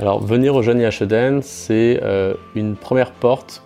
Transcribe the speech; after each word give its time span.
Alors 0.00 0.24
venir 0.24 0.54
au 0.54 0.62
Jeune 0.62 0.80
IHEDN, 0.80 1.42
c'est 1.42 2.00
une 2.54 2.74
première 2.74 3.12
porte, 3.12 3.62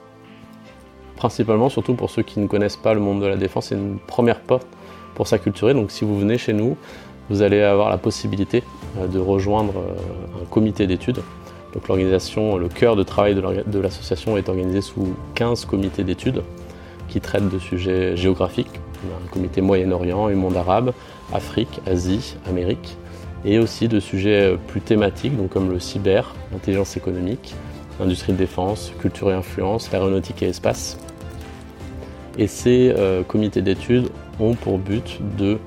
principalement 1.17 1.69
surtout 1.69 1.95
pour 1.95 2.11
ceux 2.11 2.23
qui 2.23 2.41
ne 2.41 2.49
connaissent 2.49 2.77
pas 2.77 2.93
le 2.93 3.01
monde 3.01 3.23
de 3.23 3.27
la 3.27 3.37
défense, 3.37 3.67
c'est 3.67 3.77
une 3.77 3.99
première 3.99 4.41
porte 4.41 4.67
pour 5.15 5.29
s'acculturer. 5.29 5.75
Donc 5.75 5.93
si 5.93 6.05
vous 6.05 6.19
venez 6.19 6.37
chez 6.37 6.53
nous, 6.53 6.77
vous 7.31 7.43
allez 7.43 7.63
avoir 7.63 7.89
la 7.89 7.99
possibilité 7.99 8.65
de 9.01 9.19
rejoindre 9.19 9.75
un 10.43 10.45
comité 10.47 10.87
d'études 10.87 11.23
donc 11.75 11.89
l'organisation, 11.89 12.57
le 12.57 12.69
cœur 12.69 12.95
de 12.95 13.03
travail 13.03 13.35
de 13.35 13.81
l'association 13.81 14.37
est 14.37 14.49
organisé 14.49 14.81
sous 14.81 15.15
15 15.35 15.65
comités 15.65 16.05
d'études 16.05 16.43
qui 17.09 17.21
traitent 17.21 17.49
de 17.49 17.59
sujets 17.59 18.17
géographiques. 18.17 18.81
On 19.05 19.13
a 19.13 19.17
un 19.17 19.29
comité 19.29 19.61
Moyen-Orient 19.61 20.29
et 20.29 20.37
monde 20.37 20.57
arabe, 20.57 20.93
Afrique, 21.33 21.81
Asie, 21.85 22.37
Amérique, 22.49 22.97
et 23.45 23.59
aussi 23.59 23.89
de 23.89 24.01
sujets 24.01 24.57
plus 24.69 24.81
thématiques, 24.81 25.37
donc 25.37 25.51
comme 25.51 25.71
le 25.71 25.79
cyber, 25.79 26.35
l'intelligence 26.53 26.97
économique, 26.97 27.55
l'industrie 28.01 28.33
de 28.33 28.39
défense, 28.39 28.93
culture 28.99 29.31
et 29.31 29.35
influence, 29.35 29.91
l'aéronautique 29.93 30.43
et 30.43 30.49
espace. 30.49 30.99
Et 32.39 32.47
ces 32.47 32.93
euh, 32.97 33.23
comités 33.23 33.63
d'études 33.63 34.09
ont 34.41 34.55
pour 34.55 34.79
but 34.79 35.21
de 35.39 35.59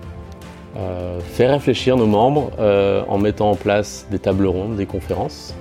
euh, 0.75 1.19
faire 1.21 1.51
réfléchir 1.51 1.95
nos 1.97 2.07
membres 2.07 2.51
euh, 2.59 3.03
en 3.07 3.17
mettant 3.17 3.51
en 3.51 3.55
place 3.55 4.07
des 4.11 4.19
tables 4.19 4.47
rondes, 4.47 4.75
des 4.75 4.85
conférences, 4.85 5.53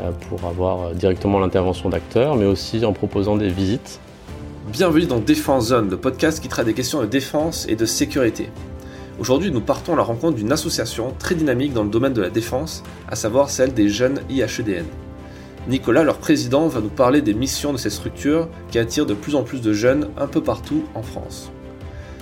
euh, 0.00 0.12
pour 0.28 0.48
avoir 0.48 0.80
euh, 0.80 0.94
directement 0.94 1.38
l'intervention 1.38 1.90
d'acteurs, 1.90 2.36
mais 2.36 2.46
aussi 2.46 2.84
en 2.84 2.92
proposant 2.92 3.36
des 3.36 3.48
visites. 3.48 4.00
Bienvenue 4.72 5.06
dans 5.06 5.18
Défense 5.18 5.66
Zone, 5.68 5.90
le 5.90 5.96
podcast 5.96 6.40
qui 6.40 6.48
traite 6.48 6.66
des 6.66 6.74
questions 6.74 7.00
de 7.00 7.06
défense 7.06 7.66
et 7.68 7.76
de 7.76 7.84
sécurité. 7.84 8.48
Aujourd'hui, 9.20 9.50
nous 9.50 9.60
partons 9.60 9.92
à 9.92 9.96
la 9.96 10.02
rencontre 10.02 10.38
d'une 10.38 10.50
association 10.50 11.12
très 11.18 11.34
dynamique 11.34 11.74
dans 11.74 11.82
le 11.82 11.90
domaine 11.90 12.14
de 12.14 12.22
la 12.22 12.30
défense, 12.30 12.82
à 13.06 13.16
savoir 13.16 13.50
celle 13.50 13.74
des 13.74 13.90
jeunes 13.90 14.22
IHEDN. 14.30 14.86
Nicolas, 15.68 16.04
leur 16.04 16.16
président, 16.16 16.68
va 16.68 16.80
nous 16.80 16.88
parler 16.88 17.20
des 17.20 17.34
missions 17.34 17.74
de 17.74 17.76
ces 17.76 17.90
structures 17.90 18.48
qui 18.70 18.78
attirent 18.78 19.04
de 19.04 19.12
plus 19.12 19.34
en 19.34 19.42
plus 19.42 19.60
de 19.60 19.74
jeunes 19.74 20.08
un 20.16 20.26
peu 20.26 20.42
partout 20.42 20.84
en 20.94 21.02
France. 21.02 21.52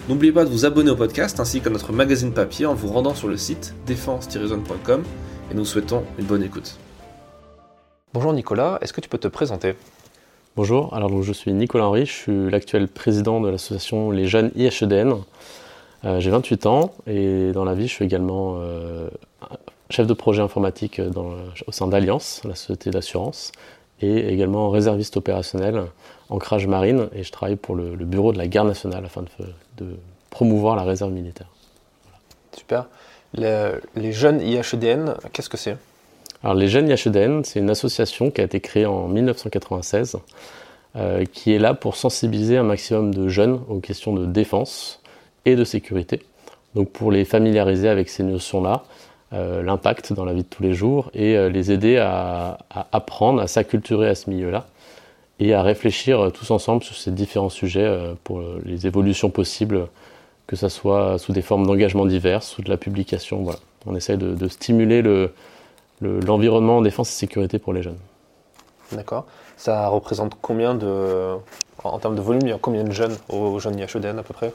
N'oubliez 0.09 0.33
pas 0.33 0.45
de 0.45 0.51
vous 0.51 0.65
abonner 0.65 0.91
au 0.91 0.97
podcast 0.97 1.39
ainsi 1.39 1.61
qu'à 1.61 1.71
notre 1.71 1.93
magazine 1.93 2.33
papier 2.33 2.67
en 2.67 2.75
vous 2.75 2.89
rendant 2.89 3.15
sur 3.15 3.29
le 3.29 3.37
site 3.37 3.77
défense-zone.com 3.87 5.05
et 5.53 5.55
nous 5.55 5.65
souhaitons 5.65 6.03
une 6.19 6.25
bonne 6.25 6.43
écoute. 6.43 6.79
Bonjour 8.13 8.33
Nicolas, 8.33 8.79
est-ce 8.81 8.93
que 8.93 9.01
tu 9.01 9.09
peux 9.09 9.19
te 9.19 9.29
présenter? 9.29 9.77
Bonjour, 10.57 10.93
alors 10.95 11.11
donc 11.11 11.23
je 11.23 11.33
suis 11.33 11.53
Nicolas 11.53 11.87
Henry, 11.87 12.07
je 12.07 12.13
suis 12.13 12.51
l'actuel 12.51 12.89
président 12.89 13.41
de 13.41 13.49
l'association 13.49 14.11
Les 14.11 14.27
Jeunes 14.27 14.51
IHEDN. 14.57 15.15
Euh, 16.05 16.21
j'ai 16.21 16.31
28 16.31 16.67
ans 16.67 16.93
et 17.07 17.53
dans 17.53 17.65
la 17.65 17.75
vie 17.75 17.89
je 17.89 17.93
suis 17.93 18.05
également 18.05 18.59
euh, 18.61 19.09
chef 19.91 20.07
de 20.07 20.15
projet 20.15 20.43
informatique 20.43 21.01
au 21.67 21.73
sein 21.73 21.89
d'Alliance, 21.89 22.43
la 22.45 22.55
société 22.55 22.91
d'assurance, 22.91 23.53
et 24.01 24.33
également 24.33 24.71
réserviste 24.71 25.17
opérationnel 25.17 25.85
ancrage 26.29 26.67
marine 26.67 27.09
et 27.15 27.25
je 27.25 27.33
travaille 27.33 27.57
pour 27.57 27.75
le, 27.75 27.97
bureau 27.97 28.33
de 28.33 28.39
la 28.39 28.47
garde 28.47 28.69
nationale 28.69 29.05
afin 29.05 29.25
de, 29.79 29.87
promouvoir 30.31 30.77
la 30.77 30.83
réserve 30.83 31.11
militaire. 31.11 31.49
Super. 32.57 32.87
les 33.35 34.13
jeunes 34.13 34.41
IHEDN, 34.41 35.15
qu'est-ce 35.33 35.49
que 35.49 35.57
c'est? 35.57 35.77
Alors, 36.45 36.55
les 36.55 36.69
Jeunes 36.69 36.89
IHEDN, 36.89 37.43
c'est 37.43 37.59
une 37.59 37.71
association 37.71 38.31
qui 38.31 38.41
a 38.41 38.45
été 38.45 38.61
créée 38.61 38.87
en 38.87 39.09
1996, 39.09 40.19
euh, 40.95 41.25
qui 41.25 41.53
est 41.53 41.59
là 41.59 41.75
pour 41.75 41.97
sensibiliser 41.97 42.57
un 42.57 42.63
maximum 42.63 43.13
de 43.13 43.29
jeunes 43.29 43.61
aux 43.69 43.81
questions 43.81 44.13
de 44.13 44.25
défense 44.25 45.01
et 45.45 45.57
de 45.57 45.65
sécurité. 45.65 46.23
Donc 46.75 46.91
pour 46.91 47.11
les 47.11 47.25
familiariser 47.25 47.89
avec 47.89 48.09
ces 48.09 48.23
notions-là, 48.23 48.85
euh, 49.33 49.63
l'impact 49.63 50.13
dans 50.13 50.25
la 50.25 50.33
vie 50.33 50.43
de 50.43 50.49
tous 50.49 50.63
les 50.63 50.75
jours 50.75 51.11
et 51.15 51.37
euh, 51.37 51.49
les 51.49 51.71
aider 51.71 51.99
à, 51.99 52.59
apprendre, 52.93 53.41
à 53.43 53.47
s'acculturer 53.47 54.09
à 54.09 54.15
ce 54.15 54.31
milieu-là 54.31 54.67
et 55.41 55.55
à 55.55 55.63
réfléchir 55.63 56.31
tous 56.33 56.51
ensemble 56.51 56.83
sur 56.83 56.97
ces 56.97 57.11
différents 57.11 57.49
sujets 57.49 57.89
pour 58.25 58.43
les 58.65 58.89
évolutions 58.89 59.31
possibles, 59.31 59.87
que 60.49 60.57
ce 60.57 60.69
soit 60.69 61.17
sous 61.19 61.33
des 61.33 61.43
formes 61.43 61.65
d'engagement 61.65 62.07
diverses, 62.07 62.49
sous 62.49 62.63
de 62.63 62.69
la 62.69 62.77
publication. 62.77 63.43
Voilà. 63.45 63.61
On 63.87 63.95
essaye 63.95 64.17
de 64.17 64.49
stimuler 64.49 65.01
le, 65.01 65.31
l'environnement 66.01 66.83
défense 66.83 67.11
et 67.11 67.15
sécurité 67.15 67.59
pour 67.59 67.73
les 67.73 67.83
jeunes. 67.83 67.99
D'accord. 68.93 69.27
Ça 69.57 69.89
représente 69.89 70.37
combien 70.41 70.75
de, 70.75 71.35
en 71.83 71.99
termes 71.99 72.15
de 72.15 72.21
volume, 72.21 72.43
il 72.43 72.49
y 72.49 72.53
a 72.53 72.59
combien 72.61 72.85
de 72.85 72.93
jeunes 72.93 73.17
aux 73.29 73.59
jeunes 73.59 73.79
IHEDN 73.79 74.19
à 74.19 74.23
peu 74.23 74.35
près? 74.35 74.53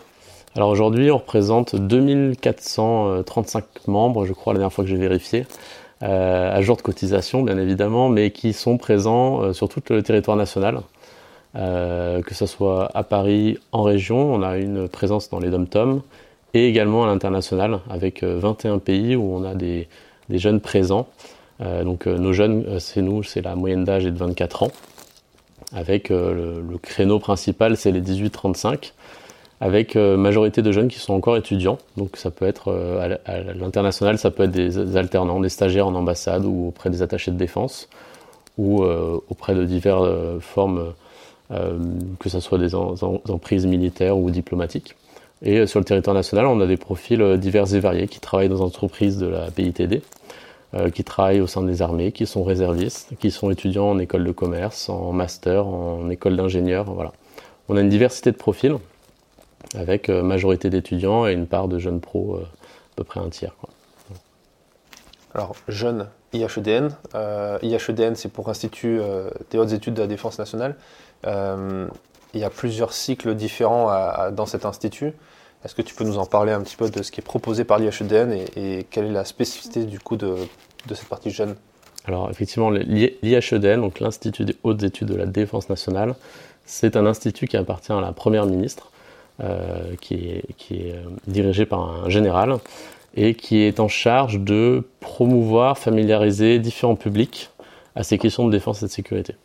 Alors 0.55 0.69
aujourd'hui, 0.69 1.09
on 1.09 1.17
représente 1.17 1.75
2435 1.75 3.87
membres, 3.87 4.25
je 4.25 4.33
crois, 4.33 4.53
la 4.53 4.59
dernière 4.59 4.71
fois 4.71 4.83
que 4.83 4.89
j'ai 4.89 4.97
vérifié, 4.97 5.47
euh, 6.03 6.55
à 6.55 6.61
jour 6.61 6.77
de 6.77 6.83
cotisation 6.83 7.41
bien 7.41 7.57
évidemment, 7.57 8.07
mais 8.07 8.29
qui 8.29 8.53
sont 8.53 8.77
présents 8.77 9.41
euh, 9.41 9.53
sur 9.53 9.67
tout 9.67 9.81
le 9.89 10.03
territoire 10.03 10.37
national. 10.37 10.81
Euh, 11.55 12.21
que 12.21 12.35
ce 12.35 12.45
soit 12.45 12.91
à 12.93 13.03
Paris, 13.03 13.57
en 13.71 13.81
région, 13.81 14.31
on 14.31 14.43
a 14.43 14.57
une 14.57 14.87
présence 14.87 15.27
dans 15.31 15.39
les 15.39 15.49
dom 15.49 16.01
et 16.53 16.67
également 16.67 17.03
à 17.03 17.07
l'international, 17.07 17.79
avec 17.89 18.23
21 18.23 18.77
pays 18.77 19.15
où 19.15 19.35
on 19.35 19.43
a 19.43 19.55
des, 19.55 19.87
jeunes 20.29 20.61
présents. 20.61 21.07
Donc 21.59 22.05
nos 22.05 22.31
jeunes, 22.31 22.79
c'est 22.79 23.01
nous, 23.01 23.23
c'est 23.23 23.41
la 23.41 23.55
moyenne 23.55 23.85
d'âge 23.85 24.05
est 24.05 24.11
de 24.11 24.17
24 24.17 24.63
ans. 24.63 24.71
Avec 25.73 26.09
le, 26.09 26.63
créneau 26.81 27.17
principal, 27.17 27.75
c'est 27.75 27.91
les 27.91 28.01
18-35 28.01 28.91
avec 29.63 29.95
majorité 29.95 30.61
de 30.61 30.73
jeunes 30.73 30.89
qui 30.89 30.99
sont 30.99 31.13
encore 31.13 31.37
étudiants. 31.37 31.77
Donc 31.95 32.17
ça 32.17 32.31
peut 32.31 32.45
être 32.45 32.73
à 33.25 33.39
l'international, 33.53 34.17
ça 34.17 34.29
peut 34.29 34.43
être 34.43 34.51
des 34.51 34.97
alternants, 34.97 35.39
des 35.39 35.47
stagiaires 35.47 35.87
en 35.87 35.95
ambassade 35.95 36.43
ou 36.43 36.67
auprès 36.67 36.89
des 36.89 37.01
attachés 37.01 37.31
de 37.31 37.37
défense 37.37 37.87
ou 38.57 38.83
auprès 38.83 39.55
de 39.55 39.63
diverses 39.63 40.41
formes, 40.41 40.93
que 41.49 42.29
ce 42.29 42.41
soit 42.41 42.57
des 42.57 42.75
emprises 42.75 43.65
militaires 43.65 44.17
ou 44.17 44.29
diplomatiques. 44.31 44.95
Et 45.43 45.67
sur 45.67 45.79
le 45.79 45.85
territoire 45.85 46.13
national, 46.13 46.45
on 46.45 46.59
a 46.61 46.65
des 46.65 46.77
profils 46.77 47.37
divers 47.37 47.73
et 47.73 47.79
variés 47.79 48.07
qui 48.07 48.19
travaillent 48.19 48.49
dans 48.49 48.55
des 48.55 48.61
entreprises 48.61 49.17
de 49.17 49.27
la 49.27 49.51
PITD, 49.51 50.01
euh, 50.73 50.89
qui 50.89 51.03
travaillent 51.03 51.41
au 51.41 51.47
sein 51.47 51.61
des 51.61 51.81
armées, 51.81 52.13
qui 52.13 52.25
sont 52.25 52.43
réservistes, 52.43 53.09
qui 53.19 53.29
sont 53.29 53.51
étudiants 53.51 53.89
en 53.89 53.99
école 53.99 54.23
de 54.23 54.31
commerce, 54.31 54.89
en 54.89 55.11
master, 55.11 55.67
en 55.67 56.09
école 56.09 56.37
d'ingénieur. 56.37 56.85
Voilà. 56.85 57.11
On 57.67 57.75
a 57.75 57.81
une 57.81 57.89
diversité 57.89 58.31
de 58.31 58.37
profils 58.37 58.75
avec 59.75 60.09
euh, 60.09 60.21
majorité 60.21 60.69
d'étudiants 60.69 61.27
et 61.27 61.33
une 61.33 61.47
part 61.47 61.67
de 61.67 61.79
jeunes 61.79 61.99
pros, 61.99 62.35
euh, 62.35 62.43
à 62.43 62.95
peu 62.95 63.03
près 63.03 63.19
un 63.19 63.29
tiers. 63.29 63.55
Alors, 65.33 65.55
jeunes 65.67 66.09
IHEDN. 66.33 66.95
IHEDN, 67.61 68.15
c'est 68.15 68.29
pour 68.29 68.49
Institut 68.49 68.99
des 69.49 69.57
hautes 69.57 69.71
études 69.71 69.95
de 69.95 70.01
la 70.01 70.07
défense 70.07 70.37
nationale. 70.37 70.75
il 71.25 72.39
y 72.39 72.43
a 72.43 72.49
plusieurs 72.51 72.93
cycles 72.93 73.33
différents 73.33 74.31
dans 74.31 74.45
cet 74.45 74.65
institut. 74.65 75.13
Est-ce 75.63 75.75
que 75.75 75.81
tu 75.81 75.95
peux 75.95 76.03
nous 76.03 76.17
en 76.17 76.25
parler 76.25 76.51
un 76.51 76.61
petit 76.61 76.75
peu 76.75 76.89
de 76.89 77.01
ce 77.01 77.11
qui 77.11 77.21
est 77.21 77.23
proposé 77.23 77.63
par 77.63 77.79
l'IHEDN 77.79 78.33
et, 78.55 78.85
quelle 78.89 79.05
est 79.05 79.11
la 79.11 79.25
spécificité 79.25 79.85
du 79.85 79.99
coup 79.99 80.17
de, 80.17 80.35
cette 80.89 81.07
partie 81.07 81.31
jeune? 81.31 81.55
Alors 82.05 82.29
effectivement, 82.29 82.69
l'IHEDN, 82.69 83.79
donc 83.79 84.01
l'Institut 84.01 84.43
des 84.43 84.55
hautes 84.63 84.83
études 84.83 85.07
de 85.07 85.15
la 85.15 85.25
défense 85.25 85.69
nationale, 85.69 86.15
c'est 86.65 86.97
un 86.97 87.05
institut 87.05 87.47
qui 87.47 87.55
appartient 87.55 87.93
à 87.93 88.01
la 88.01 88.11
Première 88.11 88.45
ministre, 88.45 88.91
euh, 88.91 88.92
qui 89.99 90.13
est, 90.13 90.43
qui 90.57 90.75
est 90.75 90.93
euh, 90.93 91.01
dirigé 91.27 91.65
par 91.65 92.05
un 92.05 92.09
général 92.09 92.57
et 93.15 93.33
qui 93.33 93.61
est 93.61 93.79
en 93.79 93.87
charge 93.87 94.39
de 94.39 94.83
promouvoir, 94.99 95.77
familiariser 95.77 96.59
différents 96.59 96.95
publics 96.95 97.49
à 97.95 98.03
ces 98.03 98.17
questions 98.17 98.45
de 98.45 98.51
défense 98.51 98.83
et 98.83 98.85
de 98.85 98.91
sécurité. 98.91 99.35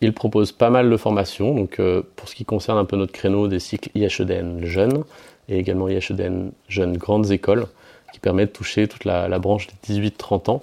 Il 0.00 0.12
propose 0.12 0.52
pas 0.52 0.70
mal 0.70 0.90
de 0.90 0.96
formations, 0.96 1.54
donc 1.54 1.80
euh, 1.80 2.02
pour 2.16 2.28
ce 2.28 2.34
qui 2.34 2.44
concerne 2.44 2.78
un 2.78 2.84
peu 2.84 2.96
notre 2.96 3.12
créneau 3.12 3.48
des 3.48 3.58
cycles 3.58 3.90
IHEDN 3.94 4.64
jeunes 4.64 5.04
et 5.48 5.58
également 5.58 5.88
IHEDN 5.88 6.52
jeunes 6.68 6.96
grandes 6.96 7.30
écoles, 7.32 7.66
qui 8.12 8.20
permet 8.20 8.46
de 8.46 8.50
toucher 8.50 8.88
toute 8.88 9.04
la, 9.04 9.38
branche 9.38 9.66
des 9.66 10.10
18-30 10.10 10.50
ans 10.50 10.62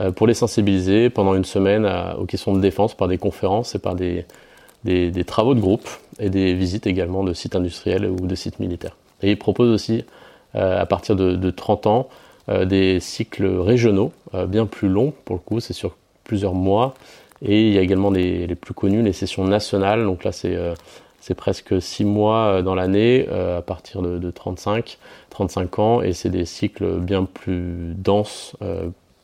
euh, 0.00 0.10
pour 0.10 0.26
les 0.26 0.34
sensibiliser 0.34 1.08
pendant 1.08 1.34
une 1.34 1.44
semaine 1.44 1.86
aux 2.18 2.26
questions 2.26 2.54
de 2.54 2.60
défense 2.60 2.94
par 2.94 3.06
des 3.06 3.18
conférences 3.18 3.74
et 3.74 3.78
par 3.78 3.94
des, 3.94 4.24
des, 4.84 5.24
travaux 5.24 5.54
de 5.54 5.60
groupe 5.60 5.88
et 6.18 6.30
des 6.30 6.54
visites 6.54 6.86
également 6.86 7.24
de 7.24 7.32
sites 7.32 7.56
industriels 7.56 8.06
ou 8.06 8.26
de 8.26 8.34
sites 8.34 8.60
militaires. 8.60 8.96
Et 9.22 9.30
il 9.30 9.38
propose 9.38 9.70
aussi 9.70 10.04
euh, 10.54 10.80
à 10.80 10.86
partir 10.86 11.16
de, 11.16 11.36
de 11.36 11.50
30 11.50 11.86
ans 11.86 12.08
des 12.64 12.98
cycles 12.98 13.46
régionaux 13.46 14.10
bien 14.48 14.66
plus 14.66 14.88
longs 14.88 15.12
pour 15.24 15.36
le 15.36 15.40
coup, 15.40 15.60
c'est 15.60 15.72
sur 15.72 15.96
plusieurs 16.24 16.54
mois 16.54 16.94
et 17.42 17.68
il 17.68 17.72
y 17.72 17.78
a 17.78 17.80
également 17.80 18.10
les, 18.10 18.54
plus 18.54 18.74
connus, 18.74 19.02
les 19.02 19.12
sessions 19.12 19.44
nationales. 19.44 20.04
Donc 20.04 20.24
là, 20.24 20.32
c'est 20.32 20.54
euh, 20.56 20.74
presque 21.36 21.80
six 21.80 22.04
mois 22.04 22.46
euh, 22.46 22.62
dans 22.62 22.74
l'année 22.74 23.26
euh, 23.30 23.58
à 23.58 23.62
partir 23.62 24.02
de, 24.02 24.18
de, 24.18 24.30
35, 24.30 24.98
35 25.30 25.78
ans, 25.78 26.02
et 26.02 26.12
c'est 26.12 26.30
des 26.30 26.44
cycles 26.44 26.98
bien 26.98 27.24
plus 27.24 27.94
denses 27.94 28.56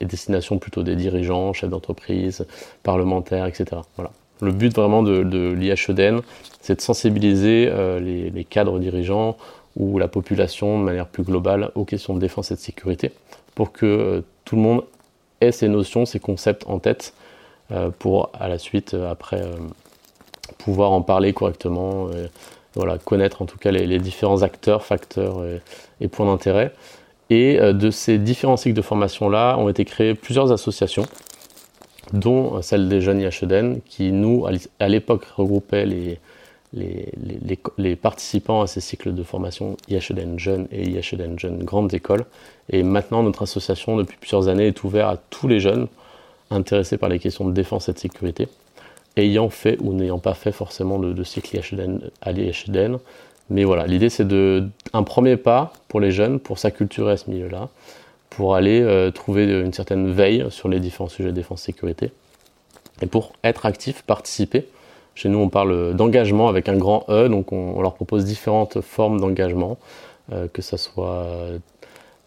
et 0.01 0.05
destination 0.05 0.59
plutôt 0.59 0.83
des 0.83 0.97
dirigeants, 0.97 1.53
chefs 1.53 1.71
d'entreprise, 1.71 2.47
parlementaires, 2.83 3.47
etc. 3.47 3.83
Voilà. 3.97 4.11
Le 4.41 4.53
but 4.53 4.75
vraiment 4.75 5.03
de, 5.03 5.53
l'IHEDN, 5.53 6.21
c'est 6.61 6.77
de 6.77 6.81
sensibiliser 6.81 7.71
les, 8.01 8.31
les, 8.31 8.45
cadres 8.45 8.79
dirigeants 8.79 9.37
ou 9.77 9.99
la 9.99 10.09
population 10.09 10.79
de 10.79 10.85
manière 10.85 11.07
plus 11.07 11.23
globale 11.23 11.71
aux 11.75 11.85
questions 11.85 12.15
de 12.15 12.21
défense 12.21 12.51
et 12.51 12.55
de 12.55 12.61
sécurité 12.61 13.13
pour 13.55 13.73
que 13.73 14.23
tout 14.45 14.57
le 14.57 14.63
monde 14.63 14.85
ait 15.41 15.53
ces 15.53 15.69
notions, 15.69 16.07
ces 16.07 16.21
concepts 16.21 16.65
en 16.67 16.79
tête 16.79 17.15
pour 17.99 18.31
à 18.39 18.49
la 18.49 18.59
suite, 18.59 18.95
après, 18.95 19.43
pouvoir 20.59 20.93
en 20.93 21.03
parler 21.03 21.33
correctement. 21.33 22.09
voilà, 22.75 22.99
connaître 22.99 23.43
en 23.43 23.47
tout 23.47 23.59
cas 23.59 23.71
les, 23.71 23.99
différents 23.99 24.43
acteurs, 24.43 24.85
facteurs 24.85 25.43
et 26.01 26.09
points 26.09 26.27
d'intérêt. 26.27 26.73
Et 27.31 27.59
de 27.59 27.91
ces 27.91 28.19
différents 28.19 28.57
cycles 28.57 28.77
de 28.77 28.83
formation-là 28.83 29.57
ont 29.59 29.69
été 29.69 29.85
créées 29.85 30.15
plusieurs 30.15 30.53
associations 30.53 31.07
dont 32.13 32.63
celle 32.63 32.89
des 32.89 33.01
jeunes 33.01 33.21
IHEDN, 33.21 33.81
qui 33.85 34.13
nous, 34.13 34.47
à 34.79 34.89
l'époque, 34.89 35.25
regroupait 35.37 35.87
les, 35.87 36.19
les, 36.73 37.97
participants 37.97 38.63
à 38.63 38.67
ces 38.67 38.81
cycles 38.81 39.15
de 39.15 39.23
formation 39.23 39.77
IHEDN 39.89 40.39
jeunes 40.39 40.67
et 40.71 40.89
IHEDN 40.89 41.39
jeunes 41.39 41.63
grandes 41.63 41.95
écoles. 41.95 42.25
Et 42.71 42.83
maintenant, 42.83 43.23
notre 43.23 43.43
association, 43.43 43.97
depuis 43.97 44.17
plusieurs 44.19 44.49
années, 44.49 44.69
est 44.69 44.85
ouverte 44.85 45.15
à 45.15 45.21
tous 45.31 45.49
les 45.49 45.61
jeunes 45.61 45.87
intéressés 46.51 46.99
par 46.99 47.09
les 47.09 47.19
questions 47.19 47.45
de 47.45 47.53
défense 47.53 47.89
et 47.89 47.93
de 47.93 47.99
sécurité, 47.99 48.49
ayant 49.17 49.49
fait 49.49 49.79
ou 49.81 49.93
n'ayant 49.93 50.19
pas 50.19 50.35
fait 50.35 50.53
forcément 50.53 50.99
de, 50.99 51.25
cycle 51.25 51.57
IHEDN 51.57 52.01
à 52.21 52.33
l'IHEDN. 52.33 52.99
Mais 53.49 53.65
voilà, 53.65 53.87
l'idée 53.87 54.11
c'est 54.11 54.27
un 54.93 55.03
premier 55.05 55.37
pas 55.37 55.73
pour 55.89 56.01
les 56.01 56.11
jeunes 56.11 56.41
pour 56.41 56.59
s'acculturer 56.59 57.13
à 57.13 57.17
ce 57.17 57.31
milieu-là, 57.31 57.69
pour 58.31 58.55
aller 58.55 58.83
euh, 58.83 59.11
trouver 59.11 59.45
une 59.45 59.73
certaine 59.73 60.13
veille 60.13 60.47
sur 60.51 60.69
les 60.69 60.81
différents 60.81 61.09
sujets 61.09 61.31
de 61.31 61.35
défense-sécurité 61.35 62.13
et 63.03 63.07
pour 63.07 63.33
être 63.45 63.67
actif, 63.67 64.03
participer. 64.03 64.69
Chez 65.15 65.29
nous, 65.29 65.39
on 65.39 65.49
parle 65.49 65.95
d'engagement 65.95 66.49
avec 66.49 66.69
un 66.69 66.77
grand 66.77 67.05
E, 67.09 67.29
donc 67.29 67.53
on, 67.53 67.81
leur 67.81 67.95
propose 67.95 68.25
différentes 68.25 68.81
formes 68.81 69.21
d'engagement, 69.21 69.79
euh, 70.33 70.49
que 70.53 70.63
ce 70.63 70.77
soit 70.77 71.27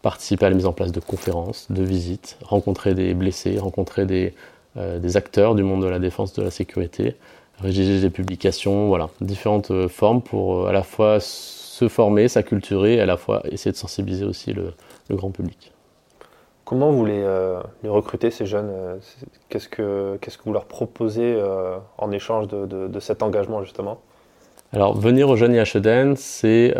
participer 0.02 0.46
à 0.46 0.50
la 0.50 0.56
mise 0.56 0.66
en 0.66 0.72
place 0.72 0.92
de 0.92 1.00
conférences, 1.00 1.66
de 1.70 1.82
visites, 1.82 2.38
rencontrer 2.42 2.94
des 2.94 3.14
blessés, 3.14 3.58
rencontrer 3.58 4.06
des, 4.06 4.34
euh, 4.76 4.98
des 4.98 5.16
acteurs 5.16 5.54
du 5.54 5.62
monde 5.62 5.82
de 5.82 5.88
la 5.88 5.98
défense, 5.98 6.32
de 6.32 6.42
la 6.42 6.50
sécurité, 6.50 7.16
rédiger 7.60 8.00
des 8.00 8.10
publications, 8.10 8.88
voilà, 8.88 9.10
différentes 9.20 9.88
formes 9.88 10.22
pour 10.22 10.66
à 10.68 10.72
la 10.72 10.82
fois 10.82 11.18
se 11.20 11.88
former, 11.88 12.28
s'acculturer, 12.28 12.94
et 12.94 13.00
à 13.00 13.06
la 13.06 13.16
fois 13.16 13.42
essayer 13.50 13.72
de 13.72 13.76
sensibiliser 13.76 14.24
aussi 14.24 14.52
le 14.52 14.74
grand 15.10 15.30
public. 15.30 15.72
Comment 16.70 16.92
vous 16.92 17.04
les, 17.04 17.20
euh, 17.20 17.60
recrutez, 17.82 18.30
ces 18.30 18.46
jeunes 18.46 18.70
euh, 18.70 18.96
qu'est-ce 19.48 19.68
que, 19.68 20.16
qu'est-ce 20.20 20.38
que 20.38 20.44
vous 20.44 20.52
leur 20.52 20.66
proposez 20.66 21.34
euh, 21.36 21.76
en 21.98 22.12
échange 22.12 22.46
de, 22.46 23.00
cet 23.00 23.24
engagement, 23.24 23.64
justement? 23.64 24.00
Alors, 24.72 24.96
venir 24.96 25.28
aux 25.28 25.34
jeunes 25.34 25.52
IHEDN, 25.52 26.14
c'est 26.14 26.72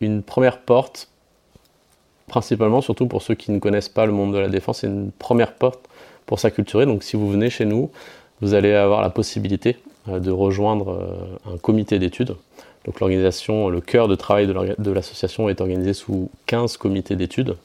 une 0.00 0.22
première 0.22 0.60
porte, 0.60 1.08
principalement, 2.28 2.80
surtout 2.82 3.08
pour 3.08 3.20
ceux 3.20 3.34
qui 3.34 3.50
ne 3.50 3.58
connaissent 3.58 3.88
pas 3.88 4.06
le 4.06 4.12
monde 4.12 4.32
de 4.32 4.38
la 4.38 4.48
défense, 4.48 4.78
c'est 4.82 4.86
une 4.86 5.10
première 5.10 5.54
porte 5.54 5.88
pour 6.24 6.38
s'acculturer. 6.38 6.86
Donc, 6.86 7.02
si 7.02 7.16
vous 7.16 7.28
venez 7.28 7.50
chez 7.50 7.64
nous, 7.64 7.90
vous 8.42 8.54
allez 8.54 8.72
avoir 8.72 9.02
la 9.02 9.10
possibilité 9.10 9.76
de 10.06 10.30
rejoindre 10.30 11.34
un 11.52 11.58
comité 11.58 11.98
d'études. 11.98 12.36
Donc, 12.84 13.00
l'organisation, 13.00 13.70
le 13.70 13.80
cœur 13.80 14.06
de 14.06 14.14
travail 14.14 14.46
de 14.46 14.90
l'association 14.92 15.48
est 15.48 15.60
organisé 15.60 15.94
sous 15.94 16.30
15 16.46 16.76
comités 16.76 17.16
d'études 17.16 17.56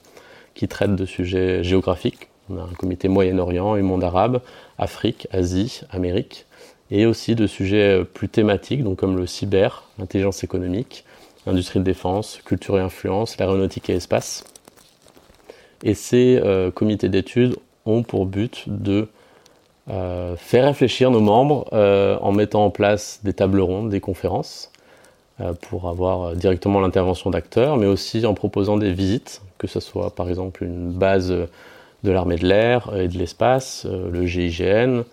qui 0.57 0.67
traitent 0.67 0.95
de 0.95 1.05
sujets 1.05 1.63
géographiques. 1.63 2.29
On 2.49 2.57
a 2.57 2.63
un 2.63 2.73
comité 2.77 3.07
Moyen-Orient 3.07 3.75
et 3.75 3.81
monde 3.81 4.03
arabe, 4.03 4.41
Afrique, 4.77 5.27
Asie, 5.31 5.81
Amérique, 5.91 6.45
et 6.89 7.05
aussi 7.05 7.35
de 7.35 7.47
sujets 7.47 8.03
plus 8.03 8.27
thématiques, 8.27 8.83
comme 8.95 9.17
le 9.17 9.27
cyber, 9.27 9.83
l'intelligence 9.99 10.43
économique, 10.43 11.05
l'industrie 11.45 11.79
de 11.79 11.83
défense, 11.85 12.39
culture 12.43 12.77
et 12.77 12.81
influence, 12.81 13.37
l'aéronautique 13.37 13.89
et 13.89 13.95
espace. 13.95 14.45
Et 15.83 15.93
ces 15.93 16.39
euh, 16.43 16.71
comités 16.71 17.09
d'études 17.09 17.55
ont 17.85 18.03
pour 18.03 18.25
but 18.25 18.63
de 18.67 19.07
euh, 19.89 20.35
faire 20.37 20.65
réfléchir 20.65 21.11
nos 21.11 21.21
membres 21.21 21.67
euh, 21.73 22.17
en 22.21 22.31
mettant 22.31 22.65
en 22.65 22.71
place 22.71 23.19
des 23.23 23.33
tables 23.33 23.61
rondes, 23.61 23.89
des 23.89 24.01
conférences, 24.01 24.71
pour 25.69 25.87
avoir 25.87 26.35
directement 26.35 26.79
l'intervention 26.79 27.29
d'acteurs, 27.29 27.77
mais 27.77 27.85
aussi 27.85 28.25
en 28.25 28.33
proposant 28.33 28.77
des 28.77 28.91
visites 28.91 29.41
que 29.57 29.67
ce 29.67 29.79
soit 29.79 30.13
par 30.13 30.29
exemple 30.29 30.63
une 30.63 30.91
base 30.91 31.31
de 31.31 32.11
l'armée 32.11 32.37
de 32.37 32.47
l'air 32.47 32.91
et 32.95 33.07
de 33.07 33.17
l'espace, 33.17 33.85
euh, 33.85 34.09
le 34.11 34.25
GIGN, 34.25 35.03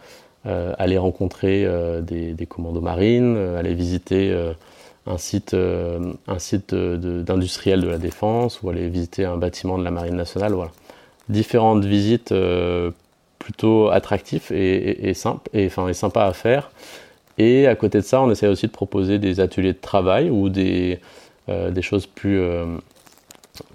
euh, 0.46 0.74
aller 0.78 0.98
rencontrer 0.98 1.64
euh, 1.64 2.00
des, 2.02 2.46
commandos 2.46 2.82
marines, 2.82 3.36
aller 3.36 3.74
visiter 3.74 4.36
un 5.06 5.18
site, 5.18 5.54
un 5.54 6.38
site 6.38 6.74
d'industriel 6.74 7.80
de, 7.80 7.88
la 7.88 7.98
défense 7.98 8.62
ou 8.62 8.70
aller 8.70 8.88
visiter 8.88 9.24
un 9.24 9.36
bâtiment 9.36 9.78
de 9.78 9.84
la 9.84 9.90
marine 9.90 10.16
nationale. 10.16 10.52
Voilà. 10.52 10.70
Différentes 11.28 11.84
visites 11.84 12.34
plutôt 13.38 13.88
attractives 13.88 14.52
et, 14.52 15.14
simples, 15.14 15.50
enfin, 15.56 15.88
et 15.88 15.94
sympas 15.94 16.26
à 16.26 16.32
faire. 16.34 16.70
Et 17.38 17.66
à 17.66 17.74
côté 17.74 17.98
de 17.98 18.04
ça, 18.04 18.22
on 18.22 18.30
essaie 18.30 18.46
aussi 18.48 18.66
de 18.66 18.72
proposer 18.72 19.18
des 19.18 19.40
ateliers 19.40 19.72
de 19.72 19.80
travail 19.80 20.30
ou 20.30 20.48
des, 20.48 21.00
des 21.48 21.82
choses 21.82 22.06
plus, 22.06 22.40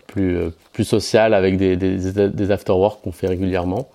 plus, 0.09 0.37
euh, 0.37 0.49
plus 0.73 0.83
social 0.83 1.33
avec 1.33 1.57
des, 1.57 1.75
des, 1.77 1.99
qu'on 3.01 3.11
fait 3.11 3.27
régulièrement. 3.27 3.87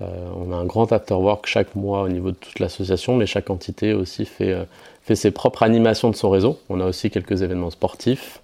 Euh, 0.00 0.06
on 0.36 0.52
a 0.52 0.56
un 0.56 0.64
grand 0.64 0.92
after-work 0.92 1.46
chaque 1.46 1.74
mois 1.74 2.02
au 2.02 2.08
niveau 2.08 2.30
de 2.30 2.36
toute 2.36 2.58
l'association, 2.58 3.16
mais 3.16 3.26
chaque 3.26 3.50
entité 3.50 3.94
aussi 3.94 4.24
fait, 4.24 4.52
euh, 4.52 4.64
fait 5.02 5.14
ses 5.14 5.30
propres 5.30 5.62
animations 5.62 6.10
de 6.10 6.16
son 6.16 6.30
réseau. 6.30 6.58
On 6.68 6.80
a 6.80 6.86
aussi 6.86 7.10
quelques 7.10 7.42
événements 7.42 7.70
sportifs. 7.70 8.40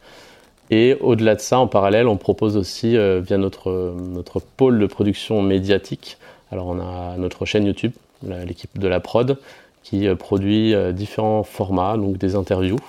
Et 0.71 0.97
au-delà 1.01 1.35
de 1.35 1.41
ça, 1.41 1.59
en 1.59 1.67
parallèle, 1.67 2.07
on 2.09 2.17
propose 2.17 2.59
aussi 2.59 2.91
via 2.91 3.39
notre, 3.39 3.95
notre 3.97 4.39
pôle 4.39 4.79
de 4.79 4.85
production 4.85 5.41
médiatique. 5.41 6.19
Alors 6.53 6.67
on 6.67 6.79
a 6.79 7.17
notre 7.17 7.47
chaîne 7.47 7.65
YouTube, 7.65 7.93
l'équipe 8.23 8.79
de 8.79 8.87
la 8.87 9.01
prod, 9.01 9.39
qui 9.83 10.07
produit 10.17 10.75
différents 10.93 11.43
formats, 11.43 11.97
donc 11.97 12.19
des 12.19 12.35
interviews 12.35 12.81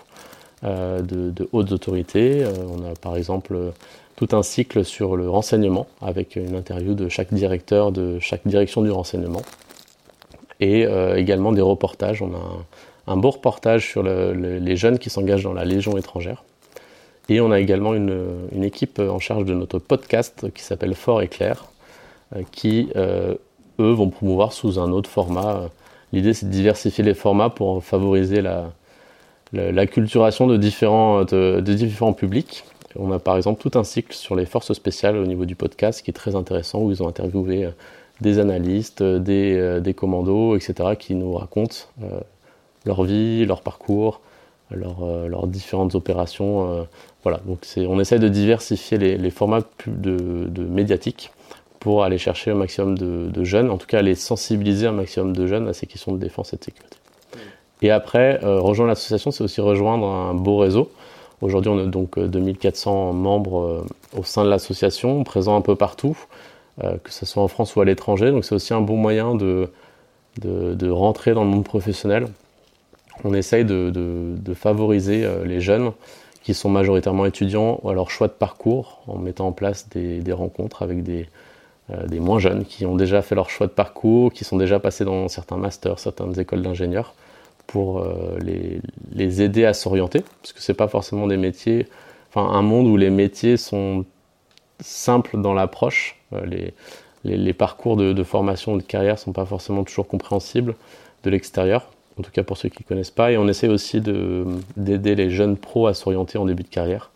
de, 0.64 1.02
de, 1.02 1.50
hautes 1.54 1.72
autorités. 1.72 2.44
on 2.68 2.84
a 2.84 2.94
par 3.00 3.16
exemple 3.16 3.72
tout 4.20 4.36
un 4.36 4.44
cycle 4.44 4.84
sur 4.84 5.16
le 5.16 5.30
renseignement, 5.30 5.88
avec 6.02 6.36
une 6.36 6.56
interview 6.56 6.94
de 6.94 7.08
chaque 7.08 7.34
directeur 7.34 7.94
de 7.94 8.20
chaque 8.20 8.46
direction 8.46 8.82
du 8.82 8.92
renseignement, 8.92 9.42
et 10.60 10.86
euh, 10.86 11.16
également 11.16 11.54
des 11.54 11.62
reportages. 11.62 12.22
On 12.22 12.34
a 12.34 13.12
un, 13.12 13.16
beau 13.16 13.32
reportage 13.32 13.88
sur 13.88 14.04
les 14.04 14.76
jeunes 14.76 15.00
qui 15.00 15.10
s'engagent 15.10 15.44
dans 15.44 15.54
la 15.54 15.64
Légion 15.64 15.98
étrangère. 15.98 16.44
Et 17.30 17.40
on 17.40 17.52
a 17.52 17.60
également 17.62 17.94
une, 17.94 18.64
équipe 18.64 19.00
en 19.00 19.20
charge 19.20 19.46
de 19.46 19.54
notre 19.54 19.80
podcast 19.80 20.52
qui 20.54 20.64
s'appelle 20.64 20.96
Fort 20.96 21.22
et 21.22 21.30
Clair, 21.30 21.66
euh, 22.36 22.42
qui, 22.52 22.90
euh, 22.98 23.36
eux, 23.80 23.92
vont 23.92 24.10
promouvoir 24.10 24.52
sous 24.52 24.80
un 24.80 24.92
autre 24.92 25.10
format. 25.10 25.70
L'idée, 26.14 26.34
c'est 26.34 26.48
de 26.48 26.52
diversifier 26.52 27.04
les 27.04 27.14
formats 27.14 27.50
pour 27.50 27.84
favoriser 27.84 28.42
la, 28.42 28.72
l'acculturation 29.54 30.48
de 30.48 30.58
différents, 30.58 31.24
de 31.24 31.62
différents 31.62 32.14
publics 32.14 32.64
on 32.96 33.12
a 33.12 33.20
par 33.20 33.38
exemple 33.38 33.62
tout 33.62 33.78
un 33.78 33.84
cycle 33.84 34.14
sur 34.14 34.36
les 34.36 34.46
forces 34.46 34.74
spéciales 34.74 35.18
au 35.18 35.26
niveau 35.26 35.46
du 35.46 35.56
podcast 35.56 36.02
qui 36.02 36.12
est 36.12 36.14
très 36.14 36.36
intéressant 36.36 36.82
où 36.82 36.92
ils 36.92 37.04
ont 37.04 37.08
interviewé 37.08 37.66
euh, 37.66 37.72
des 38.22 38.40
analystes, 38.40 39.02
euh, 39.02 39.24
euh, 39.30 39.80
des, 39.80 39.94
commandos, 39.94 40.56
etc. 40.56 40.96
qui 40.98 41.16
nous 41.16 41.34
racontent 41.34 41.78
leur 42.86 43.04
vie, 43.04 43.46
leur 43.46 43.62
parcours, 43.62 44.22
leurs 44.72 45.48
différentes 45.48 45.96
opérations. 45.96 46.88
voilà, 47.24 47.40
donc 47.46 47.60
on 47.78 48.00
essaie 48.00 48.20
de 48.20 48.28
diversifier 48.28 48.98
les, 48.98 49.30
formats 49.30 49.62
de, 49.88 50.46
de, 50.48 50.64
médiatiques 50.64 51.32
pour 51.80 52.04
aller 52.04 52.18
chercher 52.18 52.52
un 52.52 52.56
maximum 52.56 52.98
de, 52.98 53.44
jeunes, 53.44 53.70
en 53.70 53.78
tout 53.78 53.88
cas 53.88 54.00
aller 54.00 54.16
sensibiliser 54.16 54.88
un 54.88 54.92
maximum 54.92 55.36
de 55.36 55.48
jeunes 55.48 55.68
à 55.68 55.74
ces 55.74 55.88
questions 55.88 56.12
de 56.12 56.18
défense 56.18 56.54
et 56.54 56.58
de 56.58 56.64
sécurité. 56.64 56.98
Et 57.82 57.92
après, 57.92 58.40
rejoindre 58.44 58.90
l'association, 58.90 59.32
c'est 59.32 59.44
aussi 59.44 59.62
rejoindre 59.62 60.06
un 60.06 60.34
beau 60.34 60.58
réseau. 60.58 60.92
Aujourd'hui, 61.42 61.72
on 61.72 61.80
a 61.80 61.86
donc 61.86 62.20
2400 62.20 63.10
euh, 63.10 63.14
membres 63.14 63.60
euh, 63.62 63.86
au 64.18 64.24
sein 64.24 64.44
de 64.44 64.50
l'association, 64.50 65.24
présents 65.24 65.56
un 65.56 65.62
peu 65.62 65.76
partout, 65.76 66.18
euh, 66.84 66.98
que 67.02 67.12
ce 67.14 67.26
soit 67.26 67.42
en 67.42 67.48
France 67.48 67.76
ou 67.76 67.82
à 67.82 67.86
l'étranger. 67.86 68.32
Donc 68.32 68.44
c'est 68.44 68.56
aussi 68.56 68.74
un 68.74 68.82
bon 68.82 68.98
moyen 68.98 69.36
de, 69.36 69.70
de, 70.42 70.90
rentrer 70.90 71.34
dans 71.34 71.44
le 71.44 71.50
monde 71.50 71.64
professionnel. 71.64 72.28
On 73.24 73.34
essaye 73.34 73.64
de, 73.66 74.34
favoriser 74.54 75.28
les 75.46 75.62
jeunes 75.62 75.92
qui 76.44 76.54
sont 76.54 76.70
majoritairement 76.70 77.26
étudiants 77.26 77.80
à 77.88 77.94
leur 77.94 78.10
choix 78.12 78.28
de 78.28 78.34
parcours 78.34 79.02
en 79.08 79.18
mettant 79.18 79.48
en 79.48 79.52
place 79.52 79.90
des, 79.90 80.32
rencontres 80.32 80.82
avec 80.84 81.04
des, 81.04 81.28
des 82.08 82.20
moins 82.20 82.40
jeunes 82.40 82.66
qui 82.66 82.86
ont 82.86 82.96
déjà 82.96 83.22
fait 83.22 83.36
leur 83.36 83.50
choix 83.50 83.68
de 83.68 83.72
parcours, 83.72 84.32
qui 84.32 84.44
sont 84.44 84.58
déjà 84.58 84.80
passés 84.80 85.06
dans 85.06 85.28
certains 85.28 85.58
masters, 85.58 85.98
certaines 85.98 86.40
écoles 86.40 86.62
d'ingénieurs 86.62 87.14
pour 87.70 88.00
euh, 88.00 88.40
les, 88.42 89.42
aider 89.42 89.64
à 89.64 89.74
s'orienter, 89.74 90.24
parce 90.42 90.54
que 90.54 90.62
c'est 90.62 90.74
pas 90.74 90.88
forcément 90.88 91.28
des 91.28 91.38
métiers, 91.38 91.88
enfin 92.30 92.50
un 92.52 92.64
monde 92.64 92.88
où 92.88 92.98
les 92.98 93.12
métiers 93.12 93.58
sont 93.58 94.06
simples 94.80 95.40
dans 95.40 95.54
l'approche, 95.54 96.18
euh, 96.34 96.72
les, 97.24 97.54
parcours 97.54 97.96
de, 97.96 98.24
formation 98.24 98.74
ou 98.74 98.78
de 98.80 98.84
carrière 98.84 99.20
sont 99.20 99.34
pas 99.34 99.46
forcément 99.46 99.84
toujours 99.84 100.08
compréhensibles 100.08 100.76
de 101.24 101.30
l'extérieur, 101.30 101.92
en 102.20 102.24
tout 102.24 102.32
cas 102.32 102.42
pour 102.42 102.58
ceux 102.58 102.70
qui 102.70 102.82
ne 102.82 102.88
connaissent 102.88 103.12
pas, 103.12 103.32
et 103.32 103.38
on 103.38 103.48
essaie 103.48 103.68
aussi 103.68 104.02
d'aider 104.02 105.14
les 105.14 105.30
jeunes 105.30 105.56
pros 105.56 105.86
à 105.86 105.94
s'orienter 105.94 106.40
en 106.40 106.46
début 106.46 106.64
de 106.64 106.70
carrière 106.70 107.12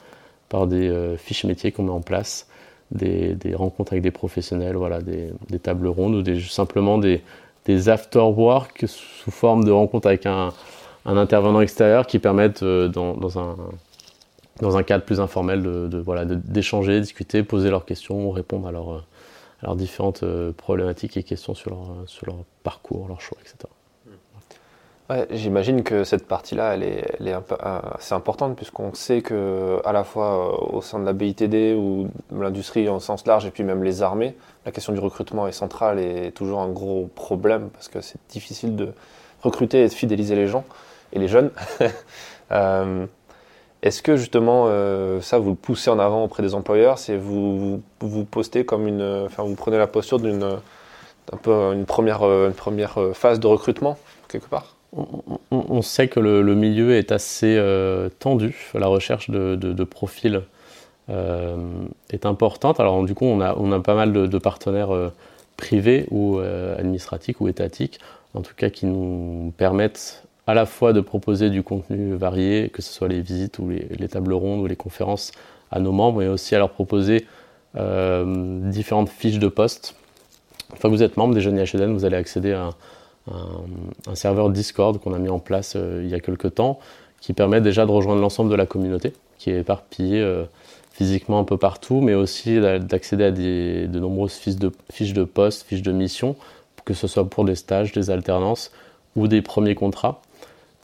par 0.50 0.68
des 0.68 0.88
euh, 0.88 1.18
fiches 1.18 1.46
métiers 1.46 1.72
qu'on 1.72 1.84
met 1.84 1.89
en 1.89 2.01
place, 2.01 2.48
des, 2.93 3.55
rencontres 3.55 3.93
avec 3.93 4.03
des 4.03 4.12
professionnels, 4.12 4.75
voilà, 4.75 5.00
des, 5.01 5.59
tables 5.62 5.88
rondes 5.88 6.27
ou 6.27 6.39
simplement 6.41 6.97
des, 6.97 7.21
des 7.65 7.89
after-work 7.89 8.85
sous 8.88 9.31
forme 9.31 9.63
de 9.63 9.71
rencontres 9.71 10.07
avec 10.07 10.25
un, 10.25 10.51
intervenant 11.05 11.62
extérieur 11.62 12.07
qui 12.07 12.19
permettent 12.19 12.63
dans, 12.63 13.39
un, 13.39 13.55
dans 14.62 14.77
un 14.77 14.83
cadre 14.83 15.03
plus 15.03 15.19
informel 15.19 15.62
de, 15.62 15.97
voilà, 15.97 16.25
d'échanger, 16.25 17.01
discuter, 17.01 17.43
poser 17.43 17.69
leurs 17.69 17.85
questions, 17.85 18.31
répondre 18.31 18.67
à, 18.67 18.71
leurs 18.71 19.75
différentes 19.75 20.23
problématiques 20.57 21.17
et 21.17 21.23
questions 21.23 21.55
sur 21.55 21.71
leur, 21.71 21.88
sur 22.05 22.25
leur 22.27 22.38
parcours, 22.63 23.07
leurs 23.07 23.21
choix, 23.21 23.38
etc. 23.41 23.67
J'imagine 25.31 25.83
que 25.83 26.05
cette 26.05 26.25
partie-là, 26.27 26.74
elle 26.74 26.83
est, 26.83 27.15
elle 27.19 27.27
est 27.27 27.36
assez 27.60 28.13
importante 28.13 28.55
puisqu'on 28.55 28.93
sait 28.93 29.22
que 29.22 29.79
à 29.83 29.91
la 29.91 30.05
fois 30.05 30.53
euh, 30.53 30.77
au 30.77 30.81
sein 30.81 30.98
de 30.98 31.05
la 31.05 31.12
BITD 31.12 31.75
ou 31.75 32.07
l'industrie 32.31 32.88
en 32.88 33.00
sens 33.00 33.27
large 33.27 33.45
et 33.45 33.51
puis 33.51 33.63
même 33.63 33.83
les 33.83 34.01
armées, 34.01 34.36
la 34.65 34.72
question 34.72 34.93
du 34.93 35.00
recrutement 35.00 35.45
est 35.45 35.51
centrale 35.51 36.00
et 36.00 36.31
toujours 36.31 36.62
un 36.62 36.69
gros 36.69 37.10
problème 37.15 37.69
parce 37.69 37.89
que 37.89 38.00
c'est 38.00 38.17
difficile 38.29 38.77
de 38.77 38.93
recruter 39.41 39.83
et 39.83 39.89
de 39.89 39.93
fidéliser 39.93 40.36
les 40.36 40.48
gens 40.48 40.63
et 41.12 41.19
les 41.19 41.27
jeunes. 41.27 41.51
Euh, 42.51 43.07
est-ce 43.81 44.03
que 44.03 44.15
justement 44.15 44.65
euh, 44.67 45.22
ça 45.22 45.39
vous 45.39 45.51
le 45.51 45.55
poussez 45.55 45.89
en 45.89 45.98
avant 45.98 46.24
auprès 46.25 46.43
des 46.43 46.53
employeurs 46.53 47.00
C'est 47.00 47.15
vous, 47.17 47.81
vous 48.00 48.25
postez 48.25 48.63
comme 48.63 48.86
une, 48.86 49.24
enfin 49.25 49.43
vous 49.43 49.55
prenez 49.55 49.77
la 49.77 49.88
posture 49.88 50.19
d'une 50.19 50.43
un 51.31 51.38
peu 51.38 51.74
une 51.74 51.86
première, 51.86 52.22
une 52.24 52.53
première 52.53 53.00
phase 53.13 53.39
de 53.39 53.48
recrutement 53.48 53.98
quelque 54.27 54.50
part? 54.50 54.75
On, 55.51 55.81
sait 55.81 56.07
que 56.07 56.19
le, 56.19 56.55
milieu 56.55 56.95
est 56.95 57.12
assez 57.12 57.55
euh, 57.57 58.09
tendu. 58.19 58.69
La 58.73 58.88
recherche 58.88 59.29
de, 59.29 59.83
profils 59.83 60.41
euh, 61.09 61.57
est 62.12 62.25
importante. 62.25 62.79
Alors 62.79 63.03
du 63.03 63.15
coup, 63.15 63.25
on 63.25 63.41
a, 63.41 63.79
pas 63.79 63.95
mal 63.95 64.13
de, 64.13 64.38
partenaires 64.38 64.93
euh, 64.93 65.12
privés 65.57 66.05
ou 66.12 66.39
administratifs 66.39 67.39
ou 67.39 67.47
étatiques, 67.47 68.00
en 68.33 68.41
tout 68.41 68.53
cas 68.55 68.69
qui 68.69 68.85
nous 68.85 69.53
permettent 69.57 70.23
à 70.45 70.53
la 70.53 70.65
fois 70.65 70.91
de 70.91 71.00
proposer 71.00 71.50
du 71.50 71.63
contenu 71.63 72.15
varié, 72.15 72.69
que 72.69 72.81
ce 72.81 72.91
soit 72.91 73.07
les 73.07 73.21
visites 73.21 73.59
ou 73.59 73.69
les, 73.69 74.07
tables 74.09 74.33
rondes 74.33 74.62
ou 74.62 74.67
les 74.67 74.75
conférences 74.75 75.31
à 75.71 75.79
nos 75.79 75.91
membres, 75.91 76.19
mais 76.19 76.27
aussi 76.27 76.53
à 76.55 76.59
leur 76.59 76.71
proposer 76.71 77.25
différentes 77.75 79.09
fiches 79.09 79.39
de 79.39 79.47
poste. 79.47 79.95
Enfin, 80.73 80.89
vous 80.89 81.01
êtes 81.01 81.17
membre 81.17 81.33
des 81.33 81.41
Jeunes 81.41 81.57
IHDN, 81.57 81.93
vous 81.93 82.05
allez 82.05 82.17
accéder 82.17 82.53
à 82.53 82.65
un, 82.65 82.69
serveur 84.13 84.50
Discord 84.50 85.00
qu'on 85.00 85.13
a 85.13 85.20
mis 85.20 85.30
en 85.30 85.39
place 85.39 85.74
euh, 85.75 86.01
il 86.03 86.10
y 86.10 86.13
a 86.13 86.20
quelques 86.20 86.56
temps, 86.56 86.80
qui 87.22 87.34
permet 87.34 87.62
déjà 87.62 87.86
de 87.86 87.92
rejoindre 87.92 88.22
l'ensemble 88.22 88.51
de 88.51 88.56
la 88.56 88.65
communauté, 88.65 89.13
qui 89.38 89.50
est 89.50 89.60
éparpillée 89.60 90.22
euh, 90.22 90.44
physiquement 90.92 91.39
un 91.39 91.44
peu 91.44 91.58
partout, 91.58 92.01
mais 92.01 92.13
aussi 92.13 92.60
d'accéder 92.60 93.24
à 93.24 93.32
de 93.32 94.00
nombreuses 94.00 94.34
fiches 94.34 94.58
de, 94.58 94.72
fiches 94.92 95.13
de 95.13 95.24
poste, 95.24 95.65
fiches 95.65 95.82
de 95.82 95.92
mission, 95.92 96.36
que 96.86 96.94
ce 96.94 97.08
soit 97.08 97.30
pour 97.30 97.46
des 97.46 97.56
stages, 97.56 97.94
des 97.94 98.10
alternances 98.10 98.72
ou 99.15 99.27
des 99.27 99.42
premiers 99.42 99.75
contrats. 99.75 100.22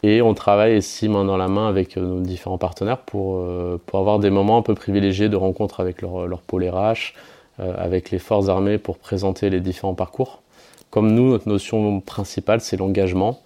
Et 0.02 0.22
on 0.22 0.34
travaille 0.34 0.78
ici 0.78 1.10
main 1.10 1.26
dans 1.26 1.36
la 1.36 1.50
main 1.50 1.68
avec 1.68 1.98
euh, 1.98 2.02
nos 2.02 2.22
différents 2.22 2.58
partenaires 2.58 3.00
pour, 3.00 3.46
pour 3.86 4.00
avoir 4.00 4.20
des 4.20 4.30
moments 4.30 4.58
un 4.58 4.62
peu 4.62 4.76
privilégiés 4.76 5.28
de 5.28 5.36
rencontre 5.36 5.82
avec 5.82 6.02
leur, 6.02 6.26
leur 6.26 6.40
pôle 6.40 6.64
RH, 6.64 7.14
avec 7.58 8.10
les 8.10 8.20
forces 8.20 8.48
armées 8.48 8.78
pour 8.78 8.98
présenter 8.98 9.50
les 9.50 9.60
différents 9.60 9.94
parcours. 9.94 10.42
Comme 10.90 11.12
nous, 11.12 11.30
notre 11.30 11.48
notion 11.48 12.00
principale, 12.00 12.62
c'est 12.62 12.78
l'engagement, 12.78 13.42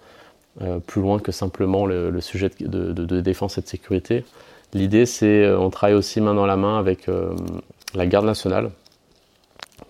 euh, 0.62 0.78
plus 0.78 1.02
loin 1.02 1.18
que 1.18 1.32
simplement 1.32 1.84
le, 1.86 2.20
sujet 2.20 2.50
de, 2.60 3.20
défense 3.20 3.58
et 3.58 3.60
de 3.60 3.66
sécurité. 3.66 4.24
L'idée, 4.72 5.04
c'est 5.06 5.44
euh, 5.44 5.58
on 5.58 5.70
travaille 5.70 5.96
aussi 5.96 6.20
main 6.20 6.34
dans 6.34 6.46
la 6.46 6.56
main 6.56 6.78
avec 6.78 7.08
euh, 7.08 7.34
la 7.94 8.06
garde 8.06 8.26
nationale, 8.26 8.70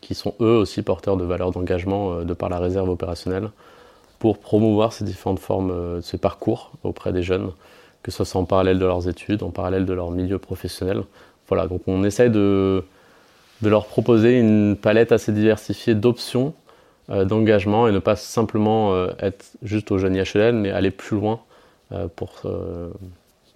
qui 0.00 0.14
sont 0.14 0.34
eux 0.40 0.56
aussi 0.56 0.82
porteurs 0.82 1.16
de 1.16 1.25
valeurs 1.25 1.50
d'engagement 1.50 2.23
de 2.23 2.34
par 2.34 2.49
la 2.49 2.58
réserve 2.58 2.88
opérationnelle, 2.88 3.50
pour 4.18 4.38
promouvoir 4.38 4.92
ces 4.92 5.04
différentes 5.04 5.38
formes, 5.38 6.00
ces 6.02 6.18
parcours 6.18 6.73
auprès 6.82 7.12
des 7.12 7.23
jeunes, 7.23 7.50
que 8.02 8.11
ce 8.11 8.25
soit 8.25 8.40
en 8.40 8.44
parallèle 8.44 8.78
de 8.78 8.87
leurs 8.87 9.08
études, 9.08 9.42
en 9.42 9.50
parallèle 9.50 9.87
de 9.87 9.92
leur 9.92 10.11
milieu 10.11 10.38
professionnel. 10.38 11.02
Voilà, 11.49 11.66
donc 11.66 11.82
on 11.87 12.04
essaie 12.04 12.30
de, 12.30 12.84
leur 13.62 13.87
proposer 13.87 14.38
une 14.38 14.76
palette 14.76 15.12
assez 15.12 15.32
diversifiée 15.32 15.94
d'options 15.94 16.54
d'engagement 17.08 17.87
et 17.87 17.92
ne 17.92 17.99
pas 17.99 18.16
simplement 18.16 18.94
euh, 18.94 19.08
être 19.18 19.44
juste 19.62 19.90
au 19.92 19.99
jeune 19.99 20.14
IHL, 20.14 20.54
mais 20.54 20.70
aller 20.70 20.90
plus 20.90 21.16
loin 21.16 21.40
euh, 21.92 22.08
pour, 22.14 22.42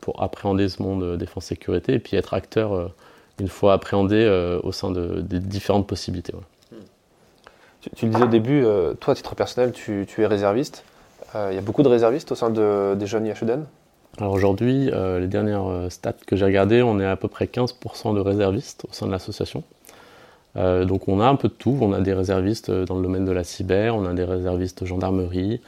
pour 0.00 0.22
appréhender 0.22 0.68
ce 0.68 0.82
monde 0.82 1.16
défense-sécurité 1.16 1.94
et 1.94 1.98
puis 1.98 2.16
être 2.16 2.34
acteur 2.34 2.90
une 3.40 3.48
fois 3.48 3.72
appréhendé 3.72 4.26
au 4.62 4.72
sein 4.72 4.90
de, 4.90 5.20
des 5.20 5.38
différentes 5.38 5.86
possibilités. 5.86 6.32
Tu, 7.94 8.06
le 8.06 8.12
disais 8.12 8.24
au 8.24 8.28
début, 8.28 8.64
toi, 9.00 9.12
à 9.12 9.14
titre 9.14 9.34
personnel, 9.34 9.72
tu, 9.72 10.06
es 10.18 10.26
réserviste. 10.26 10.84
Il 11.34 11.54
y 11.54 11.58
a 11.58 11.60
beaucoup 11.60 11.82
de 11.82 11.88
réservistes 11.88 12.32
au 12.32 12.34
sein 12.34 12.50
des 12.50 13.06
jeunes 13.06 13.26
IHEDN 13.26 13.64
Alors 14.18 14.32
aujourd'hui, 14.32 14.90
les 14.90 15.28
dernières 15.28 15.86
stats 15.90 16.16
que 16.26 16.34
j'ai 16.34 16.44
regardées, 16.44 16.82
on 16.82 16.98
est 16.98 17.06
à 17.06 17.16
peu 17.16 17.28
près 17.28 17.44
15% 17.44 18.14
de 18.14 18.20
réservistes 18.20 18.84
au 18.90 18.92
sein 18.92 19.06
de 19.06 19.12
l'association. 19.12 19.62
Euh, 20.56 20.84
donc 20.84 21.08
on 21.08 21.20
a 21.20 21.26
un 21.26 21.36
peu 21.36 21.48
de 21.48 21.54
tout, 21.54 21.78
on 21.80 21.92
a 21.92 22.00
des 22.00 22.12
réservistes 22.12 22.70
dans 22.70 22.96
le 22.96 23.02
domaine 23.02 23.24
de 23.24 23.32
la 23.32 23.44
cyber, 23.44 23.94
on 23.94 24.06
a 24.06 24.14
des 24.14 24.24
réservistes 24.24 24.84
gendarmerie, 24.84 25.60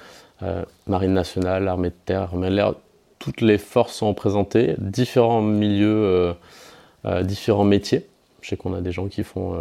euh, 0.43 0.65
marine 0.87 1.13
nationale, 1.13 1.69
armée 1.69 1.91
de 1.91 1.95
terre, 2.05 2.23
armée 2.23 2.49
de 2.49 2.55
l'air, 2.55 2.75
toutes 3.19 3.43
les 3.43 3.59
forces 3.59 3.95
sont 3.95 4.09
représentées, 4.09 4.75
différents 4.79 5.43
milieux, 5.43 6.35
euh, 7.05 7.23
différents 7.23 7.65
métiers. 7.65 8.07
Je 8.41 8.49
sais 8.49 8.57
qu'on 8.57 8.73
a 8.73 8.81
des 8.81 8.93
gens 8.93 9.09
qui 9.09 9.23
font 9.23 9.55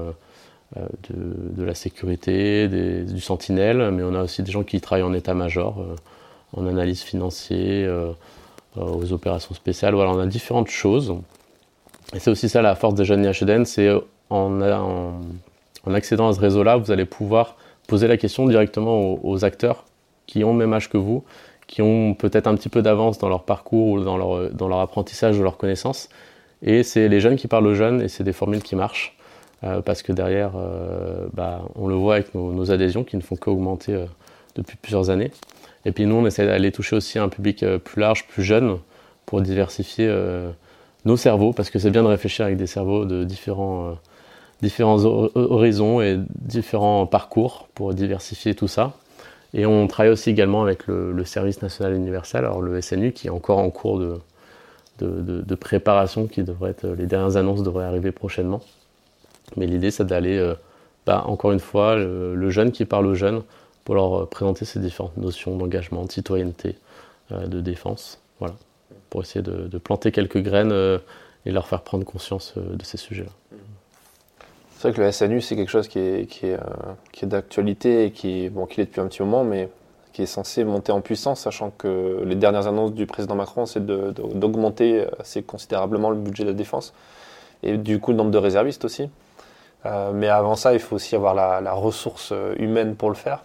de, 0.77 1.63
la 1.63 1.75
sécurité, 1.75 2.69
du 2.69 3.19
sentinelle, 3.19 3.91
mais 3.91 4.03
on 4.03 4.15
a 4.15 4.23
aussi 4.23 4.41
des 4.41 4.51
gens 4.53 4.63
qui 4.63 4.79
travaillent 4.79 5.03
en 5.03 5.13
état-major, 5.13 5.85
en 6.55 6.65
analyse 6.65 7.01
financière, 7.01 8.15
aux 8.77 9.11
opérations 9.11 9.53
spéciales. 9.53 9.93
Voilà, 9.93 10.11
on 10.11 10.19
a 10.19 10.27
différentes 10.27 10.69
choses. 10.69 11.13
Et 12.15 12.19
c'est 12.19 12.31
aussi 12.31 12.47
ça 12.47 12.61
la 12.61 12.75
force 12.75 12.95
des 12.95 13.03
jeunes 13.03 13.25
IHDN, 13.25 13.65
c'est 13.65 13.89
en, 14.29 14.61
accédant 15.91 16.29
à 16.29 16.33
ce 16.33 16.39
réseau-là, 16.39 16.77
vous 16.77 16.91
allez 16.91 17.05
pouvoir 17.05 17.55
poser 17.87 18.07
la 18.07 18.17
question 18.17 18.47
directement 18.47 19.23
aux, 19.23 19.45
acteurs 19.45 19.85
qui 20.27 20.43
ont 20.43 20.51
le 20.51 20.59
même 20.59 20.73
âge 20.73 20.89
que 20.89 20.97
vous, 20.97 21.23
qui 21.67 21.81
ont 21.81 22.13
peut-être 22.13 22.47
un 22.47 22.55
petit 22.55 22.69
peu 22.69 22.81
d'avance 22.81 23.17
dans 23.17 23.29
leur 23.29 23.43
parcours 23.43 23.87
ou 23.87 24.03
dans 24.03 24.17
leur, 24.17 24.79
apprentissage 24.79 25.37
ou 25.39 25.43
leur 25.43 25.57
connaissance. 25.57 26.09
Et 26.61 26.83
c'est 26.83 27.07
les 27.07 27.19
jeunes 27.19 27.35
qui 27.35 27.47
parlent 27.47 27.67
aux 27.67 27.73
jeunes 27.73 28.01
et 28.01 28.07
c'est 28.07 28.23
des 28.23 28.33
formules 28.33 28.61
qui 28.61 28.75
marchent. 28.75 29.15
Euh, 29.65 29.81
parce 29.81 30.03
que 30.03 30.13
derrière, 30.13 30.51
euh, 30.55 31.27
bah, 31.33 31.61
on 31.75 31.87
le 31.87 31.95
voit 31.95 32.15
avec 32.15 32.33
nos, 32.33 32.71
adhésions 32.71 33.03
qui 33.03 33.17
ne 33.17 33.21
font 33.21 33.35
qu'augmenter 33.35 33.93
euh, 33.93 34.05
depuis 34.55 34.77
plusieurs 34.77 35.09
années. 35.09 35.31
Et 35.83 35.91
puis 35.91 36.05
nous, 36.05 36.15
on 36.15 36.25
essaie 36.25 36.45
d'aller 36.45 36.71
toucher 36.71 36.95
aussi 36.95 37.19
un 37.19 37.27
public 37.27 37.65
plus 37.83 37.99
large, 37.99 38.25
plus 38.27 38.43
jeune, 38.43 38.77
pour 39.25 39.41
diversifier 39.41 40.11
nos 41.05 41.15
cerveaux, 41.15 41.53
parce 41.53 41.69
que 41.69 41.79
c'est 41.79 41.91
bien 41.91 42.03
de 42.03 42.07
réfléchir 42.07 42.45
avec 42.45 42.57
des 42.57 42.67
cerveaux 42.67 43.05
de 43.05 43.23
différents 43.23 43.95
différents 44.61 45.03
horizons 45.03 46.01
et 46.01 46.19
différents 46.35 47.05
parcours 47.05 47.67
pour 47.73 47.93
diversifier 47.93 48.55
tout 48.55 48.67
ça. 48.67 48.93
Et 49.53 49.65
on 49.65 49.87
travaille 49.87 50.11
aussi 50.11 50.29
également 50.29 50.61
avec 50.61 50.85
le, 50.87 51.23
service 51.25 51.61
national 51.61 51.93
universel, 51.93 52.45
alors 52.45 52.61
le 52.61 52.79
SNU, 52.81 53.13
qui 53.13 53.27
est 53.27 53.31
encore 53.31 53.57
en 53.57 53.71
cours 53.71 53.99
de, 53.99 54.19
de, 55.01 55.55
préparation, 55.55 56.27
qui 56.27 56.43
devrait 56.43 56.75
les 56.97 57.05
dernières 57.05 57.37
annonces 57.37 57.63
devraient 57.63 57.85
arriver 57.85 58.11
prochainement. 58.11 58.61
Mais 59.57 59.65
l'idée, 59.65 59.91
c'est 59.91 60.05
d'aller, 60.05 60.37
euh, 60.37 60.53
bah, 61.05 61.23
encore 61.25 61.51
une 61.51 61.59
fois, 61.59 61.95
le, 61.95 62.49
jeune 62.49 62.71
qui 62.71 62.85
parle 62.85 63.07
aux 63.07 63.15
jeunes 63.15 63.41
pour 63.85 63.95
leur 63.95 64.29
présenter 64.29 64.65
ces 64.65 64.79
différentes 64.79 65.17
notions 65.17 65.57
d'engagement, 65.57 66.05
de 66.05 66.11
citoyenneté, 66.11 66.75
euh, 67.31 67.47
de 67.47 67.59
défense, 67.59 68.19
voilà, 68.39 68.55
pour 69.09 69.21
essayer 69.21 69.41
de, 69.41 69.77
planter 69.79 70.11
quelques 70.11 70.41
graines 70.41 70.71
euh, 70.71 70.99
et 71.45 71.51
leur 71.51 71.67
faire 71.67 71.81
prendre 71.81 72.05
conscience 72.05 72.53
de 72.57 72.83
ces 72.83 72.97
sujets-là. 72.97 73.48
C'est 74.79 74.87
vrai 74.87 74.95
que 74.95 75.01
le 75.01 75.11
SNU, 75.11 75.41
c'est 75.41 75.57
quelque 75.57 75.69
chose 75.69 75.89
qui 75.89 75.99
est, 75.99 76.25
qui 76.25 76.45
est, 76.45 76.53
euh, 76.53 76.93
qui 77.11 77.25
est 77.25 77.27
d'actualité 77.27 78.05
et 78.05 78.11
qui, 78.11 78.47
bon, 78.47 78.65
qui 78.65 78.79
est 78.79 78.85
depuis 78.85 79.01
un 79.01 79.07
petit 79.07 79.21
moment, 79.21 79.43
mais 79.43 79.67
qui 80.13 80.21
est 80.21 80.25
censé 80.25 80.63
monter 80.63 80.93
en 80.93 81.01
puissance, 81.01 81.41
sachant 81.41 81.71
que 81.77 82.23
les 82.25 82.35
dernières 82.35 82.65
annonces 82.65 82.93
du 82.93 83.05
président 83.05 83.35
Macron, 83.35 83.65
c'est 83.65 83.85
d'augmenter 83.85 85.05
assez 85.19 85.43
considérablement 85.43 86.11
le 86.11 86.15
budget 86.15 86.43
de 86.43 86.51
la 86.51 86.53
défense 86.53 86.93
et 87.61 87.77
du 87.77 87.99
coup 87.99 88.11
le 88.11 88.17
nombre 88.17 88.31
de 88.31 88.37
réservistes 88.37 88.85
aussi. 88.85 89.09
Euh, 89.85 90.13
mais 90.13 90.29
avant 90.29 90.55
ça, 90.55 90.71
il 90.71 90.79
faut 90.79 90.95
aussi 90.95 91.13
avoir 91.13 91.33
la, 91.35 91.73
ressource 91.73 92.29
euh, 92.31 92.55
humaine 92.57 92.95
pour 92.95 93.09
le 93.09 93.15
faire. 93.15 93.43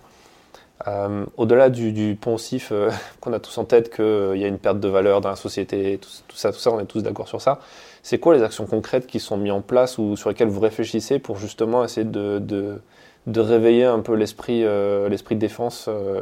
Euh, 0.88 1.24
Au-delà 1.36 1.70
du, 1.70 1.92
du, 1.92 2.16
poncif 2.16 2.70
euh, 2.72 2.90
qu'on 3.20 3.32
a 3.32 3.40
tous 3.40 3.56
en 3.58 3.64
tête 3.64 3.94
qu'il 3.94 4.36
y 4.36 4.44
a 4.44 4.48
une 4.48 4.58
perte 4.58 4.80
de 4.80 4.88
valeur 4.88 5.20
dans 5.20 5.30
la 5.30 5.36
société, 5.36 5.98
tout 5.98 6.36
ça, 6.36 6.52
tout 6.52 6.58
ça, 6.58 6.70
on 6.70 6.80
est 6.80 6.86
tous 6.86 7.02
d'accord 7.02 7.28
sur 7.28 7.40
ça. 7.40 7.60
C'est 8.04 8.18
quoi 8.18 8.34
les 8.34 8.42
actions 8.42 8.66
concrètes 8.66 9.06
qui 9.06 9.18
sont 9.18 9.38
mises 9.38 9.50
en 9.50 9.62
place 9.62 9.96
ou 9.96 10.14
sur 10.14 10.28
lesquelles 10.28 10.48
vous 10.48 10.60
réfléchissez 10.60 11.18
pour 11.18 11.38
justement 11.38 11.82
essayer 11.82 12.04
de, 12.04 12.38
de, 12.38 13.40
réveiller 13.40 13.84
un 13.86 14.00
peu 14.00 14.14
l'esprit 14.14 14.62
euh, 14.62 15.08
l'esprit 15.08 15.36
de 15.36 15.40
défense 15.40 15.86
euh, 15.88 16.20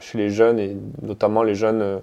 chez 0.00 0.18
les 0.18 0.28
jeunes 0.28 0.58
et 0.58 0.76
notamment 1.00 1.42
les 1.42 1.54
jeunes 1.54 1.80
euh, 1.80 1.98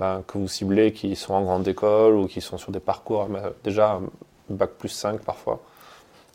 ben, 0.00 0.24
que 0.26 0.38
vous 0.38 0.48
ciblez 0.48 0.92
qui 0.92 1.14
sont 1.14 1.34
en 1.34 1.42
grande 1.42 1.68
école 1.68 2.16
ou 2.16 2.26
qui 2.26 2.40
sont 2.40 2.58
sur 2.58 2.72
des 2.72 2.80
parcours 2.80 3.28
déjà 3.62 4.00
bac 4.50 4.70
plus 4.76 4.88
5 4.88 5.20
parfois 5.20 5.60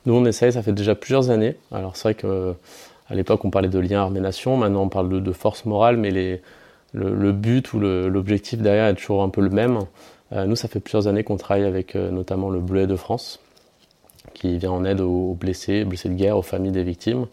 Nous, 0.05 0.13
on 0.13 0.23
essaye, 0.23 0.53
ça 0.53 0.63
fait 0.63 0.71
déjà 0.71 0.95
plusieurs 0.95 1.29
années. 1.29 1.57
Alors, 1.73 1.97
c'est 1.97 2.03
vrai 2.03 2.15
qu'à 2.15 3.15
l'époque, 3.15 3.43
on 3.43 3.49
parlait 3.49 3.67
de 3.67 3.79
lien 3.79 3.99
armée-nation. 3.99 4.55
Maintenant, 4.55 4.83
on 4.83 4.89
parle 4.89 5.21
de, 5.21 5.31
force 5.33 5.65
morale, 5.65 5.97
mais 5.97 6.11
les, 6.11 6.41
le, 6.93 7.31
but 7.33 7.73
ou 7.73 7.79
l'objectif 7.79 8.59
derrière 8.59 8.87
est 8.87 8.95
toujours 8.95 9.23
un 9.23 9.29
peu 9.29 9.41
le 9.41 9.49
même. 9.49 9.79
Nous, 10.31 10.55
ça 10.55 10.67
fait 10.67 10.79
plusieurs 10.79 11.07
années 11.07 11.23
qu'on 11.23 11.37
travaille 11.37 11.65
avec 11.65 11.95
notamment 11.95 12.49
le 12.49 12.59
Bleuet 12.59 12.87
de 12.87 12.95
France, 12.95 13.39
qui 14.33 14.57
vient 14.57 14.71
en 14.71 14.85
aide 14.85 15.01
aux, 15.01 15.33
blessés, 15.33 15.83
blessés 15.83 16.09
de 16.09 16.13
guerre, 16.13 16.37
aux 16.37 16.41
familles 16.41 16.71
des 16.71 16.83
victimes, 16.83 17.27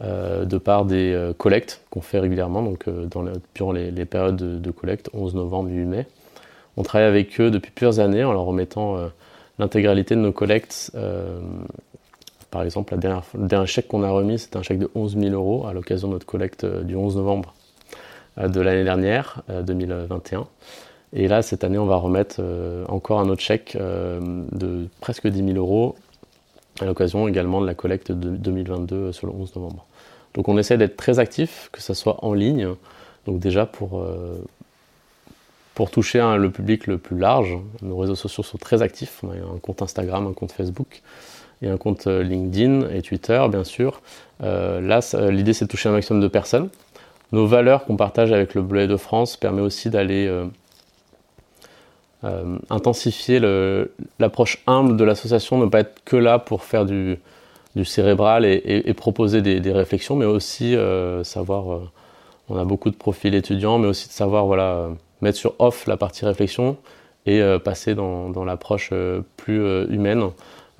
euh, 0.00 0.44
de 0.44 0.58
par 0.58 0.84
des 0.84 1.12
euh, 1.12 1.32
collectes 1.32 1.80
qu'on 1.90 2.00
fait 2.00 2.20
régulièrement, 2.20 2.62
donc 2.62 2.86
euh, 2.86 3.08
durant 3.54 3.72
les, 3.72 4.04
périodes 4.04 4.36
de, 4.60 4.70
collecte, 4.70 5.10
11 5.12 5.34
novembre, 5.34 5.70
8 5.70 5.84
mai. 5.86 6.06
On 6.76 6.84
travaille 6.84 7.08
avec 7.08 7.40
eux 7.40 7.50
depuis 7.50 7.72
plusieurs 7.72 7.98
années 7.98 8.22
en 8.22 8.32
leur 8.32 8.44
remettant 8.44 8.96
l'intégralité 9.58 10.14
de 10.14 10.20
nos 10.20 10.30
collectes. 10.30 10.92
par 12.52 12.62
exemple, 12.62 12.94
la 12.94 12.98
dernière, 12.98 13.24
le 13.36 13.48
dernier 13.48 13.66
chèque 13.66 13.88
qu'on 13.88 14.04
a 14.04 14.10
remis, 14.10 14.38
c'était 14.38 14.58
un 14.58 14.62
chèque 14.62 14.78
de 14.78 14.88
11 14.94 15.18
000 15.18 15.34
euros 15.34 15.66
à 15.66 15.72
l'occasion 15.72 16.06
de 16.06 16.12
notre 16.12 16.26
collecte 16.26 16.64
du 16.64 16.94
11 16.94 17.16
novembre 17.16 17.52
de 18.36 18.60
l'année 18.60 18.84
dernière, 18.84 19.42
2021. 19.64 20.46
Et 21.12 21.28
là, 21.28 21.42
cette 21.42 21.64
année, 21.64 21.78
on 21.78 21.86
va 21.86 21.96
remettre 21.96 22.40
encore 22.88 23.20
un 23.20 23.28
autre 23.28 23.40
chèque 23.40 23.76
de 23.76 24.86
presque 25.00 25.26
10 25.26 25.52
000 25.52 25.56
euros 25.56 25.96
à 26.80 26.84
l'occasion 26.84 27.28
également 27.28 27.60
de 27.60 27.66
la 27.66 27.74
collecte 27.74 28.12
de 28.12 28.30
2022 28.36 28.96
euh, 28.96 29.12
sur 29.12 29.26
le 29.26 29.32
11 29.32 29.54
novembre. 29.56 29.86
Donc 30.34 30.48
on 30.48 30.58
essaie 30.58 30.76
d'être 30.76 30.96
très 30.96 31.18
actif, 31.18 31.68
que 31.72 31.80
ce 31.80 31.94
soit 31.94 32.24
en 32.24 32.34
ligne, 32.34 32.68
donc 33.26 33.40
déjà 33.40 33.66
pour, 33.66 34.00
euh, 34.00 34.38
pour 35.74 35.90
toucher 35.90 36.20
le 36.38 36.50
public 36.50 36.86
le 36.86 36.98
plus 36.98 37.18
large. 37.18 37.56
Nos 37.82 37.96
réseaux 37.96 38.14
sociaux 38.14 38.42
sont 38.42 38.58
très 38.58 38.82
actifs, 38.82 39.20
on 39.22 39.30
a 39.30 39.34
un 39.34 39.58
compte 39.60 39.82
Instagram, 39.82 40.26
un 40.26 40.32
compte 40.32 40.52
Facebook 40.52 41.02
et 41.62 41.68
un 41.68 41.76
compte 41.76 42.06
euh, 42.06 42.22
LinkedIn 42.22 42.88
et 42.90 43.02
Twitter 43.02 43.44
bien 43.50 43.64
sûr. 43.64 44.00
là, 44.40 45.00
l'idée 45.30 45.52
c'est 45.52 45.64
de 45.64 45.70
toucher 45.70 45.88
un 45.88 45.92
maximum 45.92 46.22
de 46.22 46.28
personnes. 46.28 46.68
Nos 47.32 47.46
valeurs 47.46 47.84
qu'on 47.84 47.96
partage 47.96 48.32
avec 48.32 48.54
le 48.54 48.62
Bleu 48.62 48.86
de 48.86 48.96
France 48.96 49.36
permet 49.36 49.60
aussi 49.60 49.90
d'aller 49.90 50.26
euh, 50.26 50.46
intensifier 52.22 53.40
l'approche 54.18 54.58
humble 54.66 54.96
de 54.96 55.04
l'association, 55.04 55.58
ne 55.58 55.66
pas 55.66 55.80
être 55.80 56.02
que 56.04 56.16
là 56.16 56.38
pour 56.38 56.64
faire 56.64 56.84
du, 56.84 57.18
cérébral 57.84 58.44
et, 58.44 58.94
proposer 58.94 59.40
des, 59.40 59.72
réflexions, 59.72 60.16
mais 60.16 60.24
aussi 60.24 60.74
euh, 60.74 61.22
savoir, 61.22 61.72
euh, 61.72 61.88
on 62.48 62.56
a 62.56 62.64
beaucoup 62.64 62.90
de 62.90 62.96
profils 62.96 63.34
étudiants, 63.34 63.78
mais 63.78 63.86
aussi 63.86 64.08
de 64.08 64.12
savoir 64.12 64.46
voilà, 64.46 64.88
mettre 65.20 65.38
sur 65.38 65.54
off 65.60 65.86
la 65.86 65.96
partie 65.96 66.24
réflexion 66.24 66.76
et 67.26 67.42
passer 67.62 67.94
dans, 67.94 68.30
dans 68.30 68.44
l'approche 68.44 68.90
plus 69.36 69.84
humaine 69.90 70.30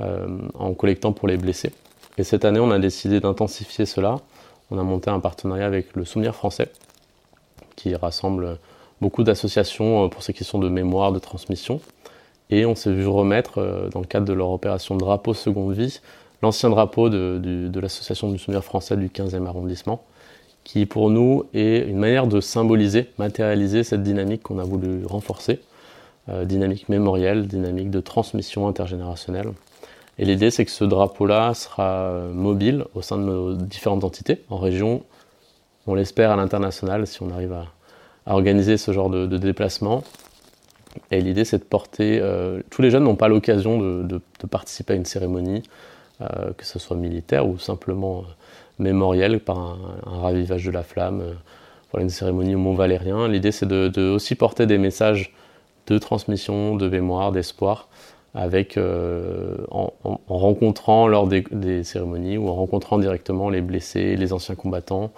en 0.00 0.73
collectant 0.73 1.12
pour 1.12 1.28
les 1.28 1.37
blessés. 1.37 1.73
Et 2.16 2.25
cette 2.25 2.45
année, 2.45 2.59
on 2.59 2.71
a 2.71 2.78
décidé 2.78 3.21
d'intensifier 3.21 3.85
cela. 3.85 4.16
On 4.71 4.78
a 4.78 4.83
monté 4.83 5.11
un 5.11 5.21
partenariat 5.21 5.66
avec 5.66 5.95
le 5.95 6.04
Souvenir 6.04 6.35
français, 6.35 6.71
qui 7.76 7.95
rassemble 7.95 8.59
beaucoup 9.00 9.23
d'associations 9.23 10.05
euh, 10.05 10.09
pour 10.09 10.23
ces 10.23 10.33
questions 10.33 10.59
de 10.59 10.69
mémoire, 10.69 11.12
de 11.12 11.19
transmission. 11.19 11.81
Et 12.50 12.64
on 12.64 12.75
s'est 12.75 12.93
vu 12.93 13.07
remettre, 13.07 13.59
euh, 13.59 13.88
dans 13.90 14.00
le 14.00 14.07
cadre 14.07 14.26
de 14.26 14.33
leur 14.33 14.50
opération 14.50 14.97
Drapeau 14.97 15.35
Seconde 15.35 15.73
Vie, 15.73 16.00
l'ancien 16.43 16.71
drapeau 16.71 17.09
de, 17.09 17.81
l'association 17.81 18.31
du 18.31 18.38
souvenir 18.38 18.62
français 18.62 18.97
du 18.97 19.09
15e 19.09 19.47
arrondissement, 19.47 20.05
qui 20.64 20.87
pour 20.87 21.11
nous 21.11 21.45
est 21.55 21.88
une 21.88 21.99
manière 21.99 22.26
de 22.26 22.40
symboliser, 22.40 23.11
matérialiser 23.19 23.83
cette 23.85 24.02
dynamique 24.02 24.43
qu'on 24.43 24.59
a 24.59 24.64
voulu 24.64 25.05
renforcer, 25.05 25.61
euh, 26.28 26.45
dynamique 26.45 26.88
mémorielle, 26.88 27.47
dynamique 27.47 27.90
de 27.90 28.00
transmission 28.00 28.69
intergénérationnelle. 28.69 29.52
Et 30.19 30.25
l'idée, 30.25 30.50
c'est 30.50 30.64
que 30.64 30.71
ce 30.71 30.85
drapeau-là 30.85 31.55
sera 31.55 32.23
mobile 32.33 32.85
au 32.95 33.02
sein 33.02 33.19
de 33.19 33.23
nos 33.23 33.55
différentes 33.55 34.02
entités, 34.02 34.43
en 34.50 34.59
région, 34.59 35.02
on 35.87 35.95
l'espère 35.95 36.33
à 36.33 36.37
l'international, 36.37 37.07
si 37.07 37.23
on 37.23 37.31
arrive 37.31 37.52
à, 37.52 37.67
à 38.28 38.35
organiser 38.35 38.76
ce 38.76 38.92
genre 38.92 39.08
de, 39.08 39.26
déplacement. 39.38 40.04
Et 41.10 41.21
l'idée, 41.21 41.45
c'est 41.45 41.58
de 41.58 41.64
porter. 41.64 42.21
Euh, 42.21 42.60
tous 42.71 42.82
les 42.82 42.91
jeunes 42.91 43.04
n'ont 43.04 43.17
pas 43.17 43.28
l'occasion 43.28 43.78
de, 43.78 44.21
participer 44.50 44.93
à 44.93 44.97
une 44.97 45.06
cérémonie, 45.06 45.62
euh, 46.21 46.52
que 46.56 46.67
ce 46.67 46.78
soit 46.78 46.97
militaire 46.97 47.49
ou 47.49 47.58
simplement 47.58 48.19
euh, 48.19 48.23
mémorielle 48.78 49.41
par 49.41 49.58
un, 49.58 49.78
ravivage 50.21 50.64
de 50.64 50.71
la 50.71 50.82
flamme, 50.82 51.25
voilà, 51.91 52.04
une 52.04 52.10
cérémonie 52.10 52.54
au 52.54 52.58
Mont 52.58 52.75
Valérien. 52.75 53.28
L'idée, 53.28 53.50
c'est 53.50 53.67
de, 53.67 54.10
aussi 54.10 54.34
porter 54.34 54.67
des 54.67 54.78
messages 54.78 55.34
de 55.86 55.97
transmission, 55.97 56.76
de 56.76 56.86
mémoire, 56.86 57.32
d'espoir, 57.32 57.88
avec 58.34 58.78
en, 58.78 59.93
rencontrant 60.28 61.08
lors 61.08 61.26
des, 61.26 61.82
cérémonies 61.82 62.36
ou 62.36 62.49
en 62.49 62.54
rencontrant 62.54 62.99
directement 62.99 63.49
les 63.49 63.62
blessés, 63.62 64.17
les 64.17 64.34
anciens 64.34 64.54
combattants, 64.54 65.12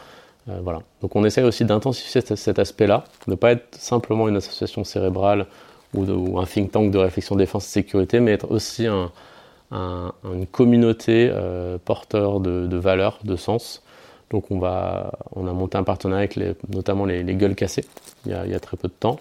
euh. 0.51 0.79
Donc 1.01 1.17
on 1.17 1.25
essaie 1.25 1.43
aussi 1.43 1.65
d'intensifier 1.65 2.21
cet, 2.21 2.59
aspect-là, 2.59 3.05
de 3.27 3.33
ne 3.33 3.37
pas 3.37 3.53
être 3.53 3.75
simplement 3.75 4.29
une 4.29 4.37
association 4.37 4.85
cérébrale 4.85 5.47
ou, 5.95 6.39
un 6.39 6.47
think 6.47 6.73
tank 6.73 6.91
de 6.91 6.99
réflexion 6.99 7.37
défense 7.37 7.67
et 7.67 7.71
sécurité, 7.71 8.21
mais 8.21 8.33
être 8.33 8.51
aussi 8.51 8.87
une 8.87 10.47
communauté 10.53 11.31
euh, 11.33 11.79
porteur 11.85 12.41
de, 12.41 12.77
valeurs, 12.77 13.19
de 13.25 13.37
sens. 13.37 13.83
Donc 14.31 14.51
on 14.51 14.63
a 14.65 15.13
monté 15.35 15.77
un 15.77 15.83
partenariat 15.83 16.25
avec 16.25 16.39
notamment 16.69 17.05
les, 17.05 17.25
gueules 17.35 17.57
cassées 17.57 17.85
il 18.27 18.33
y, 18.33 18.35
a, 18.35 18.61
très 18.61 18.77
peu 18.77 18.87
de 18.87 18.93
temps. 18.93 19.19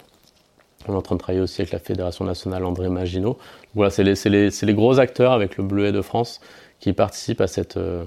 On 0.86 0.94
est 0.94 0.96
en 0.96 1.02
train 1.02 1.16
de 1.16 1.20
travailler 1.20 1.42
aussi 1.42 1.60
avec 1.60 1.72
la 1.72 1.80
Fédération 1.80 2.24
nationale 2.24 2.64
André 2.64 2.88
Maginot. 2.88 3.36
Voilà, 3.74 3.90
c'est 3.90 4.04
les, 4.04 4.74
gros 4.74 5.00
acteurs 5.00 5.32
avec 5.32 5.56
le 5.56 5.64
Bleuet 5.64 5.92
de 5.92 6.00
France 6.00 6.40
qui 6.78 6.92
participent 6.92 7.40
à 7.40 7.48
cette, 7.48 7.76
euh, 7.76 8.04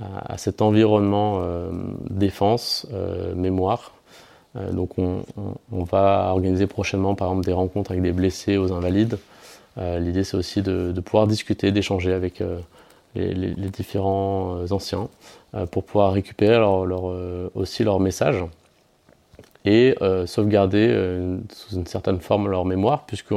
à, 0.00 0.38
cet 0.38 0.62
environnement 0.62 1.40
euh, 1.42 1.70
défense, 2.10 2.86
euh, 2.92 3.34
mémoire. 3.34 3.92
Euh, 4.56 4.72
donc 4.72 4.98
on, 4.98 5.24
va 5.70 6.28
organiser 6.30 6.66
prochainement 6.66 7.14
par 7.14 7.28
exemple 7.28 7.46
des 7.46 7.52
rencontres 7.52 7.92
avec 7.92 8.02
des 8.02 8.12
blessés 8.12 8.56
aux 8.56 8.72
invalides. 8.72 9.18
L'idée 9.76 10.22
c'est 10.22 10.36
aussi 10.36 10.62
de, 10.62 10.92
pouvoir 11.00 11.26
discuter, 11.26 11.72
d'échanger 11.72 12.12
avec 12.12 12.40
les, 13.16 13.54
différents 13.70 14.70
anciens 14.70 15.08
pour 15.72 15.82
pouvoir 15.82 16.12
récupérer 16.12 16.64
aussi 17.56 17.82
leur 17.82 17.98
message 17.98 18.44
et 19.64 19.96
sauvegarder 20.26 20.96
sous 21.52 21.74
une 21.74 21.88
certaine 21.88 22.20
forme 22.20 22.48
leur 22.48 22.64
mémoire, 22.64 23.04
puisque 23.04 23.32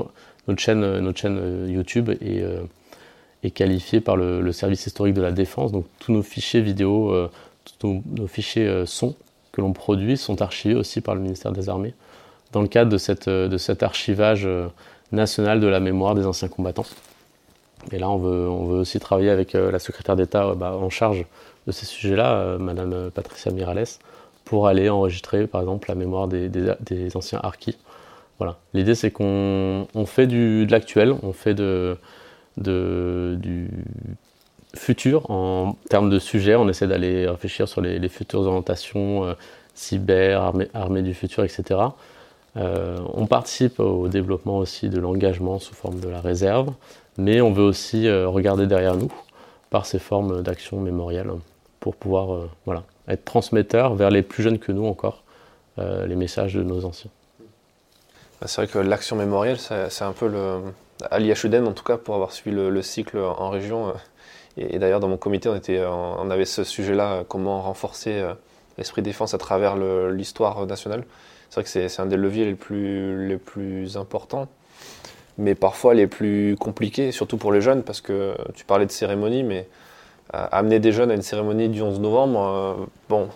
notre 0.48 0.62
chaîne, 0.62 1.00
notre 1.00 1.18
chaîne 1.18 1.68
YouTube 1.68 2.12
est, 2.22 2.46
qualifié 3.52 4.02
par 4.02 4.16
le, 4.16 4.52
service 4.52 4.86
historique 4.86 5.14
de 5.14 5.22
la 5.22 5.32
défense. 5.32 5.72
Donc 5.72 5.86
tous 6.00 6.12
nos 6.12 6.24
fichiers 6.24 6.62
vidéo, 6.62 7.12
euh, 7.12 7.30
tous 7.80 8.04
nos, 8.18 8.28
fichiers 8.28 8.68
euh, 8.68 8.86
son 8.86 9.16
que 9.52 9.62
l'on 9.62 9.74
produit 9.74 10.18
sont 10.18 10.42
archivés 10.42 10.76
aussi 10.76 11.02
par 11.02 11.16
le 11.16 11.22
ministère 11.22 11.52
des 11.52 11.70
Armées 11.70 11.94
dans 12.52 12.62
le 12.62 12.68
cadre 12.68 12.92
de, 12.92 12.98
cette, 12.98 13.28
euh, 13.28 13.48
de 13.48 13.58
cet 13.58 13.84
archivage 13.84 14.48
national 15.12 15.60
de 15.60 15.68
la 15.68 15.80
mémoire 15.80 16.16
des 16.16 16.26
anciens 16.26 16.48
combattants. 16.48 16.86
Et 17.92 18.00
là, 18.00 18.10
on 18.10 18.18
veut, 18.18 18.50
on 18.50 18.66
veut 18.66 18.80
aussi 18.80 19.00
travailler 19.00 19.30
avec 19.30 19.54
la 19.54 19.80
secrétaire 19.80 20.16
d'État 20.16 20.56
bah, 20.56 20.74
en 20.74 20.90
charge 20.90 21.26
de 21.68 21.72
ces 21.72 21.86
sujets-là, 21.86 22.58
Madame 22.58 23.12
Patricia 23.12 23.52
Mirales, 23.52 23.86
pour 24.44 24.68
aller 24.68 24.90
enregistrer, 24.90 25.46
par 25.48 25.62
exemple, 25.62 25.88
la 25.88 25.96
mémoire 25.96 26.28
des, 26.28 26.50
des, 26.50 27.16
anciens 27.16 27.40
harkis. 27.44 27.78
Voilà. 28.40 28.58
L'idée, 28.74 28.96
c'est 28.96 29.12
qu'on 29.12 29.88
fait 30.06 30.28
du, 30.28 30.66
de 30.66 30.72
l'actuel, 30.72 31.14
on 31.24 31.34
fait 31.34 31.54
de, 31.54 31.98
du 32.58 33.70
futur 34.78 35.30
en 35.30 35.76
termes 35.90 36.10
de 36.10 36.20
sujets. 36.20 36.56
On 36.56 36.70
essaie 36.70 36.88
d'aller 36.88 37.28
réfléchir 37.28 37.68
sur 37.68 37.82
les, 37.82 38.10
futures 38.10 38.42
orientations 38.42 39.26
euh, 39.26 39.34
cyber, 39.74 40.54
armée, 40.74 41.02
du 41.02 41.14
futur, 41.14 41.44
etc. 41.44 41.82
Euh, 42.56 42.98
on 43.14 43.28
participe 43.28 43.80
au 43.80 44.08
développement 44.08 44.58
aussi 44.58 44.90
de 44.90 45.00
l'engagement 45.00 45.60
sous 45.60 45.76
forme 45.76 46.00
de 46.00 46.10
la 46.10 46.22
réserve, 46.22 46.74
mais 47.18 47.42
on 47.42 47.52
veut 47.52 47.64
aussi 47.64 48.08
euh, 48.08 48.28
regarder 48.28 48.68
derrière 48.68 48.96
nous 48.96 49.12
par 49.70 49.86
ces 49.86 50.00
formes 50.00 50.42
d'action 50.42 50.80
mémorielle 50.80 51.30
pour 51.80 51.96
pouvoir 51.96 52.48
voilà, 52.66 52.84
être 53.08 53.26
transmetteur 53.26 53.96
vers 53.96 54.10
les 54.10 54.22
plus 54.22 54.42
jeunes 54.44 54.60
que 54.60 54.72
nous 54.72 54.86
encore 54.86 55.24
les 55.78 56.16
messages 56.16 56.56
de 56.56 56.64
nos 56.64 56.86
anciens. 56.86 57.12
Bah, 58.42 58.48
c'est 58.48 58.62
vrai 58.62 58.68
que 58.68 58.80
l'action 58.80 59.16
mémorielle, 59.16 59.60
c'est 59.60 60.04
un 60.04 60.12
peu 60.12 60.28
le, 60.28 60.62
à 61.10 61.20
l'IHEDN 61.20 61.68
en 61.68 61.74
tout 61.74 61.84
cas, 61.84 61.98
pour 61.98 62.16
avoir 62.16 62.32
suivi 62.32 62.56
le, 62.56 62.82
cycle 62.82 63.18
en 63.18 63.50
région. 63.50 63.90
Euh, 63.90 63.92
et, 64.58 64.80
d'ailleurs, 64.80 65.00
dans 65.00 65.08
mon 65.08 65.18
comité, 65.18 65.50
on, 65.50 66.20
on 66.20 66.30
avait 66.30 66.46
ce 66.46 66.64
sujet-là, 66.64 67.14
euh, 67.14 67.24
comment 67.28 67.62
renforcer 67.62 68.14
euh, 68.14 68.34
l'esprit 68.78 69.02
défense 69.02 69.34
à 69.34 69.38
travers 69.38 69.76
l'histoire 69.76 70.66
nationale. 70.66 71.04
C'est 71.50 71.62
vrai 71.62 71.64
que 71.64 71.90
c'est 71.90 72.02
un 72.02 72.06
des 72.06 72.18
leviers 72.18 72.46
les 72.46 72.56
plus, 73.38 73.98
importants, 73.98 74.48
mais 75.38 75.56
parfois 75.56 75.94
les 75.94 76.08
plus 76.08 76.56
compliqués, 76.60 77.12
surtout 77.12 77.38
pour 77.38 77.52
les 77.52 77.62
jeunes, 77.62 77.84
parce 77.84 78.02
que 78.02 78.36
tu 78.54 78.66
parlais 78.66 78.86
de 78.86 78.92
cérémonie, 78.92 79.44
mais 79.44 79.68
amener 80.34 80.80
des 80.80 80.92
jeunes 80.92 81.10
à 81.10 81.14
une 81.14 81.22
cérémonie 81.22 81.70
du 81.70 81.82
11 81.82 82.02
novembre, 82.02 82.88
bon, 83.08 83.30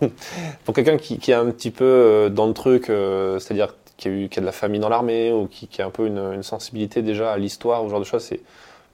pour 0.64 0.74
quelqu'un 0.74 0.98
qui, 0.98 1.30
est 1.30 1.34
un 1.34 1.50
petit 1.52 1.70
peu 1.70 2.28
dans 2.34 2.48
le 2.48 2.52
truc, 2.52 2.86
c'est-à-dire 2.86 3.68
qui 3.96 4.08
a, 4.08 4.10
de 4.10 4.46
la 4.46 4.52
famille 4.52 4.80
dans 4.80 4.88
l'armée 4.88 5.32
ou 5.32 5.46
qui, 5.46 5.80
a 5.80 5.86
un 5.86 5.90
peu 5.90 6.06
une, 6.06 6.42
sensibilité 6.42 7.02
déjà 7.02 7.32
à 7.32 7.38
l'histoire 7.38 7.82
ou 7.82 7.86
ce 7.86 7.90
genre 7.90 8.00
de 8.00 8.04
choses, 8.04 8.22
c'est 8.22 8.40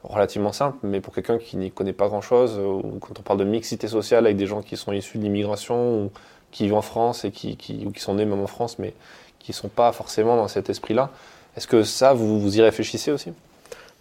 relativement 0.05 0.53
simple, 0.53 0.79
mais 0.83 1.01
pour 1.01 1.15
quelqu'un 1.15 1.39
qui 1.39 1.57
n'y 1.57 1.71
connaît 1.71 1.93
pas 1.93 2.09
grand-chose, 2.09 2.59
ou 2.59 2.99
quand 3.01 3.19
on 3.19 3.23
parle 3.23 3.39
de 3.39 3.45
mixité 3.45 3.87
sociale 3.87 4.27
avec 4.27 4.37
des 4.37 4.47
gens 4.47 4.63
qui 4.63 4.77
sont 4.77 4.93
issus 4.93 5.19
de 5.19 5.23
l'immigration, 5.23 6.05
ou 6.05 6.11
qui 6.53 6.65
vivent 6.65 6.75
en 6.75 6.83
France 6.83 7.25
et 7.25 7.31
qui, 7.31 7.57
ou 7.87 7.91
qui 7.91 8.01
sont 8.01 8.15
nés 8.15 8.25
même 8.25 8.41
en 8.41 8.47
France, 8.47 8.79
mais 8.79 8.95
qui 9.41 9.51
ne 9.51 9.57
sont 9.57 9.69
pas 9.69 9.91
forcément 9.93 10.37
dans 10.37 10.49
cet 10.49 10.71
esprit-là, 10.71 11.11
est-ce 11.57 11.67
que 11.67 11.83
ça, 11.83 12.13
vous, 12.13 12.57
y 12.57 12.63
réfléchissez 12.63 13.11
aussi? 13.11 13.33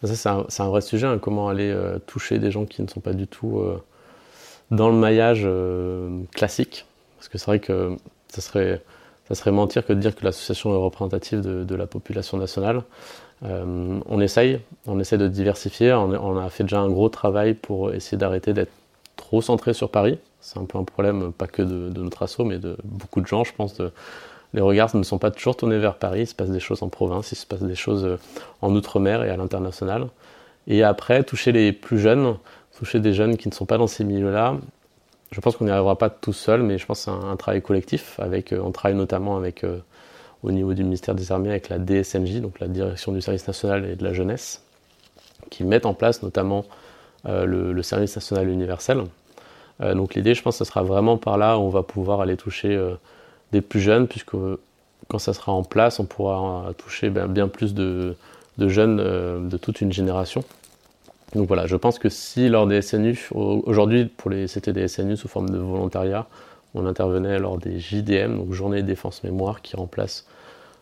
Ça, 0.04 0.46
c'est 0.48 0.62
un, 0.62 0.70
vrai 0.70 0.82
sujet, 0.82 1.08
hein, 1.08 1.20
comment 1.20 1.50
aller 1.50 1.70
euh, 1.70 2.00
toucher 2.00 2.40
des 2.40 2.52
gens 2.52 2.66
qui 2.66 2.82
ne 2.82 2.88
sont 2.88 3.02
pas 3.02 3.14
du 3.14 3.28
tout 3.28 3.60
euh, 3.60 3.82
dans 4.72 4.90
le 4.90 4.96
maillage 4.96 5.44
euh, 5.46 6.22
classique. 6.34 6.86
Parce 7.18 7.30
que 7.30 7.38
c'est 7.38 7.46
vrai 7.46 7.60
que 7.60 7.98
ça 8.30 8.42
serait, 8.42 8.82
ça 9.32 9.36
serait 9.36 9.52
mentir 9.52 9.86
que 9.86 9.94
de 9.94 10.00
dire 10.00 10.13
que 10.13 10.26
l'association 10.26 10.74
est 10.74 10.84
représentative 10.84 11.39
de, 11.39 11.76
la 11.76 11.88
population 11.88 12.38
nationale. 12.38 12.84
Euh, 13.44 13.98
on 14.06 14.20
essaye, 14.20 14.60
on 14.88 15.00
essaie 15.00 15.17
de 15.17 15.30
diversifier. 15.30 15.94
On, 15.94 16.38
a 16.38 16.50
fait 16.50 16.63
déjà 16.63 16.82
un 16.82 16.89
gros 16.89 17.08
travail 17.08 17.54
pour 17.54 17.94
essayer 17.94 18.17
d'arrêter 18.17 18.54
d'être 18.54 18.74
trop 19.15 19.41
centré 19.41 19.74
sur 19.74 19.89
Paris. 19.89 20.20
C'est 20.41 20.60
un 20.60 20.65
peu 20.65 20.78
un 20.78 20.84
problème, 20.84 21.32
pas 21.32 21.48
que 21.48 21.62
de, 21.62 22.02
notre 22.02 22.24
asso, 22.24 22.39
mais 22.44 22.58
de 22.58 22.76
beaucoup 22.84 23.22
de 23.22 23.28
gens, 23.28 23.46
je 23.46 23.54
pense. 23.54 23.82
les 24.54 24.62
regards 24.62 24.94
ne 24.96 25.04
sont 25.04 25.17
pas 25.17 25.32
toujours 25.32 25.56
tournés 25.56 25.80
vers 25.80 25.96
Paris. 25.96 26.22
Il 26.22 26.28
se 26.28 26.36
passe 26.36 26.50
des 26.50 26.60
choses 26.60 26.84
en 26.84 26.89
province, 26.89 27.32
il 27.32 27.36
se 27.36 27.46
passe 27.46 27.63
des 27.63 27.76
choses 27.76 28.04
euh, 28.04 28.17
en 28.62 28.76
outre-mer 28.76 29.24
et 29.24 29.30
à 29.30 29.38
l'international. 29.38 30.08
Et 30.67 30.84
après, 30.84 31.24
toucher 31.24 31.54
les 31.54 31.72
plus 31.72 32.00
jeunes, 32.00 32.36
toucher 32.78 33.00
des 33.00 33.13
jeunes 33.13 33.38
qui 33.38 33.48
ne 33.48 33.54
sont 33.54 33.65
pas 33.65 33.78
dans 33.78 33.88
ces 33.88 34.04
milieux-là, 34.04 34.58
je 35.32 35.39
pense 35.39 35.56
qu'on 35.56 35.65
n'y 35.65 35.72
arrivera 35.72 35.98
pas 35.98 36.10
tout 36.10 36.34
seul, 36.34 36.63
mais 36.63 36.78
je 36.78 36.86
pense 36.86 37.06
que 37.06 37.12
c'est 37.12 37.26
un, 37.26 37.36
travail 37.38 37.62
collectif. 37.62 38.20
Avec, 38.20 38.52
euh, 38.52 38.62
on 38.63 38.72
travaille 38.72 38.98
notamment 38.98 39.38
avec 39.38 39.65
au 40.44 40.52
niveau 40.52 40.74
du 40.74 40.84
ministère 40.84 41.15
des 41.15 41.32
Armées 41.32 41.52
avec 41.52 41.70
la 41.70 41.78
DSNJ, 41.78 42.41
donc 42.41 42.60
la 42.60 42.67
Direction 42.67 43.12
du 43.12 43.22
Service 43.22 43.48
National 43.48 43.86
et 43.86 43.96
de 43.96 44.04
la 44.04 44.13
Jeunesse, 44.13 44.63
qui 45.50 45.63
mettent 45.63 45.86
en 45.86 45.94
place 45.94 46.24
notamment 46.24 46.65
euh, 47.28 47.46
le, 47.46 47.84
Service 47.84 48.15
National 48.15 48.50
Universel. 48.50 49.04
Euh, 49.82 49.94
donc 49.94 50.15
l'idée, 50.15 50.34
je 50.34 50.41
pense, 50.41 50.58
ce 50.58 50.65
sera 50.65 50.84
vraiment 50.84 51.17
par 51.17 51.38
là 51.38 51.58
où 51.58 51.62
on 51.62 51.70
va 51.70 51.84
pouvoir 51.84 52.22
aller 52.22 52.38
toucher 52.38 52.76
euh, 52.76 52.96
des 53.52 53.62
plus 53.62 53.80
jeunes, 53.80 54.08
puisque 54.08 54.36
quand 55.08 55.20
ça 55.20 55.34
sera 55.34 55.52
en 55.52 55.63
place, 55.63 56.00
on 56.00 56.06
pourra 56.06 56.72
toucher 56.78 57.10
ben, 57.10 57.28
bien 57.28 57.48
plus 57.48 57.74
de, 57.74 58.15
jeunes 58.58 58.98
de 59.50 59.58
toute 59.58 59.82
une 59.82 59.91
génération. 59.91 60.44
Donc 61.36 61.48
voilà, 61.48 61.65
je 61.65 61.76
pense 61.76 61.98
que 61.98 62.10
si 62.10 62.50
lors 62.50 62.67
des 62.67 62.82
SNU, 62.82 63.30
aujourd'hui 63.34 64.06
pour 64.06 64.30
les 64.30 64.48
c'était 64.48 64.74
des 64.74 64.88
SNU 64.88 65.15
sous 65.15 65.28
forme 65.28 65.50
de 65.50 65.58
volontariat, 65.58 66.28
on 66.74 66.86
intervenait 66.86 67.39
lors 67.39 67.58
des 67.58 67.80
JDM, 67.80 68.38
donc 68.38 68.54
Journée 68.54 68.84
Défense 68.84 69.24
Mémoire, 69.24 69.62
qui 69.62 69.76
remplace 69.76 70.26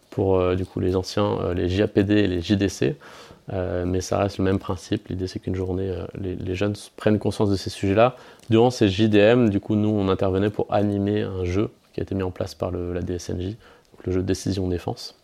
pour 0.09 0.38
euh, 0.38 0.55
du 0.55 0.65
coup 0.65 0.79
les 0.79 0.95
anciens 0.95 1.39
euh, 1.41 1.53
les 1.53 1.69
JAPD 1.69 2.12
et 2.12 2.27
les 2.27 2.41
JDC. 2.41 2.95
Euh, 3.51 3.83
mais 3.85 4.01
ça 4.01 4.19
reste 4.19 4.38
le 4.38 4.43
même 4.43 4.59
principe. 4.59 5.07
L'idée, 5.07 5.25
c'est 5.25 5.39
qu'une 5.39 5.55
journée, 5.55 5.91
les, 6.21 6.53
jeunes 6.53 6.75
prennent 6.97 7.17
conscience 7.17 7.49
de 7.49 7.55
ces 7.55 7.71
sujets-là. 7.71 8.15
Durant 8.51 8.69
ces 8.69 8.89
JDM, 8.89 9.49
du 9.49 9.59
coup, 9.59 9.73
nous, 9.73 9.89
on 9.89 10.07
intervenait 10.07 10.51
pour 10.51 10.71
animer 10.71 11.23
un 11.23 11.45
jeu 11.45 11.71
qui 11.93 11.99
a 11.99 12.03
été 12.03 12.13
mis 12.13 12.21
en 12.21 12.29
place 12.29 12.53
par 12.53 12.69
la 12.69 13.01
DSNJ, 13.01 13.55
le 14.05 14.12
jeu 14.12 14.21
Décision 14.21 14.67
Défense. 14.67 15.15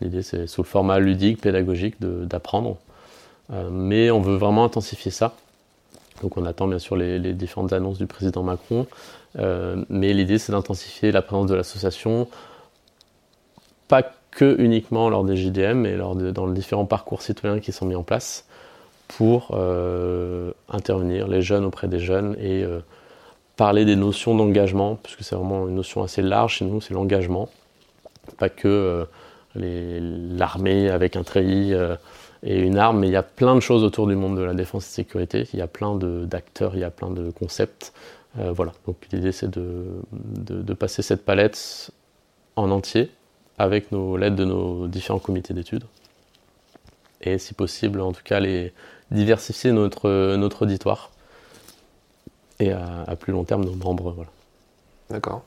L'idée, 0.00 0.22
c'est 0.22 0.46
sous 0.46 0.62
le 0.62 0.68
format 0.68 1.00
ludique, 1.00 1.40
pédagogique, 1.40 1.96
d'apprendre. 2.00 2.78
Mais 3.50 4.10
on 4.10 4.20
veut 4.20 4.36
vraiment 4.36 4.64
intensifier 4.64 5.10
ça. 5.10 5.34
Donc, 6.22 6.36
on 6.36 6.44
attend 6.44 6.66
bien 6.66 6.78
sûr 6.78 6.96
les 6.96 7.32
différentes 7.32 7.72
annonces 7.72 7.98
du 7.98 8.06
président 8.06 8.42
Macron. 8.42 8.86
Euh, 9.38 9.84
mais 9.88 10.12
l'idée, 10.12 10.38
c'est 10.38 10.52
d'intensifier 10.52 11.12
la 11.12 11.22
présence 11.22 11.46
de 11.46 11.54
l'association, 11.54 12.28
pas 13.88 14.02
que 14.30 14.60
uniquement 14.60 15.08
lors 15.08 15.24
des 15.24 15.36
JDM, 15.36 15.78
mais 15.78 15.96
lors 15.96 16.14
dans 16.14 16.46
les 16.46 16.54
différents 16.54 16.86
parcours 16.86 17.22
citoyens 17.22 17.60
qui 17.60 17.72
sont 17.72 17.86
mis 17.86 17.94
en 17.94 18.02
place 18.02 18.46
pour 19.08 19.52
euh, 19.52 20.52
intervenir 20.68 21.28
les 21.28 21.40
jeunes 21.40 21.64
auprès 21.64 21.88
des 21.88 21.98
jeunes 21.98 22.36
et 22.38 22.62
euh, 22.62 22.80
parler 23.56 23.84
des 23.84 23.96
notions 23.96 24.34
d'engagement, 24.34 24.96
puisque 24.96 25.24
c'est 25.24 25.34
vraiment 25.34 25.66
une 25.66 25.74
notion 25.74 26.02
assez 26.02 26.22
large 26.22 26.56
chez 26.56 26.64
nous, 26.64 26.80
c'est 26.80 26.94
l'engagement, 26.94 27.48
pas 28.38 28.48
que 28.48 29.06
l'armée 29.54 30.90
avec 30.90 31.16
un 31.16 31.24
treillis 31.24 31.74
et 32.42 32.58
une 32.58 32.78
arme, 32.78 33.00
mais 33.00 33.08
il 33.08 33.12
y 33.12 33.16
a 33.16 33.22
plein 33.22 33.54
de 33.54 33.60
choses 33.60 33.82
autour 33.82 34.06
du 34.06 34.14
monde 34.14 34.36
de 34.36 34.42
la 34.42 34.54
défense 34.54 34.84
et 34.86 34.88
de 34.88 34.94
sécurité, 35.06 35.48
il 35.52 35.58
y 35.58 35.62
a 35.62 35.66
plein 35.66 35.96
d'acteurs, 35.96 36.74
il 36.74 36.80
y 36.80 36.84
a 36.84 36.90
plein 36.90 37.10
de 37.10 37.30
concepts. 37.30 37.92
Euh, 38.38 38.52
voilà, 38.52 38.72
donc 38.86 38.96
l'idée 39.12 39.32
c'est 39.32 39.50
de, 39.50 40.74
passer 40.74 41.02
cette 41.02 41.24
palette 41.24 41.90
en 42.56 42.70
entier 42.70 43.10
avec 43.58 43.90
l'aide 43.90 44.36
de 44.36 44.44
nos 44.44 44.86
différents 44.86 45.18
comités 45.18 45.54
d'études. 45.54 45.84
Et 47.20 47.38
si 47.38 47.54
possible, 47.54 48.00
en 48.00 48.12
tout 48.12 48.22
cas, 48.22 48.38
les 48.38 48.72
diversifier 49.10 49.72
notre, 49.72 50.36
notre 50.36 50.62
auditoire 50.62 51.10
et 52.60 52.72
à, 52.72 53.16
plus 53.18 53.32
long 53.32 53.44
terme 53.44 53.64
nos 53.64 53.74
membres. 53.74 54.12
Voilà. 54.12 54.30
D'accord. 55.10 55.42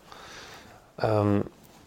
Euh, 1.03 1.41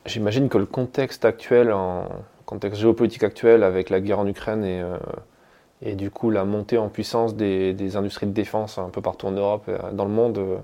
j'imagine 0.06 0.48
que 0.48 0.58
le 0.58 0.66
contexte 0.66 1.24
actuel, 1.24 1.72
en 1.72 2.08
contexte 2.46 2.80
géopolitique 2.80 3.22
actuel, 3.22 3.62
avec 3.62 3.90
la 3.90 4.00
guerre 4.00 4.18
en 4.18 4.26
Ukraine 4.26 4.64
et, 4.64 4.82
euh, 4.82 5.94
du 5.94 6.10
coup 6.10 6.30
la 6.30 6.44
montée 6.44 6.78
en 6.78 6.88
puissance 6.88 7.34
des, 7.36 7.96
industries 7.96 8.26
de 8.26 8.32
défense 8.32 8.78
un 8.78 8.88
peu 8.88 9.02
partout 9.02 9.26
en 9.26 9.32
Europe 9.32 9.68
et 9.68 9.94
dans 9.94 10.04
le 10.04 10.10
monde, 10.10 10.62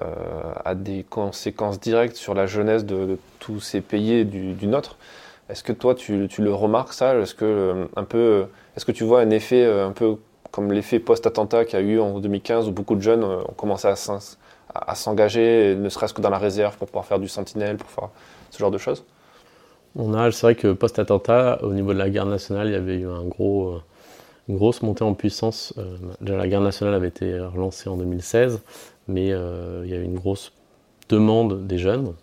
euh, 0.00 0.52
a 0.64 0.74
des 0.74 1.04
conséquences 1.04 1.78
directes 1.78 2.16
sur 2.16 2.32
la 2.32 2.46
jeunesse 2.46 2.86
de, 2.86 3.18
tous 3.40 3.60
ces 3.60 3.82
pays 3.82 4.24
du, 4.24 4.66
nôtre. 4.66 4.96
Est-ce 5.50 5.62
que 5.62 5.72
toi, 5.72 5.94
tu, 5.94 6.28
le 6.38 6.54
remarques 6.54 6.94
ça? 6.94 7.14
Est-ce 7.14 7.34
que, 7.34 7.44
euh, 8.14 8.44
est-ce 8.74 8.86
que 8.86 8.92
tu 8.92 9.04
vois 9.04 9.20
un 9.20 9.28
effet 9.28 9.62
euh, 9.62 9.86
un 9.86 9.92
peu 9.92 10.16
comme 10.50 10.72
l'effet 10.72 10.98
post-attentat 10.98 11.66
qu'il 11.66 11.78
y 11.78 11.82
a 11.82 11.84
eu 11.84 12.00
en 12.00 12.20
2015 12.20 12.68
où 12.68 12.72
beaucoup 12.72 12.94
de 12.94 13.02
jeunes 13.02 13.22
ont 13.22 13.52
commencé 13.54 13.86
à, 13.86 14.94
s'engager, 14.94 15.76
ne 15.76 15.88
serait-ce 15.90 16.14
que 16.14 16.22
dans 16.22 16.30
la 16.30 16.38
réserve 16.38 16.78
pour 16.78 16.86
pouvoir 16.88 17.04
faire 17.04 17.18
du 17.18 17.28
sentinelle, 17.28 17.76
pour 17.76 17.90
faire 17.90 18.08
ce 18.50 18.58
genre 18.58 18.70
de 18.70 18.78
choses? 18.78 19.04
On 19.96 20.14
a, 20.14 20.30
c'est 20.30 20.46
vrai 20.46 20.54
que 20.54 20.72
post-attentat, 20.72 21.60
au 21.62 21.72
niveau 21.72 21.92
de 21.92 21.98
la 21.98 22.08
guerre 22.08 22.26
nationale, 22.26 22.68
il 22.68 22.72
y 22.72 22.76
avait 22.76 22.96
eu 22.96 23.06
une 23.06 24.56
grosse 24.56 24.82
montée 24.82 25.04
en 25.04 25.14
puissance. 25.14 25.74
déjà, 26.20 26.36
la 26.36 26.48
guerre 26.48 26.60
nationale 26.62 26.94
avait 26.94 27.08
été 27.08 27.38
relancée 27.38 27.88
en 27.88 27.96
2016 27.96 28.60
mais 29.08 29.32
euh, 29.32 29.82
il 29.84 29.90
y 29.90 29.94
a 29.94 29.98
une 29.98 30.14
grosse 30.14 30.52
demande 31.08 31.66
des 31.66 31.78
jeunes 31.78 32.14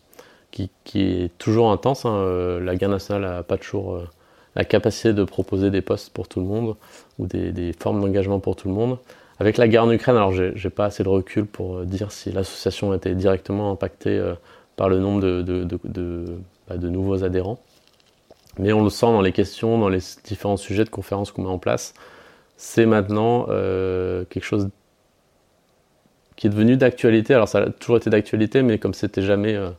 qui, 0.51 0.69
est 0.95 1.37
toujours 1.37 1.71
intense. 1.71 2.05
Hein. 2.05 2.15
Euh, 2.15 2.59
la 2.59 2.75
guerre 2.75 2.89
nationale 2.89 3.21
n'a 3.21 3.43
pas 3.43 3.57
toujours 3.57 3.95
euh, 3.95 4.07
la 4.55 4.65
capacité 4.65 5.13
de 5.13 5.23
proposer 5.23 5.69
des 5.69 5.81
postes 5.81 6.11
pour 6.11 6.27
tout 6.27 6.39
le 6.39 6.47
monde 6.47 6.75
ou 7.19 7.27
des, 7.27 7.73
formes 7.79 8.01
d'engagement 8.01 8.39
pour 8.39 8.55
tout 8.55 8.67
le 8.67 8.73
monde. 8.73 8.97
Avec 9.39 9.57
la 9.57 9.67
guerre 9.67 9.85
en 9.85 9.91
Ukraine, 9.91 10.17
alors 10.17 10.33
j'ai 10.33 10.69
pas 10.69 10.85
assez 10.85 11.03
de 11.03 11.07
recul 11.07 11.45
pour 11.45 11.85
dire 11.85 12.11
si 12.11 12.31
l'association 12.31 12.91
a 12.91 12.97
été 12.97 13.15
directement 13.15 13.71
impactée 13.71 14.21
par 14.75 14.89
le 14.89 14.99
nombre 14.99 15.21
de, 15.21 16.25
nouveaux 16.77 17.23
adhérents. 17.23 17.59
Mais 18.57 18.73
on 18.73 18.83
le 18.83 18.89
sent 18.89 19.05
dans 19.05 19.21
les 19.21 19.31
questions, 19.31 19.77
dans 19.77 19.89
les 19.89 19.99
différents 20.23 20.57
sujets 20.57 20.83
de 20.83 20.89
conférences 20.89 21.31
qu'on 21.31 21.43
met 21.43 21.49
en 21.49 21.59
place. 21.59 21.93
C'est 22.57 22.85
maintenant 22.85 23.45
quelque 23.45 24.43
chose 24.43 24.69
qui 26.39 26.47
est 26.47 26.49
devenu 26.49 26.77
d'actualité. 26.77 27.33
Alors 27.33 27.49
ça 27.49 27.59
a 27.59 27.69
toujours 27.69 27.97
été 27.97 28.09
d'actualité, 28.09 28.61
mais 28.61 28.77
comme 28.77 28.93
c'était 28.93 29.21
jamais, 29.21 29.55
euh, 29.55 29.71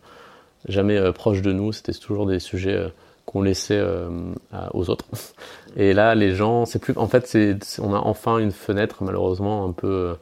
jamais 0.68 0.98
euh, 0.98 1.10
proche 1.10 1.40
de 1.40 1.52
nous, 1.52 1.72
c'était 1.72 1.94
toujours 1.94 2.26
des 2.26 2.38
sujets 2.38 2.76
euh, 2.76 2.88
qu'on 3.24 3.40
laissait 3.40 3.82
aux 4.74 4.90
autres. 4.90 5.06
Et 5.76 5.92
là, 5.92 6.16
les 6.16 6.34
gens, 6.34 6.66
c'est 6.66 6.80
plus, 6.80 6.94
en 6.96 7.06
fait, 7.06 7.38
on 7.78 7.94
a 7.94 7.98
enfin 7.98 8.38
une 8.38 8.50
fenêtre 8.50 9.04
malheureusement 9.04 9.64
un 9.64 9.70
peu 9.70 10.16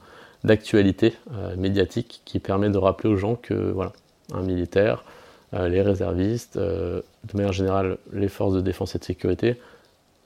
d'actualité 0.45 1.15
médiatique 1.57 2.21
qui 2.27 2.39
permet 2.39 2.69
de 2.69 2.77
rappeler 2.77 3.09
aux 3.09 3.17
gens 3.17 3.35
que 3.35 3.55
voilà, 3.55 3.93
un 4.35 4.43
militaire, 4.43 5.05
les 5.53 5.81
réservistes, 5.81 6.59
de 6.59 7.03
manière 7.35 7.53
générale, 7.53 7.97
les 8.13 8.29
forces 8.29 8.55
de 8.55 8.61
défense 8.61 8.95
et 8.95 8.99
de 8.99 9.05
sécurité 9.05 9.57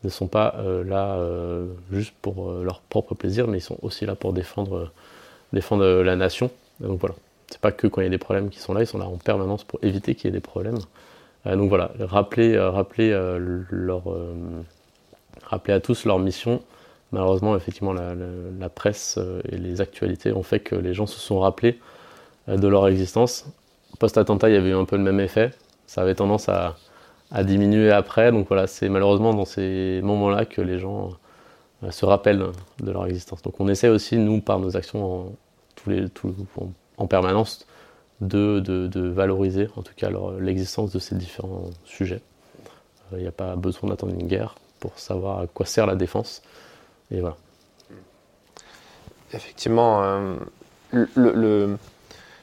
ne 0.03 0.09
sont 0.09 0.27
pas 0.27 0.57
là 0.85 1.19
juste 1.93 2.13
pour 2.23 2.51
leur 2.51 2.81
propre 2.81 3.15
plaisir, 3.15 3.47
mais 3.47 3.59
ils 3.59 3.63
sont 3.63 3.79
aussi 3.83 4.05
là 4.05 4.17
pour 4.17 4.33
défendre 4.33 4.91
la 5.53 6.17
nation. 6.17 6.51
Donc 6.81 6.99
voilà, 6.99 7.15
c'est 7.53 7.61
pas 7.61 7.71
que 7.71 7.87
quand 7.87 8.01
il 8.01 8.05
y 8.05 8.07
a 8.07 8.11
des 8.11 8.19
problèmes 8.19 8.49
qui 8.49 8.59
sont 8.59 8.73
là, 8.73 8.81
ils 8.81 8.87
sont 8.87 8.99
là 8.99 9.07
en 9.07 9.19
permanence 9.19 9.63
pour 9.63 9.79
éviter 9.83 10.15
qu'il 10.15 10.27
y 10.27 10.29
ait 10.29 10.33
des 10.33 10.41
problèmes. 10.41 10.79
Euh, 11.47 11.57
donc 11.57 11.69
voilà, 11.69 11.91
euh, 12.01 12.07
euh, 12.07 12.71
rappeler 15.45 15.75
à 15.75 15.81
tous 15.81 16.05
leur 16.05 16.19
mission. 16.19 16.63
Malheureusement, 17.13 17.55
effectivement, 17.57 17.93
la, 17.93 18.69
presse 18.71 19.19
et 19.51 19.59
les 19.59 19.83
actualités 19.83 20.33
ont 20.33 20.43
fait 20.43 20.61
que 20.61 20.75
les 20.75 20.95
gens 20.95 21.07
se 21.07 21.19
sont 21.19 21.41
rappelés 21.41 21.79
de 22.49 22.67
leur 22.67 22.89
existence. 22.89 23.45
Post-attentat, 23.99 24.49
il 24.49 24.55
y 24.55 24.59
avait 24.59 24.71
eu 24.71 24.75
un 24.75 24.85
peu 24.85 24.97
le 24.97 25.03
même 25.03 25.21
effet. 25.21 25.51
Ça 25.87 26.03
avait 26.03 26.15
tendance 26.15 26.49
à, 26.49 26.77
diminuer 27.43 27.91
après. 27.91 28.33
Donc 28.33 28.49
voilà, 28.49 28.67
c'est 28.67 28.89
malheureusement 28.89 29.35
dans 29.35 29.45
ces 29.45 30.01
moments-là 30.03 30.45
que 30.45 30.61
les 30.61 30.79
gens 30.79 31.11
se 31.91 32.05
rappellent 32.05 32.47
de 32.81 32.93
leur 32.93 33.07
existence. 33.07 33.43
Donc 33.43 33.61
on 33.61 33.69
essaie 33.69 33.89
aussi, 33.89 34.17
nous, 34.17 34.41
par 34.41 34.59
nos 34.59 34.77
actions 34.77 35.33
en, 36.97 37.07
permanence, 37.07 37.67
de, 38.21 38.61
de, 38.61 39.09
valoriser 39.09 39.69
en 39.77 39.83
tout 39.83 39.95
cas 39.97 40.11
l'existence 40.41 40.93
de 40.93 40.99
ces 40.99 41.15
différents 41.15 41.71
sujets. 41.85 42.21
Il 43.13 43.19
n'y 43.19 43.27
a 43.27 43.33
pas 43.33 43.57
besoin 43.57 43.91
d'attendre 43.91 44.15
une 44.15 44.27
guerre 44.27 44.55
pour 44.81 44.99
savoir 44.99 45.41
à 45.41 45.47
quoi 45.47 45.67
sert 45.67 45.87
la 45.87 45.97
défense. 45.97 46.43
Et 47.11 47.21
voilà. 47.21 47.37
Effectivement, 49.35 50.37
le, 50.93 51.77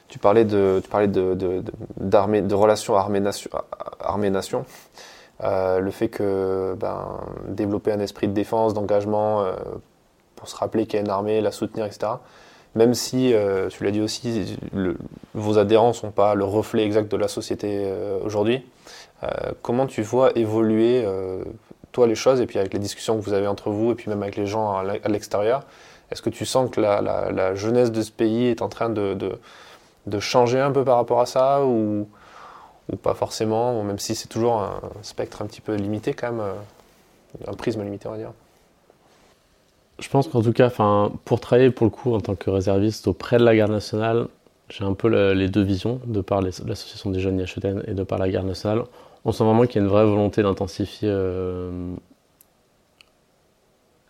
tu 0.09 0.19
parlais 0.19 0.45
de, 0.45 0.81
tu 0.83 0.89
parlais 0.89 1.07
de, 1.07 1.33
de, 1.33 1.63
de 1.97 2.55
relations 2.55 2.95
armée-nation. 2.95 3.49
Armée 3.99 4.29
-nation. 4.29 4.63
le 5.41 5.91
fait 5.91 6.09
que 6.09 6.75
ben, 6.77 7.21
développer 7.47 7.91
un 7.91 7.99
esprit 7.99 8.27
de 8.27 8.33
défense, 8.33 8.73
d'engagement, 8.73 9.45
pour 10.35 10.47
se 10.47 10.55
rappeler 10.55 10.85
qu'il 10.85 10.95
y 10.95 10.97
a 10.97 11.05
une 11.05 11.11
armée, 11.11 11.41
la 11.41 11.51
soutenir, 11.51 11.85
etc. 11.85 12.13
Même 12.75 12.93
si, 12.93 13.33
euh, 13.33 13.67
tu 13.69 13.83
l'as 13.83 13.91
dit 13.91 14.01
aussi, 14.01 14.57
vos 15.33 15.57
adhérents 15.57 15.89
ne 15.89 15.93
sont 15.93 16.11
pas 16.11 16.35
le 16.35 16.43
reflet 16.43 16.85
exact 16.85 17.11
de 17.11 17.17
la 17.17 17.27
société 17.27 17.67
euh, 17.85 18.19
aujourd'hui, 18.23 18.63
euh, 19.23 19.27
comment 19.61 19.87
tu 19.87 20.01
vois 20.01 20.31
évoluer, 20.37 21.05
toi, 21.91 22.07
les 22.07 22.15
choses, 22.15 22.39
et 22.41 22.45
puis 22.45 22.59
avec 22.59 22.73
les 22.73 22.79
discussions 22.79 23.17
que 23.17 23.23
vous 23.23 23.33
avez 23.33 23.47
entre 23.47 23.71
vous, 23.71 23.91
et 23.91 23.95
puis 23.95 24.09
même 24.09 24.21
avec 24.21 24.35
les 24.35 24.45
gens 24.45 24.77
à 24.77 25.09
l'extérieur, 25.09 25.63
est-ce 26.11 26.21
que 26.21 26.29
tu 26.29 26.45
sens 26.45 26.69
que 26.69 26.79
la, 26.79 27.55
jeunesse 27.55 27.91
de 27.91 28.01
ce 28.01 28.11
pays 28.11 28.47
est 28.47 28.61
en 28.61 28.69
train 28.69 28.89
de, 28.89 29.13
de, 29.13 29.39
changer 30.17 30.59
un 30.59 30.71
peu 30.71 30.83
par 30.83 30.95
rapport 30.95 31.21
à 31.21 31.27
ça, 31.27 31.63
ou, 31.63 32.07
ou 32.91 32.95
pas 32.95 33.13
forcément, 33.13 33.83
même 33.83 33.99
si 33.99 34.15
c'est 34.15 34.29
toujours 34.29 34.61
un 34.61 34.79
spectre 35.03 35.43
un 35.43 35.45
petit 35.45 35.61
peu 35.61 35.75
limité 35.75 36.13
quand 36.13 36.31
même, 36.31 36.45
un 37.45 37.53
prisme 37.53 37.83
limité, 37.83 38.07
on 38.07 38.11
va 38.11 38.17
dire 38.17 38.31
je 39.99 40.09
pense 40.09 40.27
qu'en 40.27 40.41
tout 40.41 40.53
cas, 40.53 40.71
pour 41.25 41.39
travailler 41.39 41.71
pour 41.71 41.85
le 41.85 41.91
coup 41.91 42.13
en 42.13 42.21
tant 42.21 42.35
que 42.35 42.49
réserviste 42.49 43.07
auprès 43.07 43.37
de 43.37 43.43
la 43.43 43.55
garde 43.55 43.71
nationale, 43.71 44.27
j'ai 44.69 44.83
un 44.83 44.93
peu 44.93 45.33
les 45.33 45.49
deux 45.49 45.63
visions, 45.63 45.99
de 46.05 46.21
par 46.21 46.41
l'association 46.41 47.09
des 47.09 47.19
jeunes 47.19 47.39
IHEDN 47.39 47.83
et 47.87 47.93
de 47.93 48.03
par 48.03 48.19
la 48.19 48.29
garde 48.29 48.47
nationale. 48.47 48.83
On 49.25 49.31
sent 49.31 49.43
vraiment 49.43 49.65
qu'il 49.65 49.75
y 49.75 49.79
a 49.79 49.81
une 49.81 49.91
vraie 49.91 50.05
volonté 50.05 50.43
d'intensifier 50.43 51.09
euh, 51.11 51.93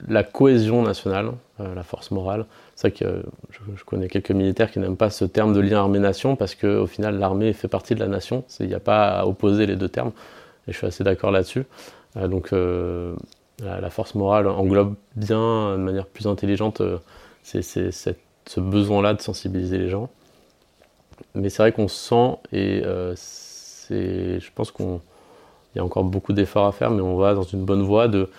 la 0.08 0.24
cohésion 0.24 0.84
nationale, 0.84 1.28
euh, 1.28 1.32
la 1.60 1.84
force 1.84 2.12
morale. 2.12 2.46
C'est 2.76 2.90
vrai 2.90 2.98
que 2.98 3.24
je, 3.52 3.84
connais 3.84 4.08
quelques 4.08 4.32
militaires 4.32 4.72
qui 4.72 4.80
n'aiment 4.80 4.98
pas 4.98 5.10
ce 5.10 5.26
terme 5.26 5.54
de 5.54 5.60
lien 5.60 5.80
armée-nation 5.80 6.36
parce 6.36 6.56
qu'au 6.56 6.88
final, 6.88 7.20
l'armée 7.20 7.54
fait 7.54 7.68
partie 7.68 7.96
de 7.96 8.00
la 8.00 8.08
nation. 8.08 8.44
Il 8.60 8.68
n'y 8.68 8.74
a 8.74 8.80
pas 8.80 9.20
à 9.20 9.26
opposer 9.26 9.66
les 9.66 9.76
deux 9.76 9.90
termes. 9.90 10.12
Et 10.68 10.72
je 10.72 10.78
suis 10.78 10.88
assez 10.88 11.04
d'accord 11.04 11.32
là-dessus. 11.32 11.66
Euh, 12.18 12.28
donc, 12.28 12.52
la, 13.64 13.90
force 13.90 14.16
morale 14.16 14.48
englobe 14.48 14.96
bien, 15.16 15.74
de 15.74 15.82
manière 15.82 16.06
plus 16.06 16.28
intelligente, 16.28 16.82
euh, 16.82 16.98
c'est, 17.44 17.62
ce 17.62 18.60
besoin-là 18.60 19.14
de 19.14 19.22
sensibiliser 19.22 19.78
les 19.78 19.90
gens. 19.90 20.10
Mais 21.36 21.50
c'est 21.50 21.62
vrai 21.64 21.72
qu'on 21.72 21.88
sent, 21.88 22.38
et 22.52 22.82
euh, 22.86 23.16
je 23.90 24.50
pense 24.56 24.72
qu'il 24.72 25.00
y 25.76 25.80
a 25.80 25.84
encore 25.84 26.04
beaucoup 26.04 26.34
d'efforts 26.34 26.68
à 26.68 26.72
faire, 26.72 26.92
mais 26.92 27.02
on 27.02 27.18
va 27.18 27.34
dans 27.34 27.44
une 27.44 27.66
bonne 27.66 27.84
voie 27.84 28.08
de. 28.08 28.30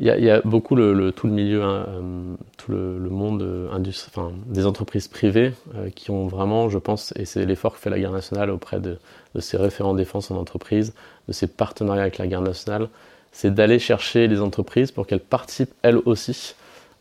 Il 0.00 0.06
y, 0.06 0.30
a, 0.30 0.40
beaucoup 0.42 0.76
tout 0.76 1.26
le 1.26 1.32
milieu, 1.32 1.64
hein, 1.64 1.86
euh, 1.88 2.34
tout 2.56 2.70
le, 2.70 3.10
monde 3.10 3.68
enfin, 3.72 4.30
des 4.46 4.64
entreprises 4.64 5.08
privées 5.08 5.54
qui 5.96 6.12
ont 6.12 6.28
vraiment, 6.28 6.68
je 6.68 6.78
pense, 6.78 7.12
et 7.16 7.24
c'est 7.24 7.44
l'effort 7.44 7.74
que 7.74 7.80
fait 7.80 7.90
la 7.90 7.98
garde 7.98 8.14
nationale 8.14 8.50
auprès 8.50 8.78
de, 8.78 8.98
de 9.34 9.40
ses 9.40 9.56
référents 9.56 9.94
défense 9.94 10.30
en 10.30 10.36
entreprise, 10.36 10.94
de 11.26 11.32
ses 11.32 11.48
partenariats 11.48 12.02
avec 12.02 12.18
la 12.18 12.28
garde 12.28 12.46
nationale, 12.46 12.88
c'est 13.32 13.52
d'aller 13.52 13.78
chercher 13.78 14.28
les 14.28 14.40
entreprises 14.40 14.92
pour 14.92 15.06
qu'elles 15.06 15.20
participent 15.20 15.74
elles 15.82 15.98
aussi. 16.04 16.54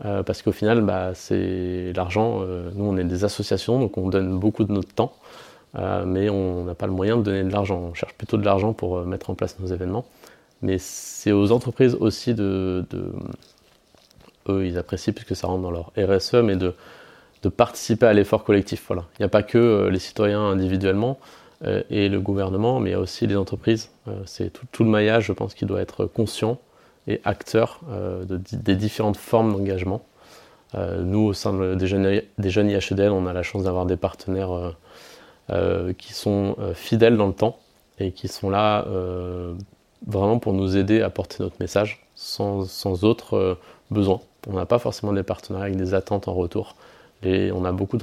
Euh, 0.05 0.21
parce 0.23 0.41
qu'au 0.41 0.51
final, 0.51 0.81
bah, 0.81 1.11
c'est 1.15 1.91
l'argent. 1.95 2.39
Euh, 2.41 2.69
nous, 2.75 2.85
on 2.85 2.97
est 2.97 3.03
des 3.03 3.23
associations, 3.23 3.79
donc 3.79 3.97
on 3.97 4.09
donne 4.09 4.37
beaucoup 4.39 4.63
de 4.63 4.71
notre 4.71 4.93
temps, 4.93 5.13
euh, 5.77 6.05
mais 6.05 6.29
on 6.29 6.65
n'a 6.65 6.75
pas 6.75 6.85
le 6.85 6.91
moyen 6.91 7.17
de 7.17 7.23
donner 7.23 7.43
de 7.43 7.51
l'argent. 7.51 7.79
On 7.91 7.93
cherche 7.93 8.13
plutôt 8.13 8.37
de 8.37 8.45
l'argent 8.45 8.73
pour 8.73 8.99
mettre 9.05 9.29
en 9.29 9.35
place 9.35 9.57
nos 9.59 9.67
événements. 9.67 10.05
Mais 10.61 10.77
c'est 10.79 11.31
aux 11.31 11.51
entreprises 11.51 11.95
aussi 11.99 12.33
de, 12.33 12.85
Eux, 14.49 14.65
ils 14.65 14.77
apprécient 14.77 15.13
puisque 15.13 15.35
ça 15.35 15.47
rentre 15.47 15.61
dans 15.61 15.71
leur 15.71 15.91
RSE, 15.97 16.35
mais 16.35 16.55
de, 16.55 16.73
participer 17.55 18.05
à 18.05 18.13
l'effort 18.13 18.43
collectif. 18.43 18.83
Voilà. 18.87 19.05
Il 19.13 19.21
n'y 19.21 19.25
a 19.25 19.29
pas 19.29 19.41
que 19.41 19.87
les 19.89 19.99
citoyens 19.99 20.41
individuellement. 20.41 21.17
Euh, 21.65 21.81
et 21.89 22.07
le 22.07 22.19
gouvernement, 22.19 22.79
mais 22.79 22.91
il 22.91 22.93
y 22.93 22.95
a 22.95 22.99
aussi 22.99 23.25
les 23.25 23.35
entreprises. 23.35 23.89
Euh, 24.07 24.21
c'est 24.25 24.51
tout, 24.71 24.83
le 24.83 24.89
maillage, 24.89 25.25
je 25.25 25.33
pense, 25.33 25.53
qui 25.55 25.65
doit 25.65 25.81
être 25.81 26.05
conscient 26.05 26.59
et 27.07 27.19
acteur 27.23 27.79
euh, 27.89 28.25
des 28.27 28.75
différentes 28.75 29.17
formes 29.17 29.53
d'engagement. 29.53 30.01
nous, 30.75 31.21
au 31.21 31.33
sein 31.33 31.75
des, 31.75 31.87
jeunes, 31.87 32.21
des 32.37 32.49
jeunes 32.49 32.69
IHEDL, 32.69 33.11
on 33.11 33.25
a 33.25 33.33
la 33.33 33.43
chance 33.43 33.63
d'avoir 33.63 33.85
des 33.85 33.97
partenaires 33.97 34.75
qui 35.97 36.13
sont 36.13 36.57
fidèles 36.73 37.15
dans 37.15 37.27
le 37.27 37.33
temps 37.33 37.57
et 37.99 38.11
qui 38.11 38.27
sont 38.27 38.49
là 38.49 38.85
vraiment 40.05 40.39
pour 40.39 40.53
nous 40.53 40.77
aider 40.77 41.01
à 41.01 41.09
porter 41.09 41.37
notre 41.43 41.55
message 41.59 42.05
sans, 42.15 42.65
sans 42.65 43.03
autre 43.03 43.57
besoin. 43.91 44.21
On 44.47 44.53
n'a 44.53 44.65
pas 44.65 44.79
forcément 44.79 45.13
des 45.13 45.23
partenaires 45.23 45.63
avec 45.63 45.75
des 45.75 45.93
attentes 45.93 46.27
en 46.27 46.33
retour. 46.33 46.75
Et 47.23 47.51
on 47.51 47.65
a 47.65 47.71
beaucoup 47.71 47.97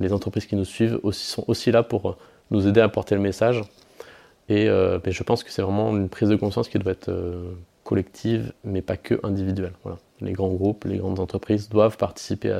les 0.00 0.12
entreprises 0.12 0.46
qui 0.46 0.56
nous 0.56 0.64
suivent 0.64 0.98
aussi, 1.02 1.24
sont 1.24 1.44
aussi 1.46 1.70
là 1.70 1.82
pour 1.82 2.16
nous 2.50 2.66
aider 2.66 2.80
à 2.80 2.88
porter 2.88 3.14
le 3.14 3.20
message. 3.20 3.62
Et 4.48 4.68
euh, 4.68 4.98
je 5.06 5.22
pense 5.22 5.44
que 5.44 5.50
c'est 5.50 5.62
vraiment 5.62 5.96
une 5.96 6.08
prise 6.08 6.28
de 6.28 6.36
conscience 6.36 6.68
qui 6.68 6.78
doit 6.78 6.92
être 6.92 7.08
euh, 7.08 7.52
collective, 7.84 8.52
mais 8.64 8.82
pas 8.82 8.96
que 8.96 9.18
individuelle. 9.22 9.72
Voilà. 9.84 9.98
Les 10.20 10.32
grands 10.32 10.52
groupes, 10.52 10.84
les 10.84 10.98
grandes 10.98 11.20
entreprises 11.20 11.68
doivent 11.68 11.96
participer 11.96 12.50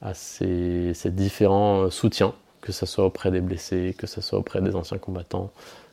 à, 0.00 0.14
ces, 0.14 0.94
différents 1.06 1.90
soutiens, 1.90 2.32
que 2.60 2.72
ce 2.72 2.86
soit 2.86 3.04
auprès 3.04 3.30
des 3.30 3.40
blessés, 3.40 3.94
que 3.98 4.06
ce 4.06 4.20
soit 4.20 4.38
auprès 4.38 4.62
des 4.62 4.74
anciens 4.76 4.98
combattants, 4.98 5.50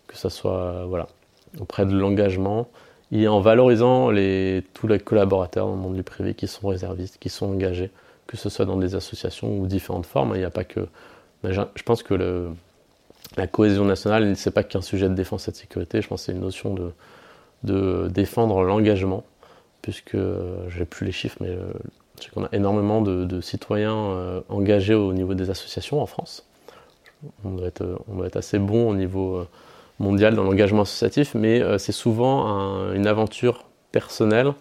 que 0.08 0.18
ce 0.18 0.30
soit 0.30 0.86
voilà, 0.86 1.08
auprès 1.60 1.86
de 1.86 1.98
l'engagement, 1.98 2.68
et 3.12 3.28
en 3.28 3.40
valorisant 3.40 4.08
tous 4.74 4.88
les 4.88 5.00
collaborateurs 5.00 5.68
dans 5.68 5.76
le 5.76 5.82
monde 5.82 5.96
du 5.96 6.04
privé 6.04 6.34
qui 6.34 6.48
sont 6.48 6.68
réservistes, 6.68 7.18
qui 7.20 7.30
sont 7.30 7.48
engagés, 7.48 7.92
que 8.28 8.38
ce 8.38 8.50
soit 8.50 8.66
dans 8.66 8.78
des 8.78 8.96
associations 8.96 9.60
ou 9.60 9.68
différentes 9.68 10.06
formes. 10.06 10.32
Il 10.36 10.40
n'y 10.40 10.46
a 10.46 10.50
pas 10.50 10.64
que. 10.64 10.88
Je 11.44 11.84
pense 11.84 12.02
que 12.02 12.50
la 13.38 13.48
cohésion 13.48 13.86
nationale, 13.86 14.36
ce 14.36 14.50
n'est 14.50 14.54
pas 14.54 14.64
qu'un 14.64 14.82
sujet 14.82 15.08
de 15.10 15.14
défense 15.14 15.48
et 15.48 15.52
de 15.52 15.56
sécurité, 15.56 16.02
je 16.02 16.08
pense 16.08 16.22
que 16.22 16.26
c'est 16.28 16.32
une 16.32 16.42
notion 16.42 16.76
de, 17.64 18.08
défendre 18.10 18.64
l'engagement, 18.64 19.24
puisque 19.82 20.16
euh, 20.16 20.68
je 20.70 20.80
n'ai 20.80 20.86
plus 20.86 21.06
les 21.06 21.12
chiffres, 21.12 21.38
mais 21.42 21.50
euh, 21.50 21.72
je 22.20 22.26
sais 22.26 22.30
qu'on 22.32 22.46
a 22.46 22.50
énormément 22.52 23.02
de, 23.02 23.42
citoyens 23.42 23.96
euh, 23.96 24.42
engagés 24.50 24.94
au 24.94 25.14
niveau 25.14 25.36
des 25.36 25.50
associations 25.50 26.02
en 26.02 26.06
France. 26.06 26.46
On 27.44 27.58
on 28.08 28.16
doit 28.16 28.28
être 28.28 28.36
assez 28.36 28.60
bon 28.60 28.90
au 28.90 28.96
niveau 28.96 29.46
mondial 30.00 30.36
dans 30.36 30.44
l'engagement 30.44 30.82
associatif, 30.82 31.36
mais 31.36 31.62
c'est 31.80 31.92
souvent 31.92 32.92
une 32.94 33.08
aventure 33.08 33.64
personnelle, 33.92 34.54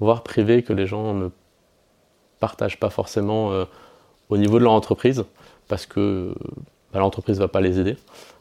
voire 0.00 0.22
privée, 0.22 0.62
que 0.62 0.72
les 0.72 0.86
gens 0.86 1.14
ne 1.14 1.28
partagent 2.40 2.78
pas 2.78 2.90
forcément 2.90 3.52
au 4.28 4.36
niveau 4.36 4.58
de 4.58 4.64
leur 4.64 4.72
entreprise, 4.72 5.24
parce 5.68 5.86
que 5.86 6.34
bah, 6.92 6.98
l'entreprise 6.98 7.36
ne 7.36 7.44
va 7.44 7.48
pas 7.48 7.60
les 7.60 7.80
aider. 7.80 7.96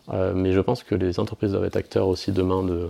Euh, 0.10 0.34
mais 0.36 0.52
je 0.52 0.60
pense 0.60 0.84
que 0.84 0.96
les 0.96 1.20
entreprises 1.20 1.52
doivent 1.52 1.66
être 1.66 1.78
acteurs 1.78 2.08
aussi 2.08 2.32
demain 2.32 2.64
de, 2.64 2.90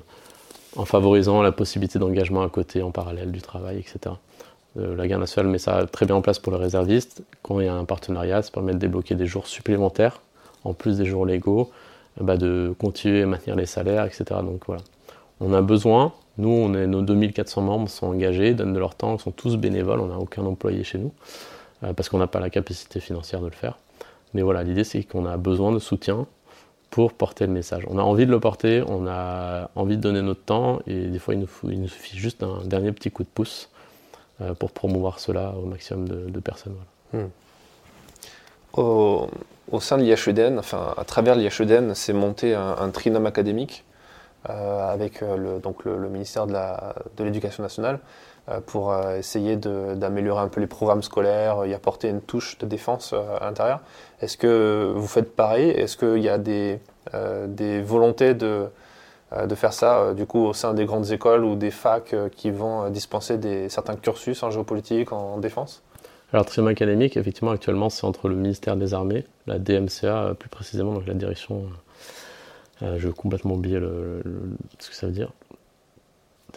en 0.76 0.86
favorisant 0.86 1.42
la 1.42 1.52
possibilité 1.52 2.00
d'engagement 2.00 2.42
à 2.42 2.50
côté, 2.50 2.82
en 2.82 2.92
parallèle 2.92 3.32
du 3.32 3.42
travail, 3.42 3.78
etc. 3.80 4.16
Euh, 4.78 4.96
la 4.96 5.08
garde 5.08 5.22
nationale 5.22 5.52
met 5.52 5.58
ça 5.58 5.86
très 5.86 6.06
bien 6.06 6.16
en 6.16 6.22
place 6.22 6.40
pour 6.40 6.54
les 6.54 6.60
réservistes. 6.60 7.24
Quand 7.44 7.60
il 7.60 7.66
y 7.66 7.70
a 7.70 7.74
un 7.74 7.86
partenariat, 7.86 8.42
ça 8.42 8.52
permet 8.52 8.74
de 8.74 8.80
débloquer 8.80 9.16
des 9.16 9.28
jours 9.28 9.48
supplémentaires, 9.48 10.22
en 10.64 10.74
plus 10.74 10.98
des 10.98 11.06
jours 11.06 11.26
légaux, 11.26 11.70
euh, 11.70 11.76
bah, 12.22 12.38
de 12.38 12.74
continuer 12.80 13.24
à 13.24 13.26
maintenir 13.26 13.56
les 13.56 13.66
salaires, 13.66 14.06
etc. 14.06 14.24
Donc 14.44 14.64
voilà. 14.68 14.82
On 15.40 15.54
a 15.54 15.62
besoin, 15.62 16.14
nous, 16.38 16.50
on 16.50 16.70
nos 16.70 17.02
2400 17.02 17.62
membres 17.62 17.90
sont 17.90 18.08
engagés, 18.08 18.54
donnent 18.54 18.74
de 18.74 18.80
leur 18.80 18.96
temps, 18.96 19.18
sont 19.18 19.32
tous 19.32 19.58
bénévoles, 19.58 20.00
on 20.00 20.08
n'a 20.08 20.18
aucun 20.18 20.46
employé 20.46 20.84
chez 20.84 21.00
nous, 21.00 21.12
parce 21.96 22.10
qu'on 22.10 22.20
n'a 22.20 22.28
pas 22.28 22.40
la 22.40 22.52
capacité 22.52 23.00
financière 23.00 23.42
de 23.42 23.48
le 23.48 23.52
faire. 23.52 23.80
Mais 24.34 24.44
voilà, 24.44 24.64
l'idée 24.64 24.84
c'est 24.84 25.04
qu'on 25.04 25.26
a 25.26 25.38
besoin 25.38 25.72
de 25.72 25.80
soutien 25.80 26.28
pour 26.92 27.14
porter 27.14 27.48
le 27.48 27.54
message. 27.54 27.84
On 27.90 27.98
a 27.98 28.04
envie 28.04 28.26
de 28.26 28.32
le 28.32 28.40
porter, 28.40 28.84
on 28.88 29.08
a 29.08 29.70
envie 29.76 29.98
de 29.98 30.02
donner 30.02 30.22
notre 30.22 30.44
temps, 30.44 30.80
et 30.86 31.08
des 31.08 31.20
fois 31.20 31.34
il 31.34 31.40
nous, 31.40 31.88
suffit 31.88 32.18
juste 32.18 32.44
un 32.44 32.64
dernier 32.66 32.92
petit 32.92 33.10
coup 33.10 33.24
de 33.24 33.30
pouce 33.34 33.70
euh, 34.42 34.54
pour 34.54 34.72
promouvoir 34.72 35.20
cela 35.20 35.54
au 35.56 35.66
maximum 35.66 36.08
de, 36.08 36.40
personnes. 36.40 36.76
Hmm. 37.14 37.28
Au, 38.74 39.28
sein 39.80 39.98
de 39.98 40.04
l'IHEDN, 40.04 40.60
enfin 40.60 40.94
à 40.98 41.04
travers 41.04 41.36
l'IHEDN, 41.36 41.94
c'est 41.96 42.14
monté 42.14 42.56
un, 42.56 42.90
trinôme 42.90 43.26
académique 43.26 43.86
euh, 44.50 44.92
avec 44.92 45.22
euh, 45.22 45.38
le, 45.38 45.60
donc 45.60 45.86
le, 45.86 46.10
ministère 46.10 46.48
de 46.48 47.24
l'Éducation 47.24 47.64
nationale 47.64 48.00
euh, 48.50 48.60
pour 48.60 48.96
essayer 49.18 49.56
d'améliorer 49.56 50.42
un 50.42 50.48
peu 50.48 50.62
les 50.62 50.68
programmes 50.68 51.04
scolaires, 51.04 51.66
y 51.66 51.74
apporter 51.74 52.10
une 52.10 52.22
touche 52.22 52.58
de 52.60 52.66
défense 52.66 53.14
à 53.14 53.46
l'intérieur. 53.46 53.82
Est-ce 54.22 54.38
que 54.38 54.94
vous 54.96 55.08
faites 55.08 55.36
pareil? 55.36 55.70
Est-ce 55.70 55.98
qu'il 55.98 56.24
y 56.24 56.30
a 56.30 56.38
des, 56.38 56.80
des 57.48 57.82
volontés 57.82 58.34
de, 58.34 58.68
de 59.46 59.56
faire 59.56 59.74
ça 59.74 60.14
du 60.14 60.26
coup 60.26 60.46
au 60.46 60.54
sein 60.54 60.74
des 60.74 60.86
grandes 60.86 61.12
écoles 61.12 61.44
ou 61.44 61.56
des 61.56 61.72
facs 61.72 62.16
qui 62.36 62.52
vont 62.52 62.90
dispenser 62.90 63.38
des, 63.38 63.70
certains 63.70 63.96
cursus 63.96 64.42
en 64.44 64.50
géopolitique, 64.50 65.12
en 65.12 65.38
défense? 65.38 65.84
Alors, 66.34 66.46
trim 66.46 66.68
académique, 66.68 67.18
effectivement, 67.18 67.52
actuellement, 67.52 67.90
c'est 67.90 68.06
entre 68.06 68.30
le 68.30 68.36
ministère 68.36 68.78
des 68.78 68.94
Armées, 68.94 69.26
la 69.48 69.60
DMCA 69.60 70.36
plus 70.40 70.50
précisément, 70.50 70.94
donc 70.94 71.06
la 71.06 71.14
direction. 71.14 71.66
je 72.82 73.08
vais 73.08 73.14
complètement 73.14 73.56
oublier 73.56 73.80
ce 74.80 74.90
que 74.90 74.96
ça 74.96 75.08
veut 75.08 75.14
dire 75.14 75.32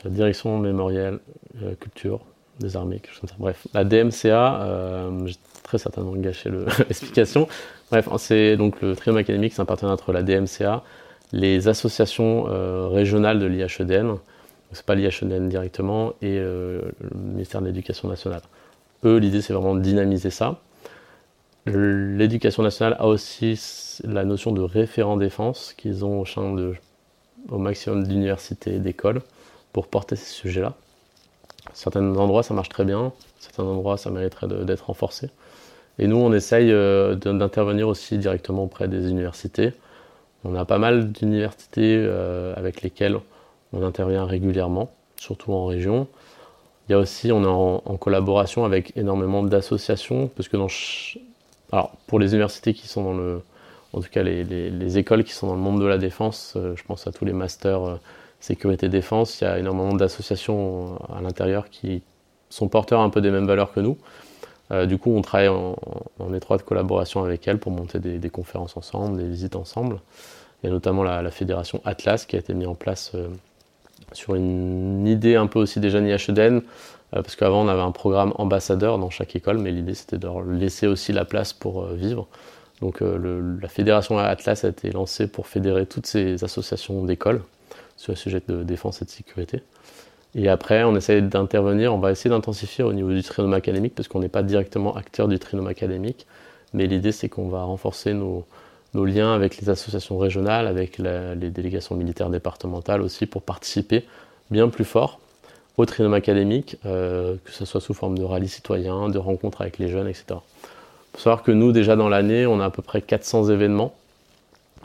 la 0.02 0.10
direction 0.10 0.58
mémorielle, 0.58 1.18
euh, 1.62 1.74
culture, 1.76 2.20
des 2.60 2.76
armées, 2.76 3.00
quelque 3.00 3.12
chose 3.12 3.20
comme 3.20 3.30
ça. 3.30 3.36
Bref, 3.38 3.66
la 3.74 3.84
DMCA, 3.84 5.10
j'ai 5.26 5.34
très 5.64 5.78
certainement 5.78 6.12
gâché 6.12 6.50
l'explication. 6.78 7.48
Bref, 7.90 8.08
c'est 8.18 8.56
donc 8.56 8.80
le 8.80 8.94
trinôme 8.94 9.18
académique, 9.18 9.54
c'est 9.54 9.62
un 9.62 9.64
partenariat 9.64 9.94
entre 9.94 10.12
la 10.12 10.22
DMCA, 10.22 10.82
les 11.32 11.66
associations 11.68 12.44
régionales 12.90 13.40
de 13.40 13.46
l'IHEDN, 13.46 14.18
c'est 14.72 14.86
pas 14.86 14.94
l'IHEDN 14.94 15.48
directement, 15.48 16.14
et 16.22 16.38
le 16.38 16.94
ministère 17.12 17.60
de 17.60 17.66
l'Éducation 17.66 18.08
nationale. 18.08 18.42
L'idée 19.04 19.42
c'est 19.42 19.52
vraiment 19.52 19.74
de 19.74 19.80
dynamiser 19.80 20.30
ça. 20.30 20.60
L'éducation 21.66 22.62
nationale 22.62 22.96
a 22.98 23.06
aussi 23.06 23.58
la 24.04 24.24
notion 24.24 24.52
de 24.52 24.60
référent 24.60 25.16
défense 25.16 25.74
qu'ils 25.76 26.04
ont 26.04 26.20
au 26.20 26.26
sein 26.26 26.52
de, 26.52 26.74
au 27.48 27.58
maximum 27.58 28.06
d'universités 28.06 28.74
et 28.74 28.78
d'écoles 28.78 29.22
pour 29.72 29.86
porter 29.88 30.16
ces 30.16 30.32
sujets-là. 30.32 30.74
Certains 31.72 32.04
endroits 32.16 32.42
ça 32.42 32.52
marche 32.52 32.68
très 32.68 32.84
bien, 32.84 33.12
certains 33.38 33.62
endroits 33.62 33.96
ça 33.96 34.10
mériterait 34.10 34.46
d'être 34.64 34.86
renforcé. 34.86 35.30
Et 35.98 36.06
nous 36.06 36.16
on 36.16 36.32
essaye 36.32 36.70
euh, 36.70 37.14
d'intervenir 37.14 37.88
aussi 37.88 38.18
directement 38.18 38.64
auprès 38.64 38.88
des 38.88 39.08
universités. 39.10 39.72
On 40.44 40.54
a 40.54 40.66
pas 40.66 40.78
mal 40.78 41.12
d'universités 41.12 41.96
euh, 41.96 42.52
avec 42.56 42.82
lesquelles 42.82 43.18
on 43.72 43.82
intervient 43.82 44.26
régulièrement, 44.26 44.90
surtout 45.16 45.52
en 45.52 45.64
région. 45.64 46.08
Il 46.88 46.92
y 46.92 46.94
a 46.94 46.98
aussi, 46.98 47.32
on 47.32 47.42
est 47.42 47.46
en, 47.46 47.96
collaboration 47.96 48.64
avec 48.64 48.96
énormément 48.96 49.42
d'associations, 49.42 50.28
parce 50.28 50.48
que 50.48 50.56
dans 50.56 50.68
pour 52.06 52.18
les 52.18 52.32
universités 52.32 52.74
qui 52.74 52.86
sont 52.86 53.02
dans 53.02 53.14
le. 53.14 53.42
En 53.92 54.00
tout 54.00 54.08
cas, 54.10 54.24
les, 54.24 54.98
écoles 54.98 55.22
qui 55.22 55.32
sont 55.32 55.46
dans 55.46 55.54
le 55.54 55.60
monde 55.60 55.80
de 55.80 55.86
la 55.86 55.98
défense, 55.98 56.54
euh, 56.56 56.74
je 56.76 56.82
pense 56.82 57.06
à 57.06 57.12
tous 57.12 57.24
les 57.24 57.32
masters 57.32 57.82
euh, 57.82 58.00
sécurité 58.40 58.88
défense, 58.88 59.40
il 59.40 59.44
y 59.44 59.46
a 59.46 59.58
énormément 59.58 59.94
d'associations 59.94 60.94
euh, 60.94 61.18
à 61.18 61.22
l'intérieur 61.22 61.70
qui 61.70 62.02
sont 62.50 62.68
porteurs 62.68 63.00
un 63.00 63.08
peu 63.08 63.20
des 63.20 63.30
mêmes 63.30 63.46
valeurs 63.46 63.72
que 63.72 63.80
nous. 63.80 63.96
du 64.86 64.98
coup, 64.98 65.14
on 65.16 65.22
travaille 65.22 65.48
en, 65.48 66.34
étroite 66.34 66.64
collaboration 66.64 67.24
avec 67.24 67.46
elles 67.48 67.58
pour 67.58 67.72
monter 67.72 67.98
des, 67.98 68.30
conférences 68.30 68.76
ensemble, 68.76 69.18
des 69.18 69.28
visites 69.28 69.56
ensemble. 69.56 70.00
Il 70.62 70.66
y 70.66 70.68
a 70.68 70.72
notamment 70.72 71.02
la, 71.02 71.30
fédération 71.30 71.80
Atlas 71.84 72.26
qui 72.26 72.36
a 72.36 72.38
été 72.38 72.54
mise 72.54 72.68
en 72.68 72.74
place 72.74 73.12
sur 74.14 74.34
une 74.34 75.06
idée 75.06 75.36
un 75.36 75.46
peu 75.46 75.58
aussi 75.58 75.80
des 75.80 75.90
jeunes 75.90 76.06
IHEDN, 76.06 76.62
parce 77.12 77.36
qu'avant 77.36 77.64
on 77.64 77.68
avait 77.68 77.82
un 77.82 77.92
programme 77.92 78.32
ambassadeur 78.36 78.98
dans 78.98 79.10
chaque 79.10 79.36
école, 79.36 79.58
mais 79.58 79.70
l'idée 79.70 79.94
c'était 79.94 80.18
de 80.18 80.26
leur 80.26 80.42
laisser 80.42 80.86
aussi 80.86 81.12
la 81.12 81.24
place 81.24 81.52
pour 81.52 81.84
euh, 81.84 81.94
vivre. 81.94 82.26
Donc 82.80 83.02
euh, 83.02 83.56
la 83.60 83.68
fédération 83.68 84.18
Atlas 84.18 84.64
a 84.64 84.68
été 84.68 84.90
lancée 84.90 85.26
pour 85.28 85.46
fédérer 85.46 85.86
toutes 85.86 86.06
ces 86.06 86.42
associations 86.42 87.04
d'écoles 87.04 87.42
sur 87.96 88.12
le 88.12 88.16
sujet 88.16 88.42
de 88.46 88.62
défense 88.64 89.00
et 89.00 89.04
de 89.04 89.10
sécurité. 89.10 89.62
Et 90.34 90.48
après, 90.48 90.82
on 90.82 90.96
essaie 90.96 91.22
d'intervenir, 91.22 91.94
on 91.94 91.98
va 91.98 92.10
essayer 92.10 92.30
d'intensifier 92.30 92.82
au 92.82 92.92
niveau 92.92 93.10
du 93.10 93.22
trinôme 93.22 93.54
académique, 93.54 93.94
parce 93.94 94.08
qu'on 94.08 94.18
n'est 94.18 94.28
pas 94.28 94.42
directement 94.42 94.96
acteur 94.96 95.28
du 95.28 95.38
trinôme 95.38 95.68
académique, 95.68 96.26
mais 96.72 96.86
l'idée 96.86 97.12
c'est 97.12 97.28
qu'on 97.28 97.48
va 97.48 97.62
renforcer 97.62 98.14
nos, 98.14 98.44
liens 98.94 99.34
avec 99.34 99.58
les 99.58 99.68
associations 99.68 100.18
régionales, 100.18 100.66
avec 100.68 100.98
les 100.98 101.50
délégations 101.50 101.96
militaires 101.96 102.30
départementales 102.30 103.02
aussi, 103.02 103.26
pour 103.26 103.42
participer 103.42 104.04
bien 104.50 104.68
plus 104.68 104.84
fort 104.84 105.18
au 105.76 105.86
trinôme 105.86 106.14
académique, 106.14 106.76
euh, 106.86 107.36
que 107.44 107.50
ce 107.50 107.64
soit 107.64 107.80
sous 107.80 107.94
forme 107.94 108.16
de 108.16 108.22
rallye 108.22 108.48
citoyen, 108.48 109.08
de 109.08 109.18
rencontres 109.18 109.62
avec 109.62 109.78
les 109.78 109.88
jeunes, 109.88 110.06
etc. 110.06 110.24
Il 110.30 111.16
faut 111.16 111.18
savoir 111.18 111.42
que 111.42 111.52
nous, 111.52 111.72
déjà 111.72 111.96
dans 111.96 112.08
l'année, 112.08 112.46
on 112.46 112.60
a 112.60 112.66
à 112.66 112.70
peu 112.70 112.82
près 112.82 113.02
400 113.02 113.50
événements 113.50 113.94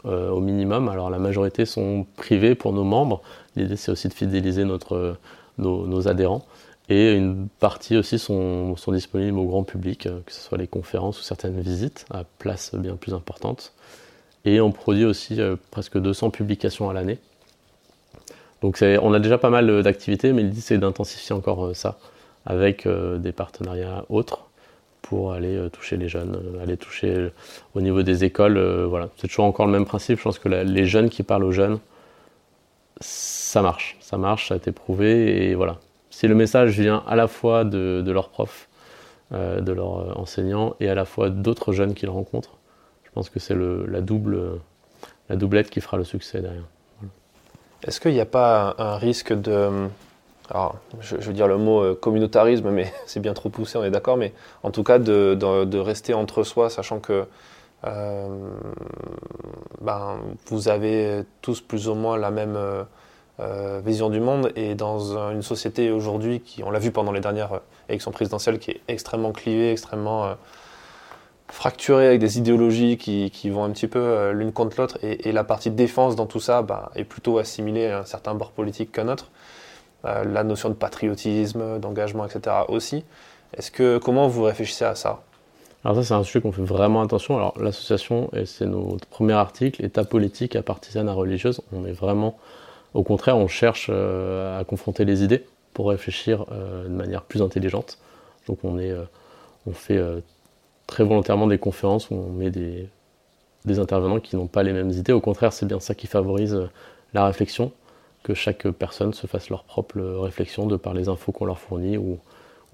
euh, 0.06 0.30
au 0.30 0.40
minimum. 0.40 0.90
Alors 0.90 1.10
la 1.10 1.20
majorité 1.20 1.66
sont 1.66 2.06
privés 2.16 2.56
pour 2.56 2.74
nos 2.74 2.84
membres. 2.84 3.22
L'idée, 3.56 3.76
c'est 3.76 3.92
aussi 3.92 4.08
de 4.08 4.14
fidéliser 4.14 4.66
nos, 4.66 6.08
adhérents. 6.08 6.46
Et 6.90 7.14
une 7.14 7.48
partie 7.60 7.98
aussi 7.98 8.18
sont, 8.18 8.76
disponibles 8.88 9.38
au 9.38 9.46
grand 9.46 9.64
public, 9.64 10.08
euh, 10.08 10.20
que 10.26 10.32
ce 10.32 10.42
soit 10.42 10.58
les 10.58 10.68
conférences 10.68 11.20
ou 11.20 11.24
certaines 11.24 11.60
visites 11.60 12.06
à 12.10 12.24
place 12.40 12.74
bien 12.76 12.96
plus 12.96 13.14
importante. 13.14 13.74
Et 14.46 14.60
on 14.60 14.72
produit 14.72 15.06
aussi 15.06 15.40
presque 15.70 16.00
200 16.00 16.32
publications 16.32 16.90
à 16.90 16.94
l'année. 16.94 17.20
Donc 18.62 18.80
on 18.82 19.14
a 19.14 19.20
déjà 19.20 19.38
pas 19.38 19.50
mal 19.50 19.84
d'activités, 19.84 20.34
mais 20.34 20.44
l'idée 20.44 20.62
c'est 20.62 20.78
d'intensifier 20.78 21.36
encore 21.36 21.68
euh, 21.68 21.74
ça 21.74 21.98
avec 22.46 22.86
euh, 22.86 23.18
des 23.18 23.32
partenariats 23.32 24.06
autres 24.10 24.48
pour 25.02 25.34
aller 25.34 25.56
euh, 25.56 25.70
toucher 25.70 25.98
les 25.98 26.10
jeunes, 26.10 26.38
aller 26.62 26.78
toucher 26.78 27.30
au 27.74 27.82
niveau 27.82 28.04
des 28.04 28.24
écoles. 28.24 28.60
voilà, 28.86 29.10
c'est 29.18 29.28
toujours 29.28 29.46
encore 29.46 29.66
le 29.66 29.72
même 29.72 29.86
principe. 29.86 30.18
Je 30.18 30.24
pense 30.24 30.40
que 30.40 30.50
les 30.50 30.86
jeunes 30.86 31.10
qui 31.10 31.24
parlent 31.24 31.46
aux 31.46 31.52
jeunes, 31.52 31.80
ça 33.00 33.62
marche, 33.62 33.98
ça 34.02 34.18
marche, 34.18 34.50
ça 34.50 34.56
a 34.56 34.58
été 34.58 34.72
prouvé 34.72 35.50
et 35.50 35.56
voilà. 35.56 35.78
Si 36.10 36.28
le 36.28 36.36
message 36.36 36.80
vient 36.80 37.04
à 37.08 37.16
la 37.16 37.28
fois 37.28 37.64
de, 37.64 38.04
leurs 38.12 38.30
profs, 38.30 38.68
de 39.32 39.72
leurs 39.72 40.20
enseignants 40.20 40.76
et 40.80 40.90
à 40.90 40.96
la 40.96 41.06
fois 41.06 41.30
d'autres 41.30 41.72
jeunes 41.72 41.94
qu'ils 41.94 42.10
rencontrent, 42.10 42.58
je 43.04 43.12
pense 43.12 43.30
que 43.30 43.40
c'est 43.40 43.56
la 43.56 44.02
double, 44.02 44.60
la 45.30 45.36
doublette 45.36 45.70
qui 45.70 45.82
fera 45.82 45.98
le 45.98 46.04
succès 46.04 46.42
derrière. 46.42 46.66
Est-ce 47.84 48.02
qu'il 48.02 48.12
n'y 48.12 48.20
a 48.20 48.26
pas 48.26 48.76
un, 48.78 48.98
risque 48.98 49.34
de... 49.34 49.88
Alors, 50.50 50.78
je, 51.00 51.16
veux 51.16 51.34
dire 51.34 51.48
le 51.48 51.58
mot 51.58 51.82
euh, 51.82 51.96
communautarisme, 51.96 52.72
mais 52.72 52.92
c'est 53.06 53.20
bien 53.20 53.34
trop 53.34 53.50
poussé, 53.50 53.78
on 53.78 53.84
est 53.84 53.92
d'accord, 53.92 54.18
mais 54.18 54.34
en 54.64 54.72
tout 54.72 54.84
cas 54.84 55.00
de, 55.00 55.78
rester 55.78 56.14
entre 56.14 56.44
soi, 56.44 56.70
sachant 56.70 57.00
que 57.00 57.26
euh, 57.86 58.28
ben, 59.80 60.20
vous 60.48 60.68
avez 60.68 61.24
tous 61.42 61.62
plus 61.62 61.88
ou 61.88 61.94
moins 61.94 62.18
la 62.18 62.32
même 62.32 62.58
euh, 63.40 63.82
vision 63.86 64.10
du 64.10 64.20
monde, 64.20 64.52
et 64.56 64.76
dans 64.76 65.32
une 65.32 65.42
société 65.42 65.92
aujourd'hui, 65.92 66.42
qui, 66.42 66.64
on 66.64 66.72
l'a 66.72 66.80
vu 66.80 66.92
pendant 66.92 67.12
les 67.12 67.22
dernières 67.22 67.62
élections 67.88 68.12
présidentielles, 68.12 68.60
qui 68.60 68.72
est 68.72 68.82
extrêmement 68.88 69.32
clivée, 69.32 69.72
extrêmement 69.72 70.36
fracturé 71.52 72.08
avec 72.08 72.20
des 72.20 72.38
idéologies 72.38 72.98
qui, 72.98 73.32
qui 73.32 73.50
vont 73.50 73.64
un 73.64 73.72
petit 73.72 73.88
peu 73.88 74.00
euh, 74.00 74.34
l'une 74.34 74.52
contre 74.52 74.80
l'autre 74.80 74.98
et, 75.02 75.32
la 75.32 75.44
partie 75.44 75.72
défense 75.72 76.16
dans 76.16 76.26
tout 76.26 76.40
ça 76.40 76.62
bah, 76.62 76.92
est 76.96 77.04
plutôt 77.04 77.38
assimilée 77.38 77.88
à 77.88 78.00
un 78.00 78.06
certain 78.06 78.36
bord 78.36 78.52
politique 78.52 78.92
qu'un 78.92 79.08
autre. 79.08 79.30
Euh, 80.06 80.24
la 80.24 80.44
notion 80.44 80.70
de 80.70 80.76
patriotisme, 80.76 81.80
d'engagement, 81.80 82.26
etc. 82.26 82.56
aussi. 82.70 83.04
Est-ce 83.58 83.72
que 83.72 83.98
comment 83.98 84.28
vous 84.28 84.44
réfléchissez 84.44 84.86
à 84.86 84.96
ça? 84.96 85.24
Alors 85.84 85.98
ça 85.98 86.04
c'est 86.04 86.14
un 86.14 86.24
sujet 86.24 86.42
qu'on 86.42 86.52
fait 86.52 86.62
vraiment 86.62 87.02
attention. 87.02 87.36
Alors 87.36 87.54
l'association, 87.60 88.30
et 88.34 88.46
c'est 88.46 88.66
notre 88.66 89.08
premier 89.08 89.34
article, 89.34 89.84
État 89.84 90.04
politique 90.04 90.56
à 90.56 90.62
partisane 90.62 91.10
à 91.10 91.14
religieuse. 91.14 91.62
On 91.74 91.86
est 91.86 91.92
vraiment, 91.92 92.38
au 92.94 93.04
contraire, 93.04 93.38
on 93.38 93.48
cherche 93.48 93.90
euh, 93.90 94.60
à 94.60 94.64
confronter 94.64 95.06
les 95.06 95.24
idées 95.24 95.46
pour 95.74 95.90
réfléchir 95.90 96.46
de 96.48 96.90
manière 96.90 97.22
plus 97.22 97.42
intelligente. 97.42 98.00
Donc 98.48 98.60
on 98.64 98.80
est, 98.80 98.94
on 99.68 99.72
fait 99.72 100.02
très 100.90 101.04
volontairement 101.04 101.48
des 101.48 101.60
conférences 101.60 102.10
où 102.10 102.16
on 102.16 102.32
met 102.32 102.50
des, 102.50 102.90
intervenants 103.80 104.20
qui 104.20 104.36
n'ont 104.36 104.48
pas 104.48 104.64
les 104.64 104.74
mêmes 104.74 104.90
idées. 104.90 105.14
Au 105.14 105.22
contraire, 105.22 105.54
c'est 105.54 105.68
bien 105.68 105.80
ça 105.80 105.94
qui 105.94 106.08
favorise 106.08 106.56
euh, 106.56 106.70
la 107.14 107.26
réflexion, 107.26 107.72
que 108.24 108.34
chaque 108.34 108.68
personne 108.70 109.14
se 109.14 109.28
fasse 109.28 109.50
leur 109.52 109.64
propre 109.64 110.00
réflexion 110.00 110.66
de 110.66 110.76
par 110.76 110.96
les 110.96 111.08
infos 111.08 111.32
qu'on 111.32 111.46
leur 111.46 111.60
fournit 111.60 111.98
ou, 111.98 112.18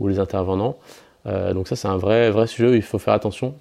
les 0.08 0.20
intervenants. 0.20 0.78
Euh, 1.26 1.54
donc 1.54 1.68
ça, 1.68 1.76
c'est 1.76 1.90
un 1.90 1.98
vrai, 1.98 2.32
vrai 2.32 2.48
sujet 2.48 2.70
où 2.70 2.74
il 2.74 2.82
faut 2.82 3.00
faire 3.00 3.14
attention. 3.14 3.56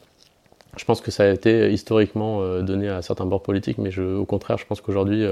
Je 0.76 0.84
pense 0.84 1.00
que 1.00 1.10
ça 1.10 1.24
a 1.24 1.28
été 1.28 1.72
historiquement 1.72 2.40
euh, 2.40 2.62
donné 2.62 2.88
à 2.88 3.02
certains 3.02 3.26
bords 3.26 3.42
politiques, 3.42 3.78
mais 3.78 3.96
au 3.98 4.24
contraire, 4.24 4.58
je 4.58 4.66
pense 4.66 4.80
qu'aujourd'hui, 4.80 5.26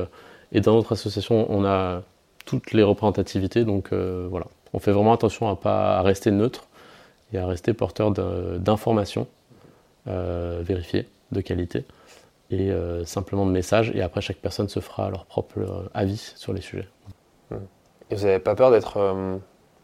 et 0.52 0.60
dans 0.60 0.74
notre 0.74 0.92
association, 0.92 1.46
on 1.50 1.64
a 1.64 2.02
toutes 2.44 2.72
les 2.72 2.82
représentativités. 2.82 3.64
Donc 3.64 3.92
voilà, 3.92 4.46
on 4.72 4.78
fait 4.78 4.92
vraiment 4.92 5.12
attention 5.12 5.48
à 5.48 5.56
pas 5.56 6.02
rester 6.02 6.30
neutre 6.30 6.68
et 7.32 7.38
à 7.38 7.46
rester 7.46 7.72
porteur 7.72 8.10
d'informations 8.10 9.26
euh, 10.08 10.60
vérifiées, 10.64 11.06
de 11.30 11.40
qualité, 11.40 11.84
et 12.50 12.70
euh, 12.70 13.04
simplement 13.04 13.46
de 13.46 13.52
messages. 13.52 13.92
Et 13.94 14.02
après, 14.02 14.20
chaque 14.20 14.38
personne 14.38 14.68
se 14.68 14.80
fera 14.80 15.10
leur 15.10 15.26
propre 15.26 15.60
euh, 15.60 15.88
avis 15.94 16.32
sur 16.36 16.52
les 16.52 16.60
sujets. 16.60 16.88
Et 18.10 18.14
vous 18.14 18.24
n'avez 18.24 18.38
pas 18.38 18.54
peur 18.54 18.70
d'être, 18.70 18.98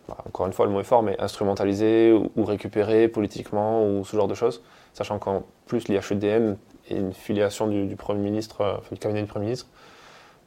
bah, 0.09 0.17
encore 0.27 0.47
une 0.47 0.53
fois, 0.53 0.67
le 0.67 0.73
mot 0.73 0.81
est 0.81 0.85
fort, 0.85 1.03
mais 1.03 1.15
instrumentalisé 1.21 2.13
ou, 2.13 2.45
récupéré 2.45 3.09
politiquement 3.09 3.87
ou 3.87 4.05
ce 4.05 4.16
genre 4.16 4.29
de 4.29 4.35
choses, 4.35 4.62
sachant 4.93 5.19
qu'en 5.19 5.45
plus 5.66 5.89
l'IHEDN 5.89 6.57
est 6.91 6.97
une 6.97 7.12
filiation 7.12 7.69
du, 7.69 7.95
Premier 7.97 8.21
ministre, 8.21 8.83
du 8.91 8.99
cabinet 8.99 9.23
du 9.23 9.29
Premier 9.29 9.47
ministre. 9.47 9.69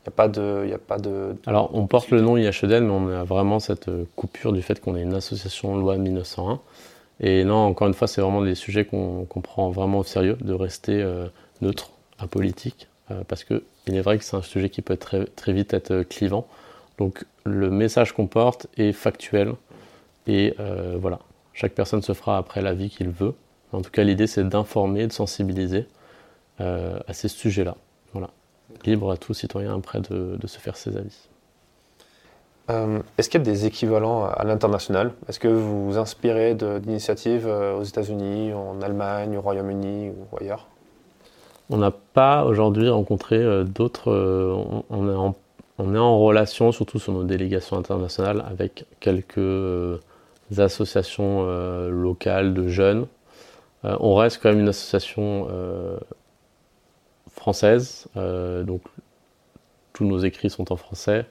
Il 0.07 0.31
n'y 0.65 0.73
a. 0.73 0.79
Alors, 1.45 1.69
on 1.73 1.85
porte 1.85 2.09
le 2.09 2.21
nom 2.21 2.35
IHEDN, 2.35 2.85
mais 2.85 2.91
on 2.91 3.07
a 3.09 3.23
vraiment 3.23 3.59
cette 3.59 3.89
coupure 4.15 4.51
du 4.51 4.61
fait 4.61 4.79
qu'on 4.81 4.95
est 4.95 5.03
une 5.03 5.13
association 5.13 5.77
loi 5.77 5.97
1901 5.97 6.59
et 7.21 7.43
non, 7.43 7.57
encore 7.57 7.87
une 7.87 7.93
fois, 7.93 8.07
c'est 8.07 8.19
vraiment 8.19 8.41
des 8.41 8.55
sujets 8.55 8.83
qu'on 8.83 9.25
prend 9.43 9.69
vraiment 9.69 9.99
au 9.99 10.03
sérieux, 10.03 10.37
de 10.41 10.53
rester 10.53 11.01
euh, 11.01 11.27
neutre, 11.61 11.91
apolitique, 12.17 12.87
euh, 13.11 13.23
parce 13.27 13.43
qu'il 13.43 13.61
est 13.87 14.01
vrai 14.01 14.17
que 14.17 14.23
c'est 14.23 14.35
un 14.35 14.41
sujet 14.41 14.69
qui 14.69 14.81
peut 14.81 14.97
très, 14.97 15.25
très 15.25 15.53
vite 15.53 15.73
être 15.75 15.91
euh, 15.91 16.03
clivant. 16.03 16.47
Donc 16.97 17.25
le 17.43 17.69
message 17.69 18.13
qu'on 18.13 18.25
porte 18.25 18.67
est 18.75 18.91
factuel, 18.91 19.53
et 20.27 20.53
voilà, 20.99 21.19
chaque 21.53 21.73
personne 21.73 22.03
se 22.03 22.13
fera 22.13 22.37
après 22.37 22.61
l'avis 22.61 22.91
qu'il 22.91 23.09
veut. 23.09 23.33
En 23.71 23.81
tout 23.81 23.89
cas, 23.89 24.03
l'idée, 24.03 24.27
c'est 24.27 24.47
d'informer, 24.47 25.07
de 25.07 25.11
sensibiliser 25.11 25.87
à 26.59 27.13
ces 27.13 27.27
sujets-là. 27.27 27.75
Voilà. 28.13 28.29
Libre 28.85 29.11
à 29.11 29.17
tout 29.17 29.33
citoyen 29.33 29.75
après 29.75 30.01
de, 30.01 30.37
de 30.39 30.47
se 30.47 30.59
faire 30.59 30.75
ses 30.75 30.97
avis. 30.97 31.27
Est-ce 33.17 33.29
qu'il 33.29 33.41
y 33.41 33.43
a 33.43 33.45
des 33.45 33.65
équivalents 33.65 34.23
à 34.23 34.45
l'international? 34.45 35.11
Est-ce 35.27 35.41
que 35.41 35.49
vous 35.49 35.87
vous 35.87 35.97
inspirez 35.97 36.55
d'initiatives 36.55 37.45
aux 37.45 37.83
États-Unis, 37.83 38.53
en 38.53 38.81
Allemagne, 38.81 39.35
au 39.35 39.41
Royaume-Uni 39.41 40.11
ou 40.11 40.37
ailleurs? 40.37 40.67
On 41.69 41.75
n'a 41.75 41.91
pas 41.91 42.45
aujourd'hui 42.45 42.87
rencontré 42.87 43.65
d'autres. 43.65 44.09
on, 44.89 45.09
est 45.09 45.13
en, 45.13 45.35
on, 45.79 45.93
est 45.93 45.99
en, 45.99 46.17
relation, 46.17 46.71
surtout 46.71 46.97
sur 46.97 47.11
nos 47.11 47.25
délégations 47.25 47.77
internationales, 47.77 48.45
avec 48.49 48.85
quelques 49.01 49.99
associations 50.57 51.45
locales 51.89 52.53
de 52.53 52.69
jeunes 52.69 53.05
euh, 53.85 53.97
on 53.99 54.15
reste 54.15 54.39
quand 54.41 54.49
même 54.49 54.59
une 54.59 54.69
association 54.69 55.47
euh, 55.51 55.97
française, 57.41 58.05
euh, 58.17 58.61
donc 58.61 58.81
tous 59.93 60.05
nos 60.05 60.19
écrits 60.19 60.51
sont 60.51 60.71
en 60.71 60.75
français. 60.75 61.25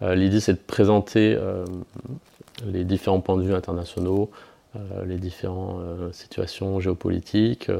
L'idée 0.00 0.40
c'est 0.40 0.54
de 0.54 0.58
présenter 0.58 1.38
les 2.64 2.84
différents 2.84 3.20
points 3.20 3.36
de 3.36 3.42
vue 3.42 3.54
internationaux, 3.54 4.30
les 5.04 5.18
différentes 5.18 6.14
situations 6.14 6.80
géopolitiques, 6.80 7.70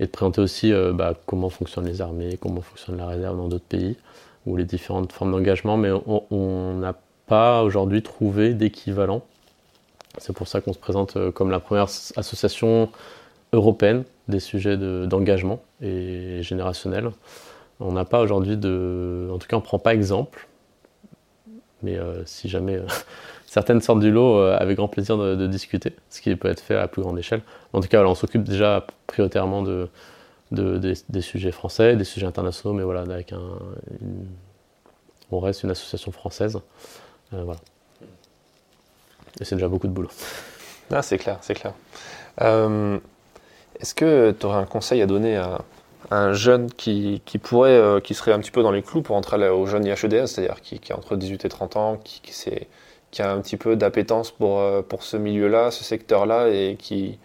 et 0.00 0.06
de 0.06 0.10
présenter 0.10 0.40
aussi 0.40 0.72
bah, 0.94 1.12
comment 1.26 1.50
fonctionnent 1.50 1.84
les 1.84 2.00
armées, 2.00 2.38
comment 2.40 2.62
fonctionne 2.62 2.96
la 2.96 3.06
réserve 3.06 3.36
dans 3.36 3.48
d'autres 3.48 3.66
pays, 3.68 3.96
ou 4.46 4.56
les 4.56 4.64
différentes 4.64 5.12
formes 5.12 5.30
d'engagement, 5.30 5.76
mais 5.76 5.90
on 6.30 6.72
n'a 6.78 6.94
pas 7.26 7.62
aujourd'hui 7.62 8.02
trouvé 8.02 8.54
d'équivalent. 8.54 9.22
C'est 10.16 10.32
pour 10.32 10.48
ça 10.48 10.62
qu'on 10.62 10.72
se 10.72 10.78
présente 10.78 11.18
comme 11.32 11.50
la 11.50 11.60
première 11.60 11.88
association 12.16 12.88
européenne 13.52 14.04
des 14.28 14.40
sujets 14.40 14.76
d'engagement 14.76 15.60
et 15.80 16.42
générationnel. 16.42 17.10
On 17.80 17.92
n'a 17.92 18.04
pas 18.04 18.20
aujourd'hui 18.20 18.56
de. 18.56 19.28
En 19.32 19.38
tout 19.38 19.46
cas, 19.46 19.56
on 19.56 19.60
ne 19.60 19.64
prend 19.64 19.78
pas 19.78 19.94
exemple. 19.94 20.48
Mais 21.82 21.96
euh, 21.96 22.24
si 22.26 22.48
jamais 22.48 22.76
euh, 22.76 22.86
certaines 23.46 23.80
sortent 23.80 24.00
du 24.00 24.10
lot, 24.10 24.38
euh, 24.38 24.56
avec 24.58 24.76
grand 24.76 24.88
plaisir 24.88 25.16
de, 25.16 25.46
discuter, 25.46 25.94
ce 26.10 26.20
qui 26.20 26.34
peut 26.34 26.48
être 26.48 26.60
fait 26.60 26.76
à 26.76 26.88
plus 26.88 27.02
grande 27.02 27.18
échelle. 27.18 27.42
En 27.72 27.80
tout 27.80 27.88
cas, 27.88 28.04
on 28.04 28.14
s'occupe 28.14 28.42
déjà 28.42 28.86
prioritairement 29.06 29.62
de, 29.62 29.88
des, 30.50 31.20
sujets 31.20 31.52
français, 31.52 31.96
des 31.96 32.04
sujets 32.04 32.26
internationaux, 32.26 32.74
mais 32.74 32.82
voilà, 32.82 33.02
avec 33.02 33.32
un, 33.32 33.58
on 35.30 35.38
reste 35.38 35.62
une 35.62 35.70
association 35.70 36.10
française. 36.10 36.58
voilà. 37.30 37.60
Et 39.40 39.44
c'est 39.44 39.54
déjà 39.54 39.68
beaucoup 39.68 39.86
de 39.86 39.92
boulot. 39.92 40.10
Ah, 40.90 41.02
c'est 41.02 41.18
clair, 41.18 41.38
c'est 41.42 41.54
clair. 41.54 41.74
Est-ce 43.80 43.94
que 43.94 44.32
tu 44.32 44.46
aurais 44.46 44.58
un 44.58 44.66
conseil 44.66 45.02
à 45.02 45.06
donner 45.06 45.36
à, 45.36 45.60
un 46.10 46.32
jeune 46.32 46.70
qui, 46.70 47.20
pourrait, 47.42 47.70
euh, 47.70 48.00
qui 48.00 48.14
serait 48.14 48.32
un 48.32 48.38
petit 48.38 48.50
peu 48.50 48.62
dans 48.62 48.70
les 48.70 48.82
clous 48.82 49.02
pour 49.02 49.16
entrer 49.16 49.48
au 49.48 49.66
jeune 49.66 49.84
IHEDS, 49.84 50.26
c'est-à-dire 50.26 50.60
qui, 50.62 50.78
qui, 50.78 50.92
a 50.92 50.96
entre 50.96 51.16
18 51.16 51.44
et 51.44 51.48
30 51.48 51.76
ans, 51.76 52.00
qui, 52.02 53.22
a 53.22 53.30
un 53.30 53.40
petit 53.40 53.56
peu 53.56 53.76
d'appétence 53.76 54.30
pour, 54.30 54.60
euh, 54.60 54.82
ce 55.00 55.16
milieu-là, 55.16 55.70
ce 55.70 55.84
secteur-là, 55.84 56.48
et 56.48 56.76
qui, 56.78 57.18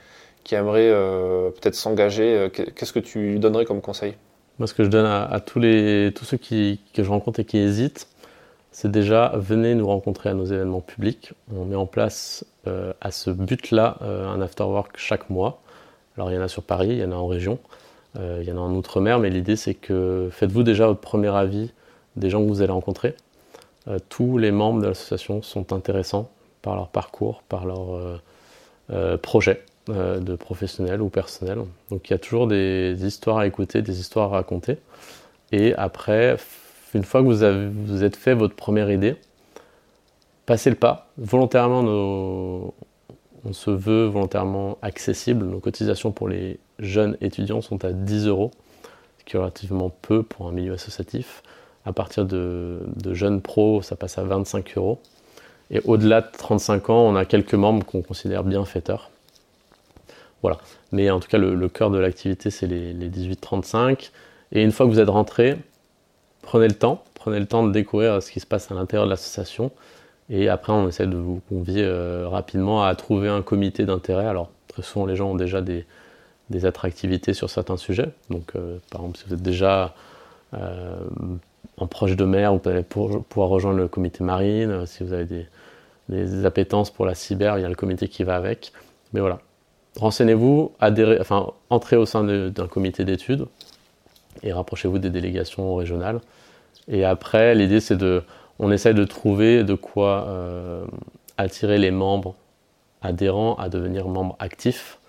aimerait 0.52 0.90
euh, 0.90 1.50
peut-être 1.50 1.76
s'engager 1.76 2.50
Qu'est-ce 2.76 2.94
que 2.94 3.00
tu 3.00 3.20
lui 3.20 3.40
donnerais 3.40 3.66
comme 3.66 3.82
conseil? 3.82 4.16
Moi, 4.60 4.68
ce 4.68 4.74
que 4.74 4.84
je 4.84 4.90
donne 4.90 5.06
à, 5.06 5.40
tous, 5.40 5.62
ceux 5.62 6.38
que 6.38 6.78
je 6.96 7.10
rencontre 7.10 7.40
et 7.40 7.46
qui 7.46 7.58
hésitent, 7.58 8.08
c'est 8.72 8.92
déjà 8.92 9.34
venez 9.36 9.76
nous 9.76 9.88
rencontrer 9.88 10.30
à 10.30 10.34
nos 10.34 10.46
événements 10.46 10.82
publics. 10.82 11.32
On 11.56 11.66
met 11.66 11.76
en 11.76 11.86
place 11.88 12.46
à 12.66 13.12
ce 13.12 13.32
but-là 13.32 13.98
un 14.02 14.42
afterwork 14.42 14.98
chaque 14.98 15.30
mois. 15.32 15.64
Alors 16.18 16.32
il 16.32 16.36
y 16.36 16.38
en 16.38 16.42
a 16.42 16.48
sur 16.48 16.64
Paris, 16.64 16.90
il 16.90 16.98
y 16.98 17.04
en 17.04 17.12
a 17.12 17.16
en 17.16 17.28
région, 17.28 17.60
euh, 18.20 18.40
il 18.42 18.48
y 18.48 18.52
en 18.52 18.58
a 18.58 18.60
en 18.60 18.74
Outre-mer, 18.74 19.20
mais 19.20 19.30
l'idée 19.30 19.56
c'est 19.56 19.74
que 19.74 20.30
faites-vous 20.32 20.64
déjà 20.64 20.88
votre 20.88 21.00
premier 21.00 21.30
avis 21.36 21.72
des 22.16 22.30
gens 22.30 22.42
que 22.44 22.48
vous 22.48 22.62
allez 22.62 22.72
rencontrer. 22.72 23.16
Euh, 23.88 23.98
tous 24.10 24.38
les 24.38 24.52
membres 24.52 24.82
de 24.82 24.88
l'association 24.88 25.42
sont 25.42 25.74
intéressants 25.74 26.30
par 26.62 26.76
leur 26.76 26.90
parcours, 26.90 27.42
par 27.50 27.66
leur 27.66 28.20
euh, 28.92 29.18
projet 29.18 29.64
de 29.88 30.36
professionnel 30.36 31.02
ou 31.02 31.10
personnel. 31.10 31.60
Donc 31.90 32.10
il 32.10 32.14
y 32.14 32.16
a 32.16 32.18
toujours 32.18 32.48
des, 32.48 32.96
histoires 33.06 33.40
à 33.40 33.48
écouter, 33.48 33.82
des 33.82 34.00
histoires 34.00 34.34
à 34.34 34.38
raconter. 34.38 34.78
Et 35.52 35.74
après, 35.76 36.38
une 36.94 37.04
fois 37.04 37.22
que 37.22 37.26
vous, 37.26 37.44
avez, 37.44 37.70
êtes 38.02 38.16
fait 38.16 38.34
votre 38.34 38.56
première 38.56 38.90
idée, 38.90 39.18
passez 40.46 40.70
le 40.70 40.78
pas. 40.78 41.10
Volontairement, 41.18 42.74
on 43.46 43.54
se 43.54 43.70
veut 43.72 44.06
volontairement 44.06 44.78
accessible. 44.82 45.46
Nos 45.46 45.60
cotisations 45.60 46.12
pour 46.12 46.28
les 46.30 46.60
jeunes 46.80 47.18
étudiants 47.22 47.62
sont 47.62 47.84
à 47.84 47.92
10 47.92 48.28
euros, 48.28 48.52
ce 49.20 49.26
qui 49.26 49.36
est 49.36 49.40
relativement 49.40 49.90
peu 49.90 50.24
pour 50.24 50.48
un 50.48 50.52
milieu 50.52 50.74
associatif. 50.74 51.44
À 51.86 51.92
partir 51.92 52.26
de, 52.26 52.80
jeunes 53.12 53.42
pros, 53.42 53.82
ça 53.82 53.96
passe 53.96 54.18
à 54.18 54.24
25 54.24 54.78
euros. 54.78 55.02
Et 55.72 55.82
au-delà 55.86 56.22
de 56.22 56.28
35 56.32 56.90
ans, 56.90 57.02
on 57.02 57.16
a 57.16 57.26
quelques 57.26 57.56
membres 57.56 57.86
qu'on 57.86 58.02
considère 58.02 58.44
bienfaiteurs. 58.44 59.10
Voilà. 60.42 60.58
Mais 60.92 61.10
en 61.10 61.20
tout 61.20 61.28
cas, 61.28 61.38
le, 61.38 61.70
cœur 61.70 61.90
de 61.90 61.98
l'activité, 61.98 62.50
c'est 62.50 62.68
les, 62.68 62.94
les 62.94 63.10
18-35. 63.10 64.12
Et 64.54 64.64
une 64.64 64.72
fois 64.72 64.86
que 64.86 64.92
vous 64.92 65.00
êtes 65.00 65.10
rentré, 65.10 65.58
prenez 66.42 66.68
le 66.68 66.76
temps. 66.76 67.04
Prenez 67.16 67.40
le 67.40 67.46
temps 67.46 67.66
de 67.66 67.72
découvrir 67.72 68.22
ce 68.22 68.32
qui 68.32 68.40
se 68.40 68.46
passe 68.46 68.72
à 68.72 68.76
l'intérieur 68.76 69.06
de 69.06 69.10
l'association. 69.10 69.72
Et 70.30 70.50
après, 70.50 70.74
on 70.74 70.88
essaie 70.88 71.08
de 71.08 71.18
vous 71.18 71.42
convier 71.50 71.84
euh, 71.84 72.28
rapidement 72.28 72.84
à 72.84 72.96
trouver 72.96 73.30
un 73.30 73.42
comité 73.42 73.86
d'intérêt. 73.86 74.26
Alors, 74.26 74.50
très 74.68 74.82
souvent, 74.82 75.06
les 75.06 75.16
gens 75.16 75.32
ont 75.32 75.36
déjà 75.36 75.62
des, 75.62 75.86
attractivités 76.64 77.34
sur 77.34 77.50
certains 77.50 77.78
sujets. 77.78 78.10
Donc, 78.30 78.52
euh, 78.56 78.78
par 78.92 79.02
exemple, 79.02 79.18
si 79.18 79.26
vous 79.28 79.34
êtes 79.34 79.42
déjà 79.42 79.96
euh, 80.54 80.96
en 81.78 81.88
proche 81.88 82.16
de 82.16 82.26
mer, 82.26 82.56
vous 82.56 82.70
allez 82.70 82.84
pouvoir 82.84 83.50
rejoindre 83.50 83.78
le 83.78 83.88
comité 83.88 84.24
marine. 84.24 84.86
Si 84.86 85.04
vous 85.04 85.14
avez 85.14 85.26
des, 85.26 85.48
des, 86.10 86.46
appétences 86.46 86.92
pour 86.92 87.06
la 87.06 87.16
cyber, 87.16 87.58
il 87.58 87.62
y 87.62 87.66
a 87.66 87.70
le 87.70 87.76
comité 87.76 88.08
qui 88.08 88.24
va 88.24 88.36
avec. 88.36 88.72
Mais 89.14 89.20
voilà, 89.20 89.40
renseignez-vous, 89.98 90.72
enfin, 91.20 91.52
entrez 91.72 91.96
au 91.96 92.06
sein 92.06 92.24
d'un 92.24 92.68
comité 92.68 93.04
d'études 93.04 93.48
et 94.44 94.54
rapprochez-vous 94.54 95.00
des 95.00 95.10
délégations 95.10 95.76
régionales. 95.76 96.22
Et 96.88 97.06
après, 97.06 97.56
l'idée, 97.56 97.80
c'est 97.80 97.98
de 97.98 98.24
on 98.60 98.72
essaie 98.72 98.94
de 98.94 99.04
trouver 99.04 99.64
de 99.64 99.74
quoi 99.74 100.26
euh, 100.28 100.86
attirer 101.38 101.78
les 101.78 101.92
membres 101.92 102.36
adhérents 103.02 103.56
à 103.56 103.70
devenir 103.70 104.08
membres 104.08 104.36
actifs, 104.40 105.00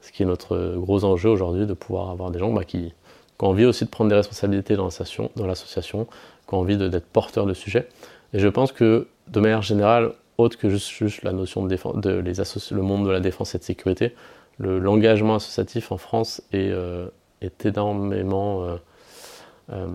ce 0.00 0.12
qui 0.12 0.22
est 0.22 0.26
notre 0.26 0.76
gros 0.76 1.04
enjeu 1.04 1.28
aujourd'hui, 1.28 1.66
de 1.66 1.74
pouvoir 1.74 2.10
avoir 2.10 2.30
des 2.30 2.38
gens 2.38 2.52
bah, 2.52 2.64
qui, 2.64 2.94
ont 3.40 3.48
envie 3.48 3.64
aussi 3.64 3.84
de 3.84 3.90
prendre 3.90 4.10
des 4.10 4.16
responsabilités 4.16 4.76
dans 4.76 4.84
l'association, 4.84 6.06
qui 6.46 6.54
ont 6.54 6.58
envie 6.58 6.76
d'être 6.76 7.06
porteurs 7.06 7.46
de 7.46 7.54
sujets. 7.54 7.88
Et 8.34 8.38
je 8.38 8.48
pense 8.48 8.70
que 8.70 9.08
de 9.28 9.40
manière 9.40 9.62
générale, 9.62 10.12
autre 10.36 10.58
que 10.58 10.68
juste, 10.68 11.22
la 11.22 11.32
notion 11.32 11.62
de, 11.62 11.68
défense, 11.68 12.70
le 12.70 12.82
monde 12.82 13.06
de 13.06 13.10
la 13.10 13.20
défense 13.20 13.54
et 13.54 13.58
de 13.58 13.62
sécurité, 13.62 14.14
l'engagement 14.58 15.36
associatif 15.36 15.90
en 15.90 15.96
France 15.96 16.42
est, 16.52 16.70
euh, 16.70 17.08
énormément 17.64 18.66
euh, 19.72 19.90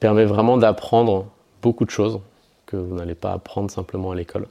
permet 0.00 0.24
vraiment 0.24 0.56
d'apprendre 0.56 1.26
beaucoup 1.62 1.84
de 1.84 1.90
choses 1.90 2.20
que 2.66 2.76
vous 2.76 2.94
n'allez 2.94 3.14
pas 3.14 3.32
apprendre 3.32 3.70
simplement 3.70 4.12
à 4.12 4.14
l'école. 4.14 4.46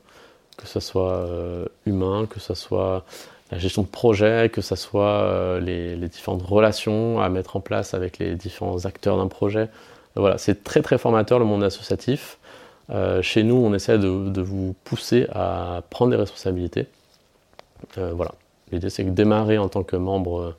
Que 0.58 0.68
ce 0.68 0.80
soit 0.80 1.14
euh, 1.14 1.66
humain, 1.86 2.26
que 2.30 2.40
ce 2.40 2.54
soit 2.56 3.06
la 3.52 3.60
gestion 3.60 3.84
de 3.84 3.88
projet, 3.88 4.50
que 4.52 4.62
ce 4.62 4.76
soit 4.76 5.22
euh, 5.22 5.60
les, 5.60 5.96
différentes 6.08 6.42
relations 6.42 7.22
à 7.22 7.30
mettre 7.30 7.56
en 7.56 7.60
place 7.60 7.94
avec 7.94 8.18
les 8.18 8.36
différents 8.36 8.86
acteurs 8.86 9.18
d'un 9.18 9.28
projet. 9.28 9.70
Voilà, 10.16 10.40
c'est 10.40 10.64
très 10.64 10.82
très 10.82 10.98
formateur 10.98 11.38
le 11.38 11.46
monde 11.46 11.64
associatif. 11.64 12.40
Euh, 12.90 13.22
chez 13.22 13.44
nous, 13.44 13.56
on 13.56 13.74
essaie 13.74 14.00
de, 14.00 14.42
vous 14.42 14.76
pousser 14.84 15.28
à 15.32 15.84
prendre 15.90 16.12
des 16.12 16.18
responsabilités. 16.18 16.88
voilà. 17.96 18.32
L'idée, 18.72 18.90
c'est 18.90 19.06
que 19.06 19.12
démarrer 19.12 19.58
en 19.60 19.70
tant 19.70 19.84
que 19.84 19.96
membre 19.96 20.56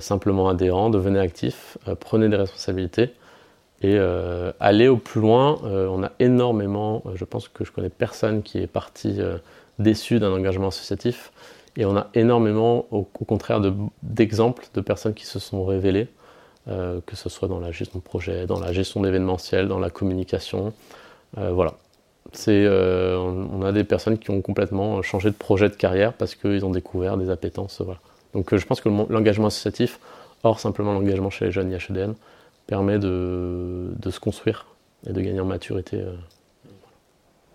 simplement 0.00 0.48
adhérent, 0.48 0.88
devenez 0.88 1.18
actif, 1.18 1.76
prenez 2.00 2.28
des 2.28 2.36
responsabilités 2.36 3.12
et 3.80 3.94
euh, 3.96 4.52
aller 4.58 4.88
au 4.88 4.96
plus 4.96 5.20
loin, 5.20 5.58
euh, 5.64 5.86
on 5.88 6.02
a 6.02 6.10
énormément, 6.18 7.02
euh, 7.06 7.10
je 7.14 7.24
pense 7.24 7.46
que 7.46 7.64
je 7.64 7.70
connais 7.70 7.90
personne 7.90 8.42
qui 8.42 8.58
est 8.58 8.66
parti 8.66 9.20
déçu 9.78 10.18
d'un 10.18 10.32
engagement 10.32 10.68
associatif. 10.68 11.32
Et 11.76 11.84
on 11.84 11.96
a 11.96 12.08
énormément, 12.14 12.86
au, 12.90 13.04
contraire, 13.04 13.60
d'exemples 14.02 14.66
de, 14.74 14.80
personnes 14.80 15.14
qui 15.14 15.26
se 15.26 15.38
sont 15.38 15.64
révélées, 15.64 16.08
que 16.66 17.14
ce 17.14 17.28
soit 17.28 17.46
dans 17.46 17.60
la 17.60 17.70
gestion 17.70 18.00
de 18.00 18.04
projet, 18.04 18.46
dans 18.46 18.58
la 18.58 18.72
gestion 18.72 19.00
d'événementiel, 19.00 19.68
dans 19.68 19.78
la 19.78 19.88
communication. 19.88 20.72
voilà. 21.36 21.74
On, 22.48 23.48
on, 23.52 23.62
a 23.62 23.70
des 23.70 23.84
personnes 23.84 24.18
qui 24.18 24.30
ont 24.30 24.42
complètement 24.42 25.00
changé 25.02 25.30
de 25.30 25.36
projet 25.36 25.68
de 25.68 25.76
carrière 25.76 26.14
parce 26.14 26.34
qu'ils 26.34 26.64
ont 26.64 26.70
découvert 26.70 27.16
des 27.16 27.30
appétences. 27.30 27.80
Donc 28.34 28.56
je 28.56 28.66
pense 28.66 28.80
que 28.80 28.88
l'engagement 28.88 29.46
associatif, 29.46 30.00
hors 30.42 30.58
simplement 30.58 30.92
l'engagement 30.92 31.30
chez 31.30 31.44
les 31.44 31.52
jeunes 31.52 31.70
IHEDN, 31.70 32.14
permet 32.68 32.98
de, 32.98 33.90
de, 33.98 34.10
se 34.10 34.20
construire 34.20 34.66
et 35.08 35.12
de 35.12 35.20
gagner 35.20 35.40
en 35.40 35.46
maturité. 35.46 35.96
Euh. 35.96 36.12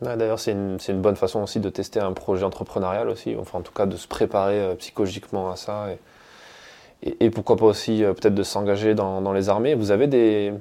D'ailleurs, 0.01 0.39
c'est 0.39 0.51
une, 0.51 0.77
une, 0.89 1.01
bonne 1.01 1.15
façon 1.15 1.41
aussi 1.41 1.61
de 1.61 1.69
tester 1.69 2.01
un 2.01 2.11
projet 2.11 2.43
entrepreneurial 2.43 3.07
aussi, 3.07 3.35
enfin 3.39 3.59
en 3.59 3.61
tout 3.61 3.71
cas 3.71 3.85
de 3.85 3.95
se 3.95 4.07
préparer 4.07 4.59
euh, 4.59 4.75
psychologiquement 4.75 5.49
à 5.49 5.55
ça. 5.55 5.87
et, 7.03 7.29
pourquoi 7.29 7.55
pas 7.55 7.65
aussi 7.65 8.01
peut-être 8.01 8.35
de 8.35 8.43
s'engager 8.43 8.95
dans, 8.95 9.31
les 9.31 9.47
armées. 9.47 9.75
Vous 9.75 9.91
avez 9.91 10.07
des, 10.07 10.51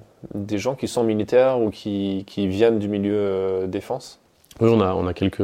gens 0.59 0.75
qui 0.75 0.87
sont 0.87 1.03
militaires 1.03 1.59
ou 1.61 1.71
qui, 1.71 2.25
viennent 2.37 2.79
du 2.79 2.89
milieu 2.89 3.67
défense? 3.67 4.21
Oui, 4.61 4.71
on 4.73 4.81
a, 4.81 4.95
on 4.95 5.07
a 5.07 5.15
quelques. 5.15 5.43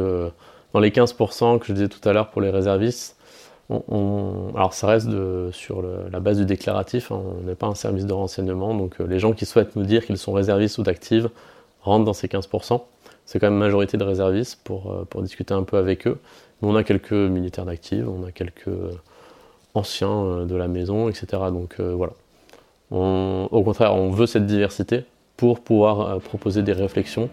Dans 0.71 0.79
les 0.79 0.91
15% 0.91 1.57
que 1.57 1.65
je 1.65 1.73
disais 1.73 1.87
tout 1.87 2.07
à 2.07 2.13
l'heure 2.13 2.29
pour 2.29 2.41
les 2.41 2.51
réservistes, 2.51 3.18
alors 3.69 4.73
ça 4.73 4.87
reste 4.87 5.09
sur 5.51 5.83
la 6.11 6.19
base 6.19 6.39
du 6.39 6.45
déclaratif, 6.45 7.11
hein. 7.11 7.21
on 7.39 7.45
n'est 7.45 7.55
pas 7.55 7.67
un 7.67 7.75
service 7.75 8.05
de 8.05 8.13
renseignement, 8.13 8.73
donc 8.73 8.97
les 8.99 9.19
gens 9.19 9.33
qui 9.33 9.45
souhaitent 9.45 9.75
nous 9.75 9.83
dire 9.83 10.05
qu'ils 10.05 10.17
sont 10.17 10.33
réservistes 10.33 10.79
ou 10.79 10.83
d'actifs 10.83 11.25
rentrent 11.81 12.05
dans 12.05 12.13
ces 12.13 12.27
15% 12.27 12.81
c'est 13.29 13.37
quand 13.37 13.51
même 13.51 13.59
majorité 13.59 13.95
de 13.95 14.03
réservistes 14.03 14.59
pour, 14.63 14.91
euh, 14.91 15.21
discuter 15.21 15.53
un 15.53 15.61
peu 15.61 15.77
avec 15.77 16.07
eux. 16.07 16.17
on 16.63 16.75
a 16.75 16.83
quelques 16.83 17.11
militaires 17.11 17.65
d'actifs, 17.65 18.03
on 18.07 18.25
a 18.25 18.31
quelques 18.31 18.67
euh, 18.69 18.89
anciens 19.75 20.23
euh, 20.23 20.45
de 20.45 20.55
la 20.55 20.67
maison, 20.67 21.09
etc. 21.09 21.27
Donc 21.51 21.79
voilà. 21.79 22.13
au 22.89 23.63
contraire, 23.63 23.93
on 23.93 24.09
veut 24.09 24.25
cette 24.25 24.47
diversité 24.47 25.05
pour 25.37 25.59
pouvoir 25.59 26.19
proposer 26.21 26.63
des 26.63 26.73
réflexions 26.73 27.29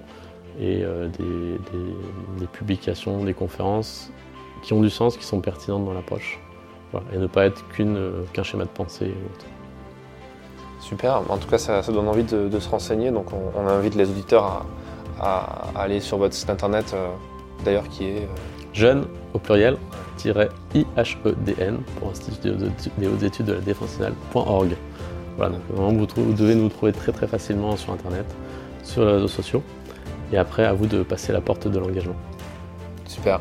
et 0.61 0.85
des, 1.19 2.47
publications, 2.53 3.25
des 3.25 3.33
conférences 3.33 4.11
qui 4.63 4.73
ont 4.73 4.81
du 4.81 4.91
sens, 4.91 5.17
qui 5.17 5.25
sont 5.25 5.41
pertinentes 5.41 5.85
dans 5.85 5.95
l'approche. 5.95 6.41
et 7.13 7.19
ne 7.19 7.27
pas 7.27 7.47
être 7.47 7.63
qu'un 8.33 8.43
schéma 8.43 8.65
de 8.65 8.71
pensée. 8.71 9.15
Super, 10.81 11.23
en 11.29 11.37
tout 11.37 11.49
cas 11.49 11.59
ça, 11.59 11.83
donne 11.83 12.09
envie 12.09 12.25
de, 12.25 12.59
se 12.59 12.69
renseigner, 12.69 13.11
donc 13.11 13.27
on 13.33 13.67
invite 13.67 13.95
les 13.95 14.09
auditeurs 14.09 14.45
à, 14.45 14.67
à, 15.21 15.71
aller 15.77 16.01
sur 16.01 16.19
votre 16.19 16.35
site 16.35 16.51
internet, 16.51 16.93
euh, 16.95 17.09
d'ailleurs, 17.65 17.89
qui 17.89 18.05
est. 18.05 18.23
Euh, 18.23 18.73
Jeune, 18.73 19.07
au 19.33 19.39
pluriel, 19.39 19.79
IHEDN 20.23 21.79
pour 21.99 22.11
Institut 22.11 22.51
des 22.99 23.07
hautes 23.07 23.23
études 23.23 23.47
de 23.47 23.55
la 23.55 23.61
défense 23.61 23.99
nationale.org. 23.99 24.77
Voilà, 25.39 25.53
donc 25.53 25.63
vous, 25.71 26.25
vous, 26.25 26.33
devez 26.35 26.55
nous 26.55 26.69
trouver 26.69 26.93
très 26.93 27.11
très 27.11 27.27
facilement 27.27 27.75
sur 27.79 27.95
internet, 27.95 28.27
sur 28.83 29.03
les 29.07 29.13
réseaux 29.13 29.29
sociaux. 29.29 29.63
Et 30.31 30.37
après, 30.37 30.67
à 30.67 30.75
vous 30.75 30.87
de 30.87 31.03
passer 31.03 31.33
la 31.33 31.41
porte 31.41 31.69
de 31.69 31.79
l'engagement. 31.79 32.17
Super. 33.07 33.41